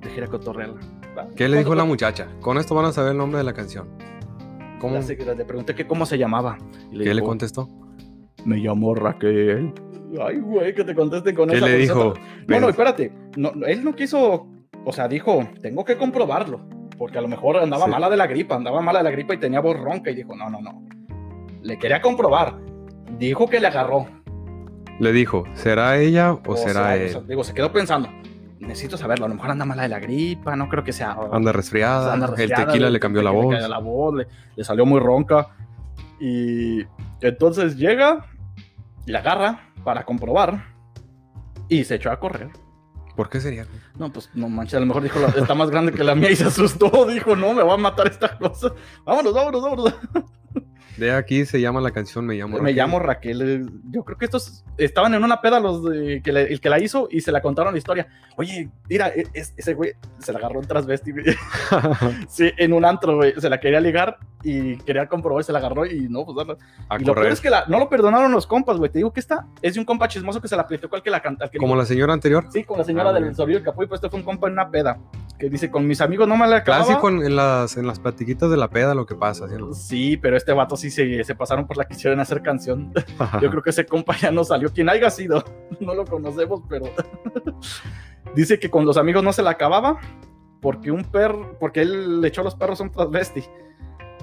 Dejé 0.00 0.18
ir 0.18 0.24
a 0.24 0.26
cotorrearla. 0.26 0.80
¿Qué 1.36 1.48
le 1.48 1.58
dijo 1.58 1.68
¿Cuándo- 1.68 1.84
la 1.84 1.88
muchacha? 1.88 2.28
Con 2.40 2.58
esto 2.58 2.74
van 2.74 2.86
a 2.86 2.92
saber 2.92 3.12
el 3.12 3.18
nombre 3.18 3.38
de 3.38 3.44
la 3.44 3.52
canción. 3.52 3.88
¿Cómo? 4.80 4.96
La 4.96 5.34
Le 5.34 5.44
pregunté 5.44 5.74
que 5.74 5.86
cómo 5.86 6.06
se 6.06 6.18
llamaba. 6.18 6.58
Y 6.90 6.98
¿Qué 6.98 7.14
le 7.14 7.22
contestó? 7.22 7.68
Me 8.44 8.56
llamo 8.56 8.94
Raquel. 8.94 9.72
Ay, 10.20 10.40
güey, 10.40 10.74
que 10.74 10.84
te 10.84 10.94
contesten 10.94 11.34
con 11.34 11.48
¿Qué 11.48 11.56
esa 11.56 11.66
le 11.66 11.76
dijo? 11.78 12.14
No, 12.48 12.60
no, 12.60 12.68
espérate. 12.68 13.12
No, 13.36 13.52
él 13.66 13.84
no 13.84 13.94
quiso. 13.94 14.46
O 14.84 14.92
sea, 14.92 15.08
dijo, 15.08 15.48
tengo 15.60 15.84
que 15.84 15.96
comprobarlo. 15.96 16.60
Porque 16.98 17.18
a 17.18 17.20
lo 17.22 17.28
mejor 17.28 17.56
andaba 17.56 17.86
Sí. 17.86 17.90
mala 17.90 18.10
de 18.10 18.16
la 18.16 18.26
gripa, 18.26 18.54
andaba 18.56 18.80
mala 18.80 18.98
de 19.00 19.04
la 19.04 19.10
gripa 19.10 19.34
y 19.34 19.38
tenía 19.38 19.60
voz 19.60 19.76
ronca. 19.78 20.10
Y 20.10 20.14
dijo, 20.14 20.34
no, 20.36 20.48
no, 20.50 20.60
no. 20.60 20.82
Le 21.62 21.78
quería 21.78 22.00
comprobar. 22.00 22.58
Dijo 23.18 23.48
que 23.48 23.60
le 23.60 23.66
agarró. 23.68 24.06
Le 24.98 25.12
dijo, 25.12 25.44
¿será 25.54 25.98
ella 25.98 26.32
o, 26.32 26.56
será 26.56 26.72
sea, 26.72 26.96
él? 26.96 27.06
o 27.06 27.12
sea, 27.12 27.20
digo, 27.22 27.44
se 27.44 27.54
quedó 27.54 27.72
pensando. 27.72 28.08
Necesito 28.60 28.96
saberlo. 28.96 29.26
A 29.26 29.28
lo 29.28 29.34
mejor 29.34 29.50
anda 29.50 29.64
mala 29.64 29.82
de 29.82 29.88
la 29.88 29.98
gripa. 29.98 30.54
No 30.54 30.68
creo 30.68 30.84
que 30.84 30.92
sea. 30.92 31.16
Anda 31.32 31.50
resfriada, 31.50 32.12
anda 32.12 32.28
resfriada, 32.28 32.62
el 32.62 32.66
tequila 32.68 32.90
le 32.90 33.00
cambió 33.00 33.22
la 33.22 33.30
voz. 33.30 33.50
cambió 33.50 33.68
la 33.68 33.78
voz, 33.78 34.14
le, 34.14 34.26
le 34.54 34.64
salió 34.64 34.86
muy 34.86 35.00
ronca. 35.00 35.48
Y 36.20 36.82
entonces 37.20 37.76
llega, 37.76 38.26
la 39.06 39.18
agarra 39.20 39.72
para 39.82 40.04
comprobar 40.04 40.66
y 41.68 41.82
se 41.84 41.96
echó 41.96 42.12
a 42.12 42.20
correr. 42.20 42.50
¿Por 43.16 43.28
qué 43.28 43.40
sería? 43.40 43.66
No, 43.98 44.10
pues 44.12 44.30
no 44.34 44.48
manches, 44.48 44.74
a 44.74 44.80
lo 44.80 44.86
mejor 44.86 45.02
dijo, 45.02 45.18
está 45.36 45.54
más 45.54 45.70
grande 45.70 45.92
que 45.92 46.02
la 46.02 46.14
mía 46.14 46.30
y 46.30 46.36
se 46.36 46.44
asustó. 46.44 47.06
Dijo, 47.06 47.36
no, 47.36 47.52
me 47.52 47.62
va 47.62 47.74
a 47.74 47.78
matar 47.78 48.06
esta 48.06 48.38
cosa. 48.38 48.72
Vámonos, 49.04 49.34
vámonos, 49.34 49.62
vámonos. 49.62 49.94
De 50.96 51.10
aquí 51.12 51.44
se 51.46 51.60
llama 51.60 51.80
la 51.80 51.90
canción 51.90 52.26
Me 52.26 52.34
llamo 52.34 52.54
Me 52.54 52.60
Raquel. 52.60 52.76
llamo 52.76 52.98
Raquel. 52.98 53.70
Yo 53.90 54.04
creo 54.04 54.18
que 54.18 54.24
estos 54.26 54.64
estaban 54.76 55.14
en 55.14 55.24
una 55.24 55.40
peda 55.40 55.58
los 55.60 55.82
de- 55.84 56.20
que 56.22 56.32
le- 56.32 56.52
el 56.52 56.60
que 56.60 56.68
la 56.68 56.78
hizo 56.82 57.08
y 57.10 57.20
se 57.22 57.32
la 57.32 57.40
contaron 57.40 57.72
la 57.72 57.78
historia. 57.78 58.08
Oye, 58.36 58.68
mira, 58.88 59.08
e- 59.08 59.26
es- 59.32 59.54
ese 59.56 59.74
güey 59.74 59.92
se 60.18 60.32
la 60.32 60.38
agarró 60.38 60.60
un 60.60 60.66
transvesti. 60.66 61.12
Sí, 62.28 62.50
en 62.56 62.72
un 62.72 62.84
antro, 62.84 63.16
güey. 63.16 63.34
Se 63.38 63.48
la 63.48 63.58
quería 63.60 63.80
ligar 63.80 64.18
y 64.42 64.76
quería 64.78 65.06
comprobar, 65.06 65.44
se 65.44 65.52
la 65.52 65.58
agarró 65.58 65.86
y 65.86 66.08
no, 66.08 66.24
pues 66.24 66.36
darla. 66.36 66.56
a 66.88 66.96
Y 67.00 67.04
lo 67.04 67.14
peor 67.14 67.28
es 67.28 67.40
que 67.40 67.50
la- 67.50 67.64
no 67.68 67.78
lo 67.78 67.88
perdonaron 67.88 68.32
los 68.32 68.46
compas, 68.46 68.76
güey. 68.78 68.90
Te 68.90 68.98
digo 68.98 69.12
que 69.12 69.20
esta 69.20 69.46
es 69.62 69.74
de 69.74 69.80
un 69.80 69.86
compa 69.86 70.08
chismoso 70.08 70.40
que 70.40 70.48
se 70.48 70.56
la 70.56 70.62
aplicó 70.62 70.94
al 70.94 71.02
que 71.02 71.10
la 71.10 71.20
canta. 71.20 71.50
Como 71.58 71.76
la 71.76 71.84
señora 71.86 72.12
anterior. 72.12 72.46
Sí, 72.52 72.64
con 72.64 72.78
la 72.78 72.84
señora 72.84 73.10
Ah, 73.10 73.12
del. 73.12 73.34
Sorío 73.34 73.56
del 73.56 73.64
Capuy, 73.64 73.86
pues 73.86 73.98
este 73.98 74.10
fue 74.10 74.18
un 74.20 74.24
compa 74.24 74.46
en 74.48 74.54
una 74.54 74.70
peda. 74.70 74.98
Que 75.38 75.48
dice, 75.50 75.70
con 75.70 75.86
mis 75.86 76.00
amigos 76.00 76.28
no 76.28 76.36
me 76.36 76.46
la 76.46 76.58
acababa. 76.58 76.84
Clásico 76.84 77.08
en, 77.08 77.22
en 77.22 77.34
las, 77.36 77.76
en 77.76 77.86
las 77.86 77.98
platiquitas 77.98 78.48
de 78.50 78.56
la 78.56 78.68
peda 78.68 78.94
lo 78.94 79.06
que 79.06 79.14
pasa. 79.16 79.48
¿sí? 79.48 79.54
Sí, 79.74 80.16
pero 80.16 80.36
este 80.36 80.52
vato 80.52 80.76
sí 80.76 80.90
se, 80.92 81.24
se 81.24 81.34
pasaron 81.34 81.66
por 81.66 81.76
la 81.76 81.84
que 81.84 81.94
quisieron 81.94 82.20
hacer 82.20 82.40
canción. 82.42 82.92
Yo 83.40 83.50
creo 83.50 83.62
que 83.62 83.70
ese 83.70 83.84
compa 83.84 84.16
ya 84.16 84.30
no 84.30 84.44
salió. 84.44 84.72
Quien 84.72 84.88
haya 84.88 85.10
sido, 85.10 85.44
no 85.80 85.94
lo 85.94 86.04
conocemos, 86.04 86.62
pero 86.68 86.86
dice 88.36 88.58
que 88.60 88.70
con 88.70 88.84
los 88.84 88.96
amigos 88.96 89.24
no 89.24 89.32
se 89.32 89.42
la 89.42 89.50
acababa 89.50 89.98
porque 90.60 90.92
un 90.92 91.04
perro, 91.04 91.56
porque 91.58 91.80
él 91.82 92.20
le 92.20 92.28
echó 92.28 92.42
los 92.44 92.54
perros 92.54 92.80
a 92.80 92.84
un 92.84 92.92
transvesti. 92.92 93.42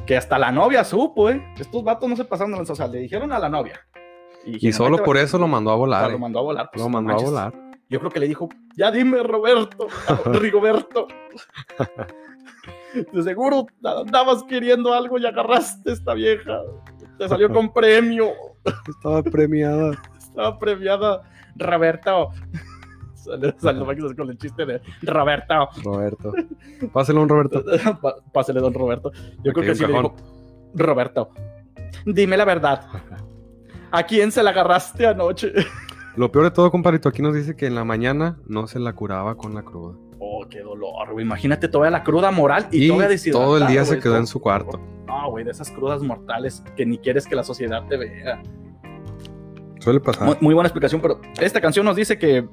Que 0.06 0.16
hasta 0.18 0.40
la 0.40 0.52
novia 0.52 0.84
supo, 0.84 1.30
¿eh? 1.30 1.54
Estos 1.60 1.84
vatos 1.84 2.10
no 2.10 2.16
se 2.16 2.26
pasaron 2.26 2.52
de 2.52 2.58
lanza, 2.58 2.74
o 2.74 2.76
sea, 2.76 2.88
le 2.88 3.00
dijeron 3.00 3.32
a 3.34 3.38
la 3.38 3.50
novia. 3.50 3.80
y 4.46 4.72
solo 4.72 5.04
por 5.04 5.18
eso 5.18 5.38
lo 5.38 5.48
mandó 5.48 5.72
a 5.72 5.76
volar. 5.76 6.10
lo 6.10 6.16
eh. 6.16 6.20
mandó 6.20 6.40
a 6.40 6.42
volar. 6.44 6.70
pues, 6.72 6.82
Lo 6.82 6.90
mandó 6.90 7.12
a 7.12 7.14
manches. 7.14 7.30
volar. 7.30 7.54
Yo 7.90 8.00
creo 8.00 8.12
que 8.12 8.20
le 8.20 8.28
dijo, 8.28 8.48
ya 8.76 8.92
dime, 8.92 9.22
Roberto, 9.24 9.88
Rigoberto. 10.26 11.08
De 13.12 13.24
seguro 13.24 13.68
andabas 13.84 14.44
queriendo 14.44 14.94
algo 14.94 15.18
y 15.18 15.26
agarraste 15.26 15.92
a 15.92 15.94
esta 15.94 16.14
vieja. 16.14 16.62
Te 17.18 17.28
salió 17.28 17.52
con 17.52 17.72
premio. 17.72 18.32
Estaba 18.88 19.24
premiada. 19.24 19.92
Estaba 20.18 20.58
premiada 20.58 21.22
Roberto. 21.56 22.30
Saludos 23.14 23.56
saludos 23.60 24.14
con 24.16 24.30
el 24.30 24.38
chiste 24.38 24.66
de 24.66 24.82
Roberto. 25.04 25.70
Roberto. 25.84 26.34
Páselo 26.94 27.22
un 27.22 27.30
Roberto. 27.30 27.64
Pásale, 28.34 28.62
don 28.62 28.74
Roberto. 28.74 29.12
Yo 29.44 29.52
Aquí 29.52 29.60
creo 29.60 29.66
que 29.66 29.76
sí 29.76 29.84
un 29.84 29.92
le 29.92 29.98
dijo, 29.98 30.16
Roberto, 30.74 31.30
dime 32.06 32.38
la 32.38 32.46
verdad. 32.46 32.88
¿A 33.92 34.04
quién 34.04 34.32
se 34.32 34.42
la 34.42 34.52
agarraste 34.52 35.06
anoche? 35.06 35.54
Lo 36.16 36.32
peor 36.32 36.46
de 36.46 36.52
todo, 36.52 36.72
compadrito, 36.72 37.10
aquí 37.10 37.22
nos 37.22 37.34
dice 37.36 37.56
que 37.56 37.68
en 37.68 37.76
la 37.76 37.84
mañana 37.84 38.40
no 38.48 38.68
se 38.68 38.80
la 38.80 38.94
curaba 38.94 39.36
con 39.36 39.54
la 39.54 39.64
cruda. 39.64 39.98
Oh, 40.20 40.46
qué 40.50 40.60
dolor, 40.62 41.12
güey. 41.14 41.26
Imagínate 41.26 41.68
toda 41.70 41.90
la 41.90 42.04
cruda 42.04 42.30
moral 42.32 42.68
y, 42.72 42.86
Y 42.86 42.88
todavía 42.90 43.18
todo 43.32 43.58
el 43.58 43.68
día 43.68 43.84
se 43.86 43.92
güey. 43.92 44.02
quedó 44.04 44.18
en 44.18 44.28
su 44.28 44.40
cuarto. 44.42 44.80
No, 45.08 45.32
güey, 45.32 45.44
de 45.46 45.52
esas 45.52 45.72
crudas 45.72 46.02
mortales 46.04 46.64
que 46.76 46.86
ni 46.86 46.98
quieres 46.98 47.26
que 47.26 47.36
la 47.36 47.44
sociedad 47.44 47.86
te 47.88 47.98
vea. 47.98 48.42
Suele 49.80 50.00
pasar. 50.02 50.26
Muy, 50.28 50.36
muy 50.42 50.54
buena 50.54 50.68
explicación, 50.68 51.02
pero 51.02 51.22
esta 51.40 51.62
canción 51.62 51.86
nos 51.86 51.96
dice 51.96 52.18
que 52.20 52.46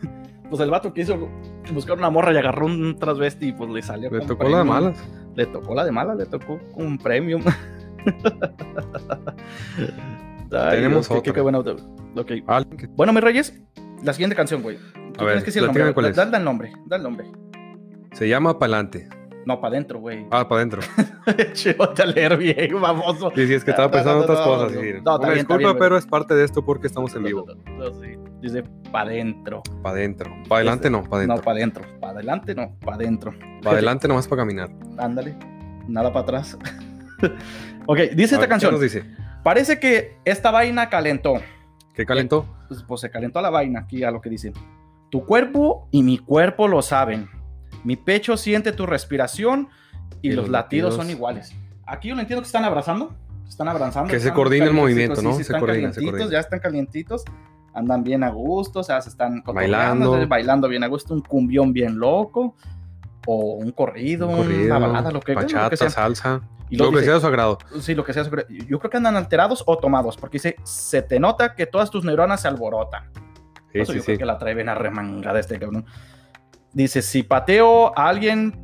pues 0.50 0.60
el 0.60 0.70
vato 0.70 0.92
quiso 0.92 1.28
buscar 1.72 1.96
una 1.96 2.10
morra 2.10 2.32
y 2.32 2.36
agarró 2.36 2.66
un 2.66 2.96
transvesti 2.98 3.48
y 3.48 3.52
pues 3.52 3.70
le 3.70 3.82
salió. 3.82 4.10
Le 4.10 4.26
tocó 4.26 4.48
la 4.48 4.58
de 4.58 4.64
malas. 4.64 4.98
Le 5.36 5.46
tocó 5.46 5.74
la 5.74 5.84
de 5.84 5.92
mala, 5.92 6.14
le 6.16 6.26
tocó 6.26 6.58
un 6.74 6.98
premium. 6.98 7.42
Ay, 10.50 10.76
Tenemos 10.76 11.08
Dios, 11.08 11.08
qué- 11.08 11.18
otra. 11.18 11.32
qué 11.32 11.40
bueno. 11.40 11.58
Ok. 11.60 12.32
Alguien 12.46 12.76
que- 12.76 12.86
Bueno, 12.88 13.12
mis 13.12 13.22
reyes, 13.22 13.58
la 14.02 14.12
siguiente 14.12 14.36
canción, 14.36 14.62
güey. 14.62 14.76
A 15.18 15.24
ver, 15.24 15.42
que 15.42 15.50
el 15.50 15.66
nombre. 15.66 15.92
cuál 15.94 16.12
Da- 16.14 16.36
el 16.38 16.44
nombre, 16.44 16.72
dale 16.86 17.00
el 17.00 17.02
nombre. 17.02 17.26
Se 18.12 18.28
llama 18.28 18.58
Pa'lante. 18.58 19.08
No, 19.44 19.60
para 19.60 19.72
adentro, 19.72 19.98
güey. 19.98 20.24
Ah, 20.30 20.46
para 20.48 20.60
adentro. 20.60 20.82
Chivote 21.52 22.02
a 22.02 22.06
leer 22.06 22.36
bien, 22.36 22.80
baboso. 22.80 23.32
Sí, 23.34 23.46
sí, 23.48 23.54
es 23.54 23.64
que 23.64 23.72
estaba 23.72 23.88
No, 23.88 23.90
no, 23.90 23.92
pensando 23.92 24.20
en 24.22 24.26
no, 24.26 24.32
otras 24.32 24.38
no, 24.46 24.52
cosas. 24.52 24.72
no, 24.72 25.02
no, 25.02 25.24
Una 25.24 25.34
disculpa, 25.34 25.76
pero 25.78 25.96
es 25.96 26.06
parte 26.06 26.34
de 26.34 26.44
esto 26.44 26.64
porque 26.64 26.86
estamos 26.86 27.12
en 27.16 27.24
vivo. 27.24 27.44
No, 27.76 27.92
sí. 27.94 28.14
Dice 28.40 28.62
para 28.92 29.10
adentro. 29.10 29.62
Para 29.82 29.96
adentro. 29.96 30.30
Para 30.48 30.60
adelante 30.60 30.90
no, 30.90 31.02
para 31.04 31.26
No, 31.26 31.32
adentro. 31.34 31.44
para 31.44 31.56
adentro. 31.56 31.84
Para 32.00 32.12
adelante, 32.12 32.54
no, 32.54 32.76
para 32.84 32.96
adentro. 32.96 33.32
Para 33.62 33.72
adelante 33.76 34.06
nomás 34.08 34.28
para 34.28 34.42
caminar. 34.42 34.70
Ándale. 34.98 35.34
Nada 35.88 36.12
para 36.12 36.22
atrás. 36.22 36.56
ok, 37.86 37.98
dice 38.14 38.34
esta 38.36 38.40
¿qué 38.42 38.48
canción. 38.48 38.72
nos 38.72 38.80
dice? 38.80 39.04
Parece 39.42 39.80
que 39.80 40.18
esta 40.24 40.52
vaina 40.52 40.88
calentó. 40.88 41.34
¿Qué 41.94 42.06
calentó? 42.06 42.46
Pues, 42.68 42.82
pues 42.84 43.00
se 43.00 43.10
calentó 43.10 43.40
la 43.40 43.50
vaina 43.50 43.80
aquí 43.80 44.04
a 44.04 44.10
lo 44.12 44.20
que 44.20 44.30
dice. 44.30 44.52
Tu 45.12 45.26
cuerpo 45.26 45.88
y 45.90 46.02
mi 46.02 46.16
cuerpo 46.16 46.66
lo 46.68 46.80
saben. 46.80 47.28
Mi 47.84 47.96
pecho 47.96 48.38
siente 48.38 48.72
tu 48.72 48.86
respiración 48.86 49.68
y, 50.22 50.28
Y 50.28 50.32
los, 50.32 50.44
los 50.44 50.48
latidos, 50.50 50.94
latidos. 50.94 50.94
son 50.96 51.10
iguales. 51.10 51.54
Aquí 51.86 52.08
yo 52.08 52.14
lo 52.14 52.22
entiendo 52.22 52.40
que 52.40 52.46
están 52.46 52.64
abrazando. 52.64 53.14
Están 53.46 53.68
abrazando. 53.68 54.08
Que 54.08 54.14
se 54.18 54.28
están 54.28 54.34
coordine 54.36 54.64
el 54.66 54.72
movimiento, 54.72 55.20
¿no? 55.20 55.32
sí, 55.32 55.36
Se 55.36 55.42
están 55.42 55.60
coordina, 55.60 55.92
se 55.92 56.02
coordina. 56.02 56.30
ya 56.30 56.38
están 56.40 56.60
calientitos. 56.60 57.24
Andan 57.74 58.02
bien 58.02 58.24
a 58.24 58.30
gusto, 58.30 58.80
o 58.80 58.82
sea, 58.82 59.02
se 59.02 59.10
están 59.10 59.42
Bailando. 59.44 60.26
bailando 60.26 60.66
bien 60.66 60.82
a 60.82 60.86
gusto, 60.86 61.12
un 61.12 61.20
cumbión 61.20 61.74
bien 61.74 61.98
loco, 61.98 62.56
o 63.26 63.54
un 63.56 63.70
corrido, 63.72 64.28
Un 64.28 64.36
corrido, 64.38 64.76
una 64.76 64.86
balada, 64.86 65.10
lo 65.10 65.20
que, 65.20 65.34
bueno, 65.34 65.46
lo 65.46 65.48
que 65.48 65.54
Bachata, 65.56 65.76
sea. 65.76 65.90
salsa. 65.90 66.40
Y 66.70 66.76
Lo 66.76 66.90
que 66.90 67.02
sea 67.02 67.14
de 67.14 67.20
su 67.20 67.26
agrado. 67.26 67.58
Sí, 67.80 67.94
lo 67.94 68.02
que 68.02 68.14
sea. 68.14 68.22
Yo 68.24 68.78
creo 68.78 68.90
que 68.90 68.96
andan 68.96 69.16
alterados 69.16 69.62
o 69.66 69.76
tomados, 69.76 70.16
porque 70.16 70.36
dice, 70.36 70.56
se 70.64 71.02
te 71.02 71.20
nota 71.20 71.54
que 71.54 71.66
todas 71.66 71.90
tus 71.90 72.02
neuronas 72.02 72.40
se 72.40 72.48
alborotan. 72.48 73.10
Sí, 73.72 73.80
Eso 73.80 73.92
sí, 73.92 73.98
yo 73.98 74.04
creo 74.04 74.18
que 74.18 74.24
la 74.26 74.38
trae 74.38 74.54
bien 74.54 74.68
arremangada 74.68 75.40
este 75.40 75.58
cabrón. 75.58 75.86
Dice, 76.72 77.02
si 77.02 77.22
pateo 77.22 77.96
a 77.98 78.08
alguien... 78.08 78.58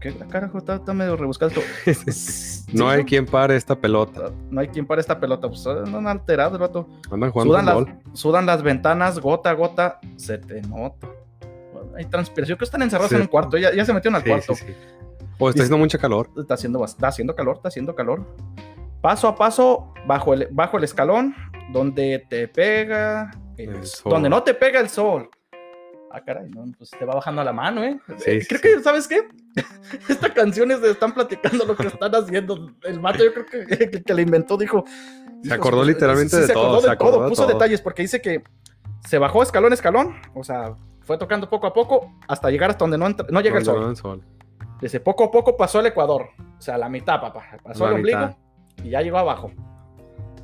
¿Qué 0.00 0.14
carajo? 0.14 0.58
Está, 0.58 0.76
está 0.76 0.94
medio 0.94 1.16
rebuscado 1.16 1.52
esto. 1.84 2.60
No 2.72 2.88
hay 2.88 3.04
quien 3.04 3.26
pare 3.26 3.56
esta 3.56 3.74
pelota. 3.74 4.30
No 4.50 4.60
hay 4.60 4.68
quien 4.68 4.86
para 4.86 5.00
esta 5.00 5.18
pelota. 5.18 5.48
Pues 5.48 5.66
andan 5.66 6.06
alterados, 6.06 6.52
el 6.54 6.60
vato. 6.60 6.88
Andan 7.10 7.30
jugando 7.30 7.54
Sudan 7.54 7.66
las, 7.66 8.18
sudan 8.18 8.46
las 8.46 8.62
ventanas, 8.62 9.18
gota 9.18 9.50
a 9.50 9.54
gota. 9.54 9.98
Se 10.16 10.38
te 10.38 10.62
nota. 10.62 11.08
Hay 11.96 12.04
transpiración. 12.04 12.56
que 12.56 12.64
están 12.64 12.82
encerrados 12.82 13.12
en 13.12 13.22
un 13.22 13.26
cuarto. 13.26 13.58
Ya, 13.58 13.74
ya 13.74 13.84
se 13.84 13.92
metieron 13.92 14.16
al 14.16 14.24
cuarto. 14.24 14.54
O 15.38 15.48
está 15.48 15.62
haciendo 15.62 15.78
mucha 15.78 15.98
calor. 15.98 16.30
Está 16.36 16.54
haciendo, 16.54 16.84
está 16.84 17.08
haciendo 17.08 17.34
calor, 17.34 17.56
está 17.56 17.68
haciendo 17.68 17.94
calor. 17.94 18.24
Paso 19.00 19.26
a 19.28 19.34
paso, 19.34 19.92
bajo 20.06 20.34
el, 20.34 20.48
bajo 20.50 20.76
el 20.76 20.84
escalón, 20.84 21.34
donde 21.72 22.24
te 22.28 22.48
pega 22.48 23.30
el, 23.56 23.76
El 23.76 23.86
sol. 23.86 24.12
donde 24.12 24.28
no 24.28 24.42
te 24.42 24.54
pega 24.54 24.80
el 24.80 24.88
sol. 24.88 25.28
Ah, 26.12 26.20
caray, 26.24 26.48
no, 26.50 26.64
pues 26.76 26.90
te 26.90 27.04
va 27.04 27.14
bajando 27.14 27.44
la 27.44 27.52
mano, 27.52 27.84
¿eh? 27.84 27.96
Sí, 28.18 28.30
Eh, 28.32 28.46
creo 28.48 28.60
sí. 28.60 28.68
que, 28.68 28.80
¿sabes 28.82 29.06
qué? 29.06 29.28
Esta 30.08 30.34
canción 30.34 30.70
es 30.72 30.80
de 30.82 30.90
están 30.90 31.14
platicando 31.14 31.64
lo 31.64 31.76
que 31.76 31.86
están 31.86 32.12
haciendo. 32.14 32.68
El 32.82 33.00
mato, 33.00 33.22
yo 33.24 33.32
creo 33.32 33.46
que, 33.46 33.76
que, 33.90 34.02
que 34.02 34.14
le 34.14 34.22
inventó, 34.22 34.56
dijo. 34.56 34.84
Se 35.44 35.54
acordó 35.54 35.78
"Hijo, 35.82 35.90
literalmente 35.92 36.34
sí, 36.34 36.40
de 36.42 36.46
se 36.48 36.52
todo, 36.52 36.64
acordó 36.64 36.80
se 36.80 36.86
de 36.88 36.92
acordó 36.92 37.12
todo, 37.12 37.22
de 37.24 37.28
puso 37.30 37.42
todo. 37.44 37.52
detalles, 37.52 37.80
porque 37.80 38.02
dice 38.02 38.20
que 38.20 38.42
se 39.06 39.18
bajó 39.18 39.42
escalón 39.42 39.70
a 39.70 39.74
escalón, 39.74 40.16
o 40.34 40.42
sea, 40.44 40.74
fue 41.02 41.16
tocando 41.16 41.48
poco 41.48 41.66
a 41.68 41.72
poco 41.72 42.12
hasta 42.28 42.50
llegar 42.50 42.70
hasta 42.70 42.84
donde 42.84 42.98
no, 42.98 43.06
entra- 43.06 43.26
no 43.30 43.40
llega 43.40 43.58
el 43.58 43.64
sol. 43.64 43.80
no 43.80 43.90
el 43.90 43.96
sol. 43.96 44.22
Dice, 44.82 44.98
poco 45.00 45.24
a 45.24 45.30
poco 45.30 45.56
pasó 45.56 45.78
el 45.80 45.86
Ecuador. 45.86 46.30
O 46.58 46.60
sea, 46.60 46.76
la 46.76 46.88
mitad, 46.88 47.20
papá. 47.20 47.42
Pasó 47.62 47.84
La 47.84 47.90
el 47.90 47.96
ombligo 47.96 48.18
mitad. 48.18 48.36
y 48.82 48.90
ya 48.90 49.00
llegó 49.00 49.18
abajo. 49.18 49.50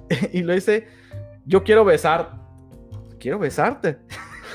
y 0.33 0.43
le 0.45 0.55
dice, 0.55 0.87
yo 1.47 1.63
quiero 1.65 1.85
besar. 1.85 2.33
Quiero 3.19 3.39
besarte. 3.39 3.99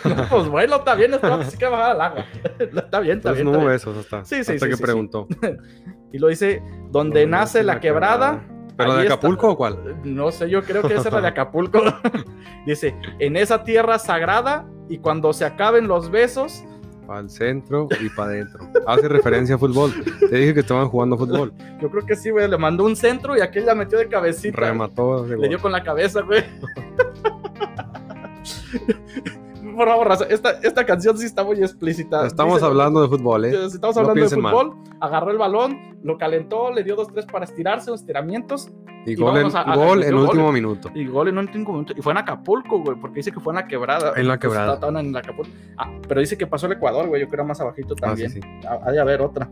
No, 0.04 0.16
pues 0.30 0.48
bueno, 0.48 0.78
está 0.78 0.96
bien, 0.96 1.14
esto 1.14 1.44
sí 1.44 1.58
que 1.60 1.68
bajar 1.68 1.92
al 1.92 2.02
agua. 2.02 2.26
está 2.60 3.00
bien, 3.02 3.18
está 3.18 3.30
Entonces 3.30 3.34
bien. 3.44 3.52
no 3.52 3.60
hubo 3.60 3.68
besos 3.68 3.96
hasta, 3.98 4.26
Sí, 4.26 4.44
sí, 4.44 4.54
hasta 4.54 4.66
sí, 4.66 4.72
que 4.72 4.78
preguntó. 4.82 5.28
Y 6.12 6.18
lo 6.18 6.28
dice, 6.30 6.64
donde 6.90 7.28
nace 7.28 7.62
la 7.62 7.80
quebrada. 7.80 8.42
¿Pero 8.76 8.96
de 8.96 9.04
está- 9.04 9.14
Acapulco 9.14 9.50
o 9.52 9.56
cuál? 9.58 10.00
No 10.04 10.32
sé, 10.32 10.50
yo 10.50 10.64
creo 10.64 10.82
que 10.82 10.96
esa 10.96 11.10
es 11.10 11.14
la 11.14 11.22
de 11.22 11.28
Acapulco. 11.28 11.84
dice, 12.66 12.96
en 13.20 13.38
esa 13.38 13.64
tierra 13.64 14.00
sagrada 14.00 14.66
y 14.90 14.98
cuando 14.98 15.34
se 15.34 15.46
acaben 15.46 15.88
los 15.88 16.10
besos, 16.10 16.64
Para 17.12 17.24
el 17.24 17.30
centro 17.30 17.90
y 18.00 18.08
para 18.08 18.32
adentro. 18.32 18.66
Hace 18.88 19.10
referencia 19.10 19.56
a 19.56 19.58
fútbol. 19.58 19.92
Te 20.30 20.34
dije 20.34 20.54
que 20.54 20.62
estaban 20.62 20.88
jugando 20.88 21.18
fútbol. 21.18 21.52
yo 21.82 21.92
creo 21.92 22.06
que 22.06 22.16
sí, 22.16 22.30
güey, 22.30 22.50
le 22.50 22.58
mandó 22.58 22.86
un 22.86 22.96
centro 22.96 23.36
y 23.36 23.42
aquel 23.42 23.66
la 23.66 23.76
metió 23.76 23.98
de 23.98 24.08
cabecita. 24.08 24.58
Remató. 24.58 25.28
Le 25.28 25.50
dio 25.50 25.60
con 25.60 25.74
la 25.74 25.84
cabeza, 25.84 26.22
güey. 26.22 26.46
Por 29.76 29.88
favor, 29.88 30.08
raza, 30.08 30.26
esta, 30.30 30.52
esta 30.64 30.86
canción 30.86 31.18
sí 31.18 31.26
está 31.26 31.44
muy 31.44 31.58
explícita. 31.60 32.26
Estamos 32.28 32.56
Dice- 32.56 32.66
hablando 32.66 33.02
de 33.02 33.08
fútbol, 33.08 33.46
¿eh? 33.46 33.52
Si 33.70 33.76
Estamos 33.76 33.96
No 33.96 34.02
hablando 34.02 34.30
de 34.30 34.38
mal. 34.38 34.52
fútbol. 34.54 34.78
Agarró 35.00 35.32
el 35.32 35.38
balón, 35.38 35.98
lo 36.04 36.18
calentó, 36.18 36.72
le 36.72 36.84
dio 36.84 36.96
dos, 36.96 37.08
tres 37.12 37.26
para 37.26 37.46
estirarse, 37.46 37.90
los 37.92 38.02
estiramientos. 38.02 38.70
Y 39.06 39.14
y 39.14 39.16
gol 39.16 39.38
en, 39.38 39.56
a- 39.56 39.62
a- 39.62 39.76
gol 39.76 40.04
en 40.04 40.12
gol. 40.14 40.22
último 40.26 40.52
minuto. 40.52 40.92
Y 40.94 41.08
gol 41.08 41.28
en 41.30 41.38
último 41.40 41.72
minuto. 41.74 41.94
Y 41.98 42.02
fue 42.02 42.12
en 42.12 42.20
Acapulco, 42.20 42.80
güey, 42.84 42.96
porque 43.00 43.16
dice 43.18 43.32
que 43.32 43.40
fue 43.40 43.52
en 43.52 43.56
la 43.56 43.68
quebrada. 43.68 44.14
En 44.16 44.28
la 44.28 44.34
Pues, 44.38 44.42
quebrada. 44.52 44.74
estaban 44.76 44.98
en 44.98 45.16
Acapulco. 45.16 45.52
Ah, 45.78 45.90
pero 46.08 46.20
dice 46.22 46.38
que 46.38 46.46
pasó 46.46 46.68
el 46.68 46.74
Ecuador, 46.74 47.08
güey. 47.08 47.22
Yo 47.22 47.28
creo 47.28 47.44
más 47.46 47.60
abajito 47.62 47.96
Ah, 47.98 48.08
también. 48.08 48.30
sí, 48.30 48.40
sí. 48.42 48.48
Ha 48.68 48.80
ha 48.88 48.92
de 48.92 49.00
haber 49.00 49.22
otra. 49.22 49.50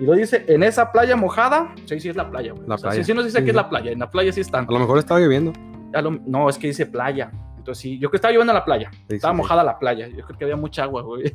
Y 0.00 0.04
lo 0.04 0.12
dice, 0.14 0.44
en 0.48 0.62
esa 0.62 0.90
playa 0.92 1.16
mojada. 1.16 1.74
Sí, 1.86 1.98
sí, 2.00 2.08
es 2.08 2.16
la 2.16 2.28
playa, 2.30 2.52
güey. 2.52 2.66
La 2.68 2.74
O 2.74 2.78
sea, 2.78 2.90
playa. 2.90 3.04
Sí, 3.04 3.10
sí 3.12 3.14
nos 3.16 3.24
dice 3.24 3.38
Sí, 3.38 3.44
que 3.44 3.50
es 3.50 3.56
la 3.56 3.68
playa. 3.68 3.90
En 3.92 3.98
la 4.00 4.10
playa 4.10 4.32
sí 4.32 4.40
están. 4.40 4.66
A 4.68 4.72
lo 4.72 4.78
mejor 4.80 4.98
estaba 4.98 5.20
lloviendo. 5.20 5.52
A 5.94 6.02
lo- 6.02 6.18
no, 6.26 6.48
es 6.48 6.58
que 6.58 6.66
dice 6.68 6.86
playa. 6.86 7.30
Sí, 7.74 7.98
yo 7.98 8.10
que 8.10 8.16
estaba 8.16 8.32
lloviendo 8.32 8.52
en 8.52 8.58
la 8.58 8.64
playa. 8.64 8.90
Sí, 9.08 9.16
Estaba 9.16 9.34
sí, 9.34 9.38
mojada 9.38 9.64
la 9.64 9.78
playa. 9.78 10.08
Yo 10.08 10.24
creo 10.24 10.38
que 10.38 10.44
había 10.44 10.56
mucha 10.56 10.82
agua, 10.84 11.02
güey. 11.02 11.28
sí. 11.28 11.34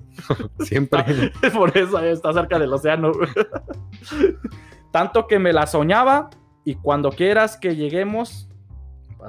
Siempre. 0.66 1.32
Por 1.54 1.78
eso 1.78 2.00
eh, 2.02 2.12
está 2.12 2.34
cerca 2.34 2.60
del 2.60 2.74
océano. 2.74 3.12
güey. 3.14 3.30
Tanto 4.92 5.28
que 5.28 5.40
me 5.40 5.54
la 5.54 5.66
soñaba 5.68 6.30
y 6.64 6.76
cuando 6.76 7.10
quieras 7.12 7.58
que 7.58 7.76
lleguemos 7.76 8.48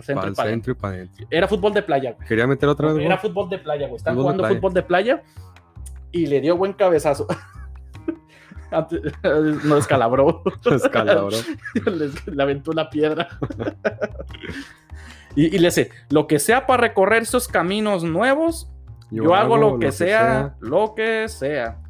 centro, 0.02 0.32
Para 0.34 0.50
centro 0.50 0.72
y 0.72 0.74
para 0.74 0.94
adentro. 0.94 1.26
Era 1.30 1.48
fútbol 1.48 1.72
de 1.72 1.82
playa, 1.82 2.12
güey. 2.12 2.28
Quería 2.28 2.46
meter 2.46 2.68
otra 2.68 2.92
vez. 2.92 3.04
Era 3.04 3.18
fútbol 3.18 3.48
de 3.48 3.58
playa, 3.58 3.86
güey. 3.86 3.96
Están 3.96 4.16
de 4.16 4.20
jugando 4.22 4.44
fútbol 4.46 4.74
de 4.74 4.82
playa 4.82 5.22
y 6.12 6.26
le 6.26 6.40
dio 6.40 6.56
buen 6.56 6.72
cabezazo. 6.72 7.26
No 9.64 9.76
descalabró. 9.76 10.42
Escalabro. 10.64 11.28
le, 11.86 12.10
le 12.34 12.42
aventó 12.42 12.72
una 12.72 12.90
piedra. 12.90 13.28
Y, 15.34 15.54
y 15.54 15.58
le 15.58 15.68
dice, 15.68 15.90
lo 16.10 16.26
que 16.26 16.38
sea 16.38 16.66
para 16.66 16.80
recorrer 16.82 17.22
esos 17.22 17.48
caminos 17.48 18.04
nuevos, 18.04 18.70
yo, 19.10 19.34
hago 19.34 19.56
lo 19.56 19.78
que, 19.78 19.92
sea, 19.92 20.56
lo 20.60 20.94
que 20.94 21.28
sea. 21.28 21.80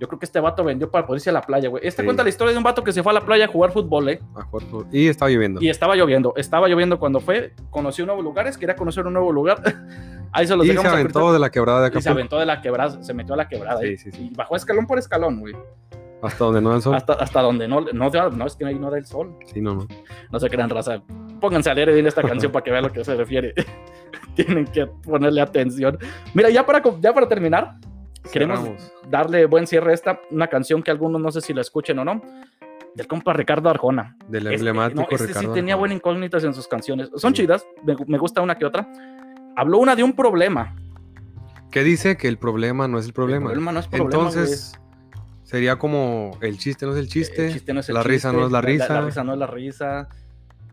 Yo 0.00 0.08
creo 0.08 0.18
que 0.18 0.26
este 0.26 0.40
vato 0.40 0.64
vendió 0.64 0.90
para 0.90 1.06
poder 1.06 1.18
irse 1.20 1.30
a 1.30 1.32
la 1.32 1.42
playa, 1.42 1.68
güey. 1.68 1.86
Esta 1.86 2.02
Sí. 2.02 2.06
cuenta 2.06 2.22
la 2.24 2.28
historia 2.28 2.52
de 2.52 2.58
un 2.58 2.64
vato 2.64 2.82
que 2.82 2.92
se 2.92 3.02
fue 3.02 3.12
a 3.12 3.14
la 3.14 3.20
playa 3.20 3.44
a 3.44 3.48
jugar 3.48 3.70
fútbol, 3.72 4.08
¿eh? 4.08 4.20
a 4.34 4.42
jugar 4.42 4.66
fútbol. 4.66 4.86
Y 4.90 5.06
estaba 5.06 5.30
lloviendo. 5.30 5.60
Y 5.62 5.68
estaba 5.70 5.94
lloviendo. 5.94 6.32
Estaba 6.36 6.66
lloviendo 6.66 6.98
cuando 6.98 7.20
fue. 7.20 7.52
Conoció 7.70 8.04
nuevos 8.06 8.24
lugares, 8.24 8.58
quería 8.58 8.74
conocer 8.74 9.06
un 9.06 9.12
nuevo 9.12 9.30
lugar. 9.32 9.62
Ahí 10.32 10.46
se 10.46 10.56
los 10.56 10.64
Y 10.64 10.68
se 10.68 10.72
dejamos 10.74 10.92
a 10.92 10.94
aventó 10.96 11.18
ahorita. 11.20 11.32
de 11.34 11.38
la 11.40 11.50
quebrada 11.50 11.90
de 11.90 11.98
Y 11.98 12.02
se 12.02 12.08
aventó 12.08 12.38
de 12.38 12.46
la 12.46 12.60
quebrada, 12.62 13.02
se 13.02 13.14
metió 13.14 13.34
a 13.34 13.36
la 13.36 13.48
quebrada. 13.48 13.80
Sí, 13.80 13.86
¿eh? 13.88 13.96
sí, 13.98 14.10
sí. 14.10 14.30
Y 14.32 14.34
bajó 14.34 14.56
escalón 14.56 14.86
por 14.86 14.98
escalón, 14.98 15.40
güey. 15.40 15.54
Hasta 16.22 16.44
donde 16.44 16.60
no 16.60 16.70
da 16.70 16.76
el 16.76 16.82
sol. 16.82 16.94
Hasta, 16.94 17.12
hasta 17.14 17.42
donde 17.42 17.68
no, 17.68 17.80
no, 17.80 18.10
no, 18.30 18.46
es 18.46 18.56
que 18.56 18.64
ahí 18.64 18.78
no 18.78 18.90
da 18.90 18.98
el 18.98 19.06
sol. 19.06 19.36
Sí, 19.52 19.60
no, 19.60 19.74
no. 19.74 19.86
No 20.30 20.40
se 20.40 20.48
crean 20.48 20.70
raza. 20.70 21.02
Pónganse 21.42 21.68
a 21.70 21.74
leer 21.74 21.92
bien 21.92 22.06
esta 22.06 22.22
canción 22.22 22.52
para 22.52 22.62
que 22.62 22.70
vean 22.70 22.84
a 22.84 22.86
lo 22.88 22.92
que 22.94 23.04
se 23.04 23.16
refiere. 23.16 23.52
Tienen 24.36 24.64
que 24.66 24.86
ponerle 24.86 25.40
atención. 25.40 25.98
Mira, 26.34 26.48
ya 26.50 26.64
para, 26.64 26.80
ya 27.00 27.12
para 27.12 27.28
terminar, 27.28 27.74
queremos 28.32 28.60
Cerramos. 28.60 28.92
darle 29.10 29.44
buen 29.46 29.66
cierre 29.66 29.90
a 29.90 29.94
esta, 29.94 30.20
una 30.30 30.46
canción 30.46 30.84
que 30.84 30.92
algunos 30.92 31.20
no 31.20 31.32
sé 31.32 31.40
si 31.40 31.52
la 31.52 31.60
escuchen 31.60 31.98
o 31.98 32.04
no, 32.04 32.22
del 32.94 33.06
compa 33.08 33.32
Ricardo 33.32 33.68
Arjona. 33.68 34.16
Del 34.28 34.44
Este- 34.46 34.54
emblemático 34.54 35.00
no, 35.02 35.08
este 35.10 35.26
Ricardo. 35.26 35.48
sí 35.48 35.54
tenía 35.54 35.74
Arjona. 35.74 35.80
buenas 35.80 35.96
incógnitas 35.96 36.44
en 36.44 36.54
sus 36.54 36.68
canciones. 36.68 37.10
Son 37.16 37.34
Sí. 37.34 37.42
chidas, 37.42 37.66
me, 37.84 37.96
me 38.06 38.18
gusta 38.18 38.40
una 38.40 38.56
que 38.56 38.64
otra. 38.64 38.88
Habló 39.56 39.78
una 39.78 39.96
de 39.96 40.04
un 40.04 40.12
problema. 40.14 40.76
¿Qué 41.72 41.82
dice? 41.82 42.16
Que 42.16 42.28
el 42.28 42.38
problema 42.38 42.86
no 42.86 42.98
es 43.00 43.06
el 43.06 43.12
problema. 43.12 43.46
El 43.46 43.52
problema 43.54 43.72
no 43.72 43.80
es 43.80 43.88
problema, 43.88 44.10
Entonces, 44.10 44.78
sería 45.42 45.76
como 45.76 46.38
el 46.40 46.56
chiste 46.58 46.86
no 46.86 46.92
es 46.92 46.98
el 46.98 47.04
güey. 47.06 47.10
chiste. 47.12 47.46
El 47.48 47.52
chiste 47.54 47.74
no 47.74 47.80
es 47.80 47.88
el 47.88 47.94
la 47.96 48.02
risa 48.04 48.28
chiste, 48.28 48.40
no 48.40 48.46
es 48.46 48.52
la 48.52 48.60
risa. 48.60 48.88
La, 48.94 49.00
risa 49.00 49.24
no 49.24 49.32
es 49.32 49.38
la 49.38 49.46
risa. 49.46 50.08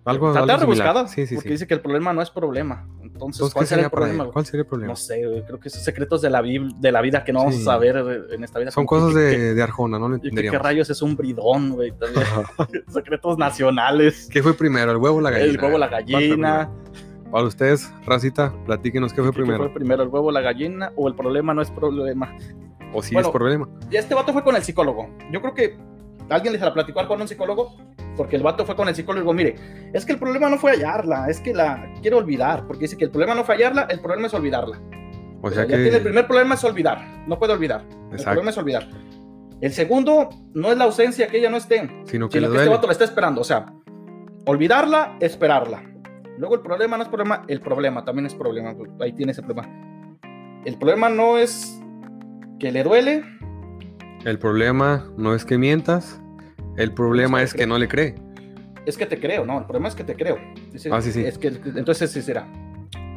Algo, 0.05 0.29
Está 0.29 0.39
algo 0.39 0.57
rebuscada. 0.57 1.07
Sí, 1.07 1.27
sí, 1.27 1.35
porque 1.35 1.49
sí. 1.49 1.53
dice 1.53 1.67
que 1.67 1.73
el 1.73 1.81
problema 1.81 2.13
no 2.13 2.21
es 2.21 2.29
problema. 2.31 2.87
Entonces, 3.01 3.41
Entonces, 3.41 3.53
¿cuál 3.53 3.63
¿qué 3.65 3.67
sería 3.69 3.81
el 3.81 3.85
ahí? 3.85 3.91
problema? 3.91 4.31
¿Cuál 4.31 4.45
sería 4.45 4.61
el 4.61 4.67
problema? 4.67 4.91
No 4.93 4.95
sé, 4.95 5.21
creo 5.45 5.59
que 5.59 5.69
son 5.69 5.81
secretos 5.81 6.21
de 6.21 6.29
la, 6.29 6.41
de 6.41 6.91
la 6.91 7.01
vida 7.01 7.23
que 7.25 7.33
no 7.33 7.39
vamos 7.39 7.55
Sí. 7.55 7.61
a 7.61 7.65
saber 7.65 7.97
eh, 7.97 8.35
en 8.35 8.43
esta 8.43 8.59
vida. 8.59 8.71
Son 8.71 8.85
cosas 8.85 9.13
que- 9.13 9.19
de, 9.19 9.53
de 9.55 9.61
Arjona, 9.63 9.99
no 9.99 10.07
lo 10.07 10.15
que- 10.15 10.21
¿Qué 10.21 10.27
entenderíamos. 10.29 10.61
rayos 10.63 10.89
es 10.89 11.01
un 11.01 11.15
bridón, 11.17 11.71
güey? 11.71 11.93
Secretos 12.87 13.37
nacionales. 13.37 14.29
¿Qué 14.31 14.41
fue 14.41 14.53
primero, 14.53 14.91
el 14.91 14.97
huevo 14.97 15.17
o 15.17 15.21
la 15.21 15.31
gallina? 15.31 15.51
El 15.51 15.61
huevo, 15.63 15.77
la 15.77 15.89
¿Cuál 15.89 16.03
fue 16.05 16.13
gallina. 16.13 16.69
Para 17.31 17.43
ustedes, 17.45 17.91
racita, 18.05 18.53
platíquenos 18.65 19.13
qué 19.13 19.21
fue 19.21 19.31
¿Qué 19.31 19.35
primero. 19.35 19.59
fue 19.65 19.73
primero, 19.73 20.01
el 20.03 20.09
huevo 20.09 20.27
o 20.27 20.31
la 20.31 20.41
gallina? 20.41 20.91
¿O 20.95 21.07
el 21.07 21.13
problema 21.15 21.53
no 21.53 21.61
es 21.61 21.69
problema? 21.69 22.35
O 22.93 23.03
si 23.03 23.13
Bueno, 23.13 23.27
es 23.27 23.31
problema. 23.33 23.69
Y 23.91 23.97
este 23.97 24.15
vato 24.15 24.33
fue 24.33 24.43
con 24.43 24.55
el 24.55 24.63
psicólogo. 24.63 25.09
Yo 25.31 25.41
creo 25.41 25.53
que 25.53 25.77
alguien 26.29 26.53
les 26.53 26.61
la 26.61 26.73
platicó 26.73 27.05
con 27.07 27.21
un 27.21 27.27
psicólogo, 27.27 27.75
porque 28.19 28.35
el 28.35 28.43
vato 28.43 28.65
fue 28.65 28.75
con 28.75 28.89
el 28.89 28.93
psicólogo 28.95 29.31
mire, 29.31 29.55
es 29.93 30.05
que 30.05 30.11
el 30.11 30.19
problema 30.19 30.49
no 30.49 30.57
fue 30.57 30.71
hallarla, 30.71 31.29
es 31.29 31.39
que 31.39 31.53
la 31.53 31.89
quiero 32.01 32.17
olvidar, 32.17 32.67
porque 32.67 32.81
dice 32.81 32.97
que 32.97 33.05
el 33.05 33.11
problema 33.11 33.33
no 33.33 33.45
fue 33.45 33.55
hallarla, 33.55 33.83
el 33.83 34.01
problema 34.01 34.27
es 34.27 34.33
olvidarla. 34.33 34.77
O 35.41 35.49
sea 35.49 35.65
tiene 35.65 35.87
el 35.87 35.93
que. 35.93 35.99
primer 36.01 36.27
problema 36.27 36.55
es 36.55 36.63
olvidar, 36.65 37.23
no 37.27 37.39
puede 37.39 37.53
olvidar. 37.53 37.85
El 38.11 38.21
problema 38.21 38.49
es 38.49 38.57
olvidar. 38.57 38.89
El 39.61 39.71
segundo 39.71 40.31
no 40.53 40.69
es 40.69 40.77
la 40.77 40.83
ausencia, 40.83 41.27
que 41.27 41.37
ella 41.37 41.49
no 41.49 41.55
esté, 41.55 41.77
Sino 42.03 42.27
que 42.27 42.39
sino 42.39 42.51
que 42.51 42.57
este 42.57 42.67
vato 42.67 42.87
la 42.87 42.91
está 42.91 43.05
esperando. 43.05 43.39
O 43.39 43.45
sea, 43.45 43.73
olvidarla, 44.45 45.15
esperarla. 45.21 45.81
Luego 46.37 46.55
el 46.55 46.61
problema 46.61 46.97
no 46.97 47.03
es 47.03 47.09
problema, 47.09 47.43
el 47.47 47.61
problema 47.61 48.03
también 48.03 48.25
es 48.25 48.35
problema. 48.35 48.75
Ahí 48.99 49.13
tiene 49.13 49.31
ese 49.31 49.43
problema. 49.43 49.69
El 50.65 50.77
problema 50.77 51.07
no 51.07 51.37
es 51.37 51.81
que 52.59 52.73
le 52.73 52.83
duele, 52.83 53.23
El 54.25 54.39
problema 54.39 55.09
no 55.15 55.33
es 55.33 55.45
que 55.45 55.57
mientas. 55.57 56.21
El 56.79 56.93
problema 56.93 57.41
Es 57.41 57.49
es 57.51 57.53
que 57.55 57.67
no 57.67 57.77
le 57.77 57.87
cree. 57.87 58.15
es 58.85 58.97
que 58.97 59.05
te 59.05 59.19
creo, 59.19 59.45
no, 59.45 59.59
el 59.59 59.65
problema 59.65 59.87
es 59.89 59.95
que 59.95 60.03
te 60.03 60.15
creo. 60.15 60.37
Dice, 60.71 60.89
Ah, 60.91 61.01
sí, 61.01 61.11
sí. 61.11 61.23
Es 61.23 61.37
que, 61.37 61.47
entonces 61.47 62.11
sí 62.11 62.21
será. 62.21 62.47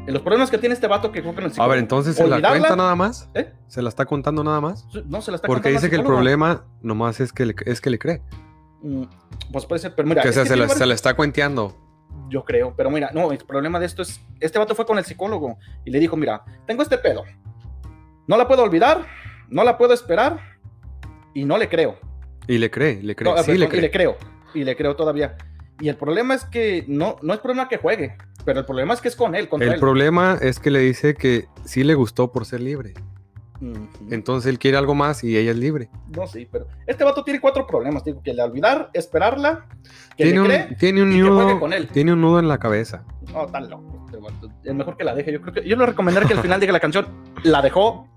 Los 0.06 0.20
problemas 0.22 0.50
que 0.50 0.58
tiene 0.58 0.74
este 0.74 0.88
vato 0.88 1.12
que 1.12 1.22
fue 1.22 1.32
con 1.32 1.44
el 1.44 1.50
A 1.50 1.50
psicólogo. 1.50 1.70
ver, 1.70 1.78
entonces 1.78 2.16
se 2.16 2.26
la 2.26 2.40
cuenta 2.48 2.74
nada 2.74 2.96
más. 2.96 3.30
¿eh? 3.34 3.52
Se 3.68 3.80
la 3.80 3.88
está 3.88 4.04
contando 4.04 4.42
nada 4.42 4.60
más. 4.60 4.84
No, 5.06 5.22
se 5.22 5.30
la 5.30 5.36
está 5.36 5.46
Porque 5.46 5.62
contando 5.62 5.68
al 5.68 5.74
dice 5.74 5.90
que 5.90 5.96
el 5.96 6.02
problema 6.04 6.64
nomás 6.82 7.20
es 7.20 7.32
que 7.32 7.46
le, 7.46 7.54
es 7.66 7.80
que 7.80 7.88
le 7.90 7.98
cree. 8.00 8.20
Mm, 8.82 9.04
Pues 9.52 9.64
puede 9.64 9.78
ser, 9.80 9.94
pero 9.94 10.08
mira. 10.08 10.22
que 10.22 10.28
o 10.28 10.30
es 10.30 10.34
sea, 10.34 10.42
que 10.42 10.48
se, 10.50 10.56
la, 10.56 10.68
se 10.68 10.86
la 10.86 10.94
está 10.94 11.14
cuenteando. 11.14 11.76
Yo 12.28 12.44
creo, 12.44 12.74
pero 12.76 12.90
mira, 12.90 13.10
no, 13.14 13.30
el 13.30 13.38
problema 13.38 13.78
de 13.78 13.86
esto 13.86 14.02
es, 14.02 14.20
este 14.40 14.58
vato 14.58 14.74
fue 14.74 14.84
con 14.86 14.98
el 14.98 15.04
psicólogo 15.04 15.56
y 15.84 15.90
le 15.92 16.00
dijo, 16.00 16.16
mira, 16.16 16.42
tengo 16.66 16.82
este 16.82 16.98
pedo, 16.98 17.22
no 18.26 18.36
la 18.36 18.48
puedo 18.48 18.62
olvidar, 18.64 19.06
no 19.48 19.62
la 19.64 19.78
puedo 19.78 19.92
esperar 19.94 20.40
y 21.34 21.44
no 21.44 21.58
le 21.58 21.68
creo. 21.68 21.96
Y 22.48 22.58
le 22.58 22.70
cree, 22.70 23.02
le 23.02 23.14
cree. 23.14 23.30
No, 23.30 23.38
sí, 23.38 23.52
perdón, 23.52 23.60
le 23.60 23.64
Y 23.66 23.68
cree. 23.68 23.80
le 23.82 23.90
creo, 23.90 24.16
y 24.54 24.64
le 24.64 24.76
creo 24.76 24.96
todavía. 24.96 25.36
Y 25.80 25.88
el 25.88 25.96
problema 25.96 26.34
es 26.34 26.44
que 26.44 26.84
no, 26.88 27.16
no 27.22 27.34
es 27.34 27.40
problema 27.40 27.68
que 27.68 27.76
juegue, 27.78 28.16
pero 28.44 28.60
el 28.60 28.66
problema 28.66 28.94
es 28.94 29.00
que 29.00 29.08
es 29.08 29.16
con 29.16 29.34
él, 29.34 29.48
contra 29.48 29.66
El 29.68 29.74
él. 29.74 29.80
problema 29.80 30.38
es 30.40 30.58
que 30.60 30.70
le 30.70 30.80
dice 30.80 31.14
que 31.14 31.46
sí 31.64 31.82
le 31.84 31.94
gustó 31.94 32.30
por 32.32 32.44
ser 32.46 32.60
libre. 32.60 32.94
Entonces 34.10 34.50
él 34.50 34.58
quiere 34.58 34.76
algo 34.76 34.94
más 34.96 35.22
y 35.22 35.36
ella 35.36 35.52
es 35.52 35.56
libre. 35.56 35.88
No, 36.16 36.26
sí, 36.26 36.48
pero 36.50 36.66
este 36.86 37.04
vato 37.04 37.22
tiene 37.22 37.40
cuatro 37.40 37.64
problemas, 37.64 38.02
digo, 38.04 38.20
que 38.20 38.34
le 38.34 38.42
olvidar, 38.42 38.90
esperarla, 38.92 39.66
que 40.16 40.24
Tiene 40.24 40.32
le 40.32 40.40
un, 40.40 40.46
cree, 40.46 40.76
tiene 40.80 41.02
un 41.02 41.12
y 41.12 41.16
que 41.16 41.22
juegue 41.22 41.44
nudo. 41.46 41.60
con 41.60 41.72
él. 41.72 41.86
Tiene 41.88 42.12
un 42.12 42.20
nudo 42.20 42.40
en 42.40 42.48
la 42.48 42.58
cabeza. 42.58 43.04
No, 43.32 43.46
tan 43.46 43.70
loco. 43.70 44.08
este. 44.28 44.68
Es 44.68 44.74
mejor 44.74 44.96
que 44.96 45.04
la 45.04 45.14
deje. 45.14 45.32
Yo 45.32 45.40
creo 45.40 45.54
que 45.54 45.68
yo 45.68 45.76
le 45.76 45.86
recomendaría 45.86 46.26
que 46.28 46.34
al 46.34 46.40
final 46.40 46.58
diga 46.58 46.72
la 46.72 46.80
canción, 46.80 47.06
la 47.44 47.62
dejó. 47.62 48.08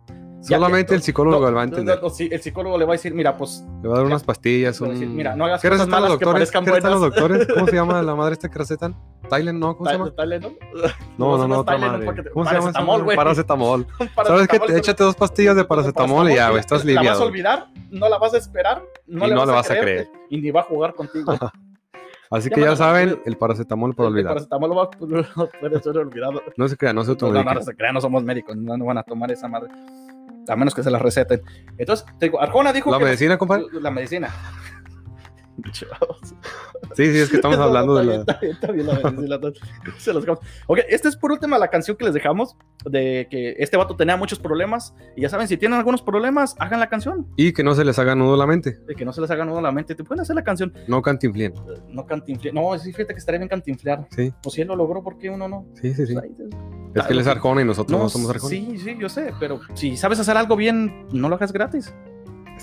Solamente 0.48 0.94
el 0.96 1.02
psicólogo 1.02 1.40
no, 1.40 1.50
lo 1.50 1.56
va 1.56 1.62
a 1.62 1.66
no, 1.66 1.70
entender. 1.72 2.00
no, 2.02 2.08
el 2.32 2.42
psicólogo 2.42 2.78
le 2.78 2.86
va 2.86 2.92
a 2.94 2.98
decir, 2.98 3.14
mira, 3.14 3.36
pues 3.38 3.64
Le 3.82 3.88
va 3.90 3.96
a 3.96 3.98
dar 3.98 4.06
Ya. 4.06 4.12
unas 4.14 4.24
pastillas. 4.24 4.80
Un... 4.82 4.90
decir, 4.90 5.08
mira, 5.08 5.36
no 5.36 5.46
hagas 5.46 5.62
¿Qué 5.62 5.70
cosas 5.70 5.88
malas 5.88 6.18
que 6.18 6.26
parezcan 6.26 6.64
¿Qué 6.66 6.72
recetan 6.72 6.92
los 6.92 7.00
buenas. 7.02 7.20
doctores? 7.20 7.48
¿Cómo 7.54 7.68
se 7.68 7.76
llama 7.76 8.02
la 8.02 8.16
madre 8.16 8.34
esta 8.34 8.50
que 8.50 8.60
recetan? 8.60 8.96
¿Tylenol? 9.30 9.60
¿no? 9.60 9.78
¿Cómo 9.78 9.90
se 9.90 9.98
llama? 9.98 10.12
¿no? 10.40 10.52
No, 11.18 11.38
no, 11.38 11.48
no, 11.48 11.60
otra 11.60 11.78
madre. 11.78 12.06
¿Cómo 12.34 12.46
se 12.46 12.54
llama 12.56 12.72
paracetamol. 12.74 13.16
Paracetamol. 13.16 13.88
¿Sabes 13.88 14.08
qué? 14.08 14.16
paracetamol, 14.60 14.72
Échate 14.78 15.04
dos 15.04 15.16
pastillas 15.16 15.56
de 15.56 15.66
paracetamol 15.66 16.30
y 16.32 16.36
ya, 16.36 16.50
güey, 16.50 16.60
estás 16.60 16.86
La 16.86 16.94
vas 16.94 16.98
a 16.98 17.02
liviado. 17.02 17.26
olvidar, 17.26 17.68
no 17.92 18.10
la 18.10 18.18
vas 18.18 18.34
a 18.34 18.38
esperar, 18.38 18.84
no, 19.08 19.26
Y 19.26 19.30
le, 19.30 19.34
no 19.36 19.40
vas 19.42 19.48
le 19.48 19.54
a 19.54 19.56
vas 19.56 19.72
a 19.72 19.80
creer, 19.80 20.08
y 20.30 20.42
ni 20.42 20.52
va 20.52 20.62
a 20.62 20.64
jugar 20.64 20.94
contigo. 20.94 21.34
Así 22.32 22.50
Ya 22.50 22.56
que 22.56 22.62
ya 22.62 22.76
saben, 22.76 23.22
el 23.26 23.38
paracetamol 23.38 23.94
para 23.96 24.08
El 24.10 24.14
olvidar. 24.14 24.30
paracetamol 24.34 24.70
lo 24.70 24.76
va- 24.76 24.90
no 25.36 25.48
puede 25.60 25.82
ser 25.82 25.98
olvidado. 25.98 26.42
No 26.58 26.68
se 26.68 26.76
crea, 26.76 26.92
no 26.92 27.04
se 27.04 27.12
No, 27.12 27.18
no, 27.22 27.28
no, 27.34 27.38
automediquen. 27.40 27.64
se 27.66 27.76
crean, 27.76 27.94
no 27.94 28.02
somos 28.02 28.24
médicos, 28.24 28.58
no, 28.58 28.76
no 28.78 28.86
van 28.86 28.98
a 28.98 29.04
tomar 29.04 29.32
esa 29.32 29.48
madre. 29.48 29.70
A 30.48 30.56
menos 30.56 30.76
que 30.76 30.84
se 30.84 30.92
la 30.92 31.00
receten. 31.00 31.42
Entonces, 31.78 32.06
te 32.20 32.28
digo, 32.28 32.42
Arjona 32.42 32.72
dijo 32.72 32.92
¿La 32.92 33.00
que 33.00 33.06
medicina, 33.06 33.38
compadre? 33.38 33.66
La 33.74 33.92
medicina. 33.92 34.30
Chavos. 35.72 36.20
Sí, 36.96 37.12
sí, 37.12 37.18
es 37.20 37.30
que 37.30 37.38
estamos 37.38 37.58
No, 37.58 37.64
hablando 37.64 37.96
de 37.96 38.06
la... 38.06 38.16
está 38.16 38.38
bien, 38.40 38.54
está 38.54 38.72
bien 38.72 39.30
la 39.30 39.40
se 39.98 40.14
los. 40.14 40.26
Ok, 40.68 40.80
esta 40.90 41.10
es 41.10 41.16
por 41.18 41.32
última 41.32 41.58
la 41.58 41.70
canción 41.70 41.98
que 41.98 42.06
les 42.06 42.14
dejamos 42.14 42.56
de 42.86 43.28
que 43.30 43.56
este 43.58 43.78
vato 43.78 43.96
tenía 43.96 44.18
muchos 44.18 44.40
problemas. 44.40 44.94
Y 45.16 45.22
ya 45.22 45.30
saben, 45.30 45.48
si 45.48 45.58
tienen 45.58 45.78
algunos 45.78 46.02
problemas, 46.02 46.56
hagan 46.60 46.80
la 46.80 46.88
canción. 46.88 47.28
Y 47.36 47.54
que 47.54 47.64
no 47.64 47.74
se 47.76 47.84
les 47.86 47.98
haga 48.00 48.16
nudo 48.16 48.38
la 48.38 48.46
mente. 48.48 48.78
De 48.88 48.96
que 48.96 49.06
no 49.06 49.14
se 49.14 49.22
les 49.22 49.32
haga 49.32 49.46
nudo 49.46 49.62
la 49.62 49.72
mente. 49.72 49.96
Te 49.96 50.04
pueden 50.04 50.22
hacer 50.22 50.36
la 50.36 50.44
canción. 50.44 50.74
No 50.88 51.02
cantinflien. 51.02 51.54
No 51.90 52.06
cantinflear. 52.06 52.54
No, 52.54 52.78
sí, 52.78 52.92
fíjate 52.94 53.14
que 53.14 53.20
estaría 53.20 53.40
bien 53.40 53.50
cantinflear. 53.50 54.08
Sí, 54.12 54.34
Pues 54.42 54.54
si 54.56 54.62
él 54.62 54.68
lo 54.68 54.76
logró, 54.76 55.04
¿por 55.04 55.18
qué 55.18 55.30
uno 55.30 55.48
no? 55.48 55.66
sí, 55.82 55.94
sí, 55.94 56.06
sí. 56.06 56.14
Pues 56.14 56.30
Es 56.96 57.04
que 57.08 57.14
él 57.14 57.20
es 57.20 57.28
Arjona 57.28 57.62
y 57.62 57.66
nosotros 57.66 58.00
no, 58.00 58.10
somos 58.10 58.30
Arjona. 58.30 58.50
Sí, 58.50 58.78
sí, 58.78 58.96
yo 59.00 59.10
sé, 59.10 59.34
pero 59.40 59.60
si 59.74 59.98
sabes 59.98 60.20
hacer 60.20 60.38
algo 60.38 60.56
bien, 60.56 61.08
no 61.12 61.28
lo 61.30 61.36
hagas 61.36 61.52
gratis. 61.52 61.94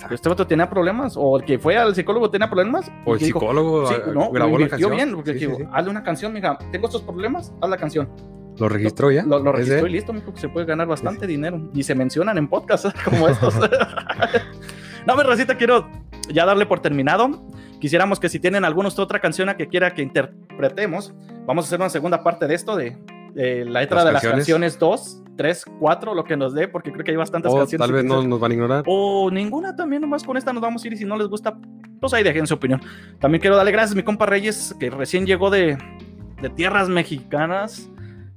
Exacto. 0.03 0.15
Este 0.15 0.29
vato 0.29 0.47
tenía 0.47 0.69
problemas, 0.69 1.15
o 1.17 1.37
el 1.39 1.45
que 1.45 1.59
fue 1.59 1.77
al 1.77 1.95
psicólogo 1.95 2.31
tenía 2.31 2.49
problemas. 2.51 2.91
O 3.05 3.15
el 3.15 3.21
dijo, 3.21 3.41
psicólogo 3.41 3.87
Sí, 3.89 3.95
no, 4.13 4.31
grabó 4.31 4.59
la 4.59 4.69
canción. 4.69 4.91
bien, 4.93 5.15
porque 5.15 5.33
Sí, 5.35 5.39
sí, 5.41 5.47
dijo, 5.47 5.59
sí. 5.59 5.65
hazle 5.73 5.91
una 5.91 6.03
canción, 6.03 6.33
mija, 6.33 6.59
tengo 6.71 6.87
estos 6.87 7.03
problemas, 7.03 7.53
haz 7.61 7.71
la 7.71 7.77
canción. 7.77 8.09
Lo 8.59 8.69
registró 8.69 9.11
ya. 9.11 9.23
Lo, 9.25 9.39
lo 9.39 9.51
¿Es 9.57 9.67
de 9.67 9.75
registró 9.77 9.87
y 9.87 9.93
listo, 9.93 10.13
mijo, 10.13 10.35
que 10.35 10.41
se 10.41 10.49
puede 10.49 10.67
ganar 10.67 10.87
bastante 10.87 11.27
dinero. 11.27 11.71
Y 11.75 11.83
se 11.85 11.95
mencionan 11.95 12.37
en 12.39 12.49
podcasts 12.49 12.93
como 13.05 13.29
estos. 13.29 13.55
no, 15.07 15.17
me 15.17 15.23
Racita, 15.23 15.57
quiero 15.57 15.89
ya 16.31 16.45
darle 16.45 16.67
por 16.67 16.81
terminado. 16.81 17.31
Quisiéramos 17.81 18.21
que 18.21 18.29
si 18.29 18.39
tienen 18.39 18.65
alguna 18.65 18.91
otra 18.97 19.19
canción 19.21 19.49
a 19.49 19.57
que 19.57 19.69
quiera 19.69 19.93
que 19.95 20.03
interpretemos, 20.03 21.15
vamos 21.47 21.65
a 21.65 21.67
hacer 21.67 21.81
una 21.81 21.89
segunda 21.91 22.23
parte 22.23 22.47
de 22.47 22.55
esto, 22.55 22.77
de, 22.77 22.97
de 23.35 23.65
la 23.65 23.81
letra 23.81 23.97
Las 23.97 24.05
de 24.07 24.13
las 24.13 24.23
canciones. 24.23 24.39
canciones 24.39 24.79
2, 24.79 25.22
3, 25.37 25.65
4, 25.81 26.15
lo 26.15 26.25
que 26.25 26.37
nos 26.37 26.55
dé, 26.55 26.69
porque 26.69 26.93
creo 26.93 27.05
que 27.05 27.11
hay 27.13 27.17
bastantes 27.17 27.51
O 27.53 27.57
canciones. 27.57 27.87
tal 27.87 27.93
vez 27.95 28.05
no 28.05 28.23
nos 28.23 28.39
van 28.41 28.51
a 28.51 28.55
ignorar. 28.55 28.85
o 28.87 29.31
ninguna 29.31 29.75
también, 29.75 30.03
nomás 30.03 30.23
con 30.25 30.37
esta 30.37 30.53
nos 30.53 30.63
vamos 30.63 30.85
a 30.85 30.87
ir 30.87 30.93
y 30.93 30.97
si 30.97 31.05
no 31.05 31.17
les 31.17 31.29
gusta, 31.29 31.57
pues 32.01 32.13
ahí 32.15 32.23
dejen 32.23 32.47
su 32.47 32.55
opinión. 32.55 32.81
También 33.19 33.41
quiero 33.41 33.57
darle 33.57 33.73
gracias 33.73 33.93
a 33.93 33.97
mi 33.97 34.03
compa 34.03 34.27
Reyes, 34.27 34.75
que 34.79 34.91
recién 34.91 35.25
llegó 35.27 35.51
de, 35.51 35.79
de 36.41 36.51
tierras 36.51 36.89
mexicanas. 36.89 37.89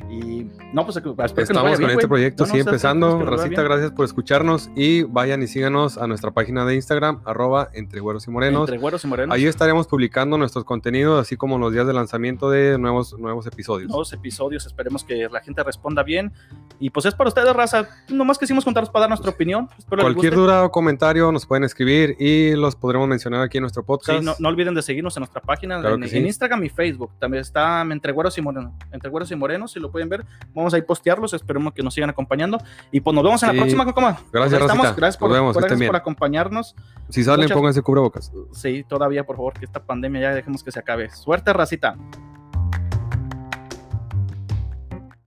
Y 0.09 0.47
no, 0.73 0.85
pues 0.85 0.97
espero 0.97 1.15
que 1.15 1.23
nos 1.23 1.35
vaya 1.35 1.43
Estamos 1.43 1.77
bien, 1.79 1.81
con 1.81 1.89
este 1.89 1.93
güey. 1.95 2.07
proyecto, 2.07 2.43
No, 2.43 2.47
no, 2.47 2.53
sí, 2.53 2.59
o 2.59 2.63
sea, 2.63 2.71
empezando. 2.71 3.07
que 3.17 3.23
vaya 3.25 3.37
Racita, 3.37 3.63
gracias 3.63 3.91
por 3.91 4.05
escucharnos 4.05 4.69
y 4.75 5.03
vayan 5.03 5.41
y 5.43 5.47
síganos 5.47 5.97
a 5.97 6.07
nuestra 6.07 6.31
página 6.31 6.65
de 6.65 6.75
Instagram, 6.75 7.21
arroba 7.25 7.69
entre 7.73 7.99
güeros 7.99 8.27
y 8.27 8.31
morenos. 8.31 8.61
Entre 8.69 8.77
güeros 8.77 9.03
y 9.03 9.07
morenos. 9.07 9.35
Ahí 9.35 9.45
estaremos 9.45 9.87
publicando 9.87 10.37
nuestros 10.37 10.63
contenidos, 10.63 11.19
así 11.19 11.37
como 11.37 11.57
los 11.57 11.73
días 11.73 11.87
de 11.87 11.93
lanzamiento 11.93 12.49
de 12.49 12.77
nuevos, 12.77 13.17
nuevos 13.17 13.45
episodios. 13.47 13.89
nuevos 13.89 14.13
episodios. 14.13 14.65
Esperemos 14.65 15.03
que 15.03 15.27
la 15.29 15.41
gente 15.41 15.63
responda 15.63 16.03
bien. 16.03 16.31
Y 16.79 16.89
pues 16.89 17.05
es 17.05 17.15
para 17.15 17.29
ustedes, 17.29 17.53
raza. 17.55 17.87
Nomás 18.09 18.37
quisimos 18.37 18.63
contaros 18.65 18.89
para 18.89 19.01
dar 19.01 19.09
nuestra 19.09 19.31
opinión. 19.31 19.69
Espero 19.77 20.01
Cualquier 20.03 20.35
duda 20.35 20.63
o 20.65 20.71
comentario 20.71 21.31
nos 21.31 21.45
pueden 21.45 21.63
escribir 21.63 22.15
y 22.19 22.53
los 22.55 22.75
podremos 22.75 23.07
mencionar 23.07 23.41
aquí 23.41 23.57
en 23.57 23.61
nuestro 23.63 23.83
podcast. 23.83 24.19
Sí, 24.19 24.25
no, 24.25 24.33
no 24.39 24.49
olviden 24.49 24.73
de 24.75 24.81
seguirnos 24.81 25.15
en 25.17 25.21
nuestra 25.21 25.41
página, 25.41 25.79
Claro 25.79 25.95
en, 25.95 26.01
que 26.01 26.09
sí. 26.09 26.17
en 26.17 26.25
Instagram 26.27 26.63
y 26.63 26.69
Facebook. 26.69 27.11
También 27.19 27.41
está 27.41 27.81
Entre 27.81 28.11
Güeros 28.11 28.37
y 28.37 28.41
Morenos. 28.41 28.73
Entre 28.91 29.09
Güeros 29.09 29.31
y 29.31 29.35
Morenos, 29.35 29.75
lo 29.77 29.89
pueden 29.95 30.09
ver. 30.09 30.25
Vamos 30.53 30.73
a 30.73 30.77
ir 30.77 30.85
postearlos. 30.85 31.33
Esperemos 31.33 31.71
que 31.73 31.81
nos 31.81 31.93
sigan 31.93 32.09
acompañando. 32.09 32.57
Y 32.91 32.99
pues 32.99 33.15
nos 33.15 33.23
vemos 33.23 33.41
en 33.43 33.49
Sí. 33.51 33.55
la 33.55 33.61
próxima, 33.61 33.85
Cocoma. 33.85 34.17
Gracias. 34.33 34.59
Gracias 34.61 35.17
por, 35.17 35.29
Nos 35.29 35.37
vemos, 35.37 35.53
por- 35.53 35.63
estén 35.63 35.77
gracias 35.77 35.87
por 35.89 35.95
acompañarnos. 35.95 36.75
Si 37.09 37.23
salen, 37.23 37.45
Muchas- 37.45 37.55
pónganse 37.57 37.81
cubrebocas. 37.81 38.31
Sí, 38.51 38.83
todavía, 38.89 39.25
por 39.25 39.37
favor, 39.37 39.53
que 39.53 39.63
esta 39.63 39.81
pandemia 39.81 40.21
ya 40.21 40.33
dejemos 40.33 40.63
que 40.63 40.71
se 40.73 40.79
acabe. 40.79 41.09
Suerte, 41.11 41.53
racita. 41.53 41.95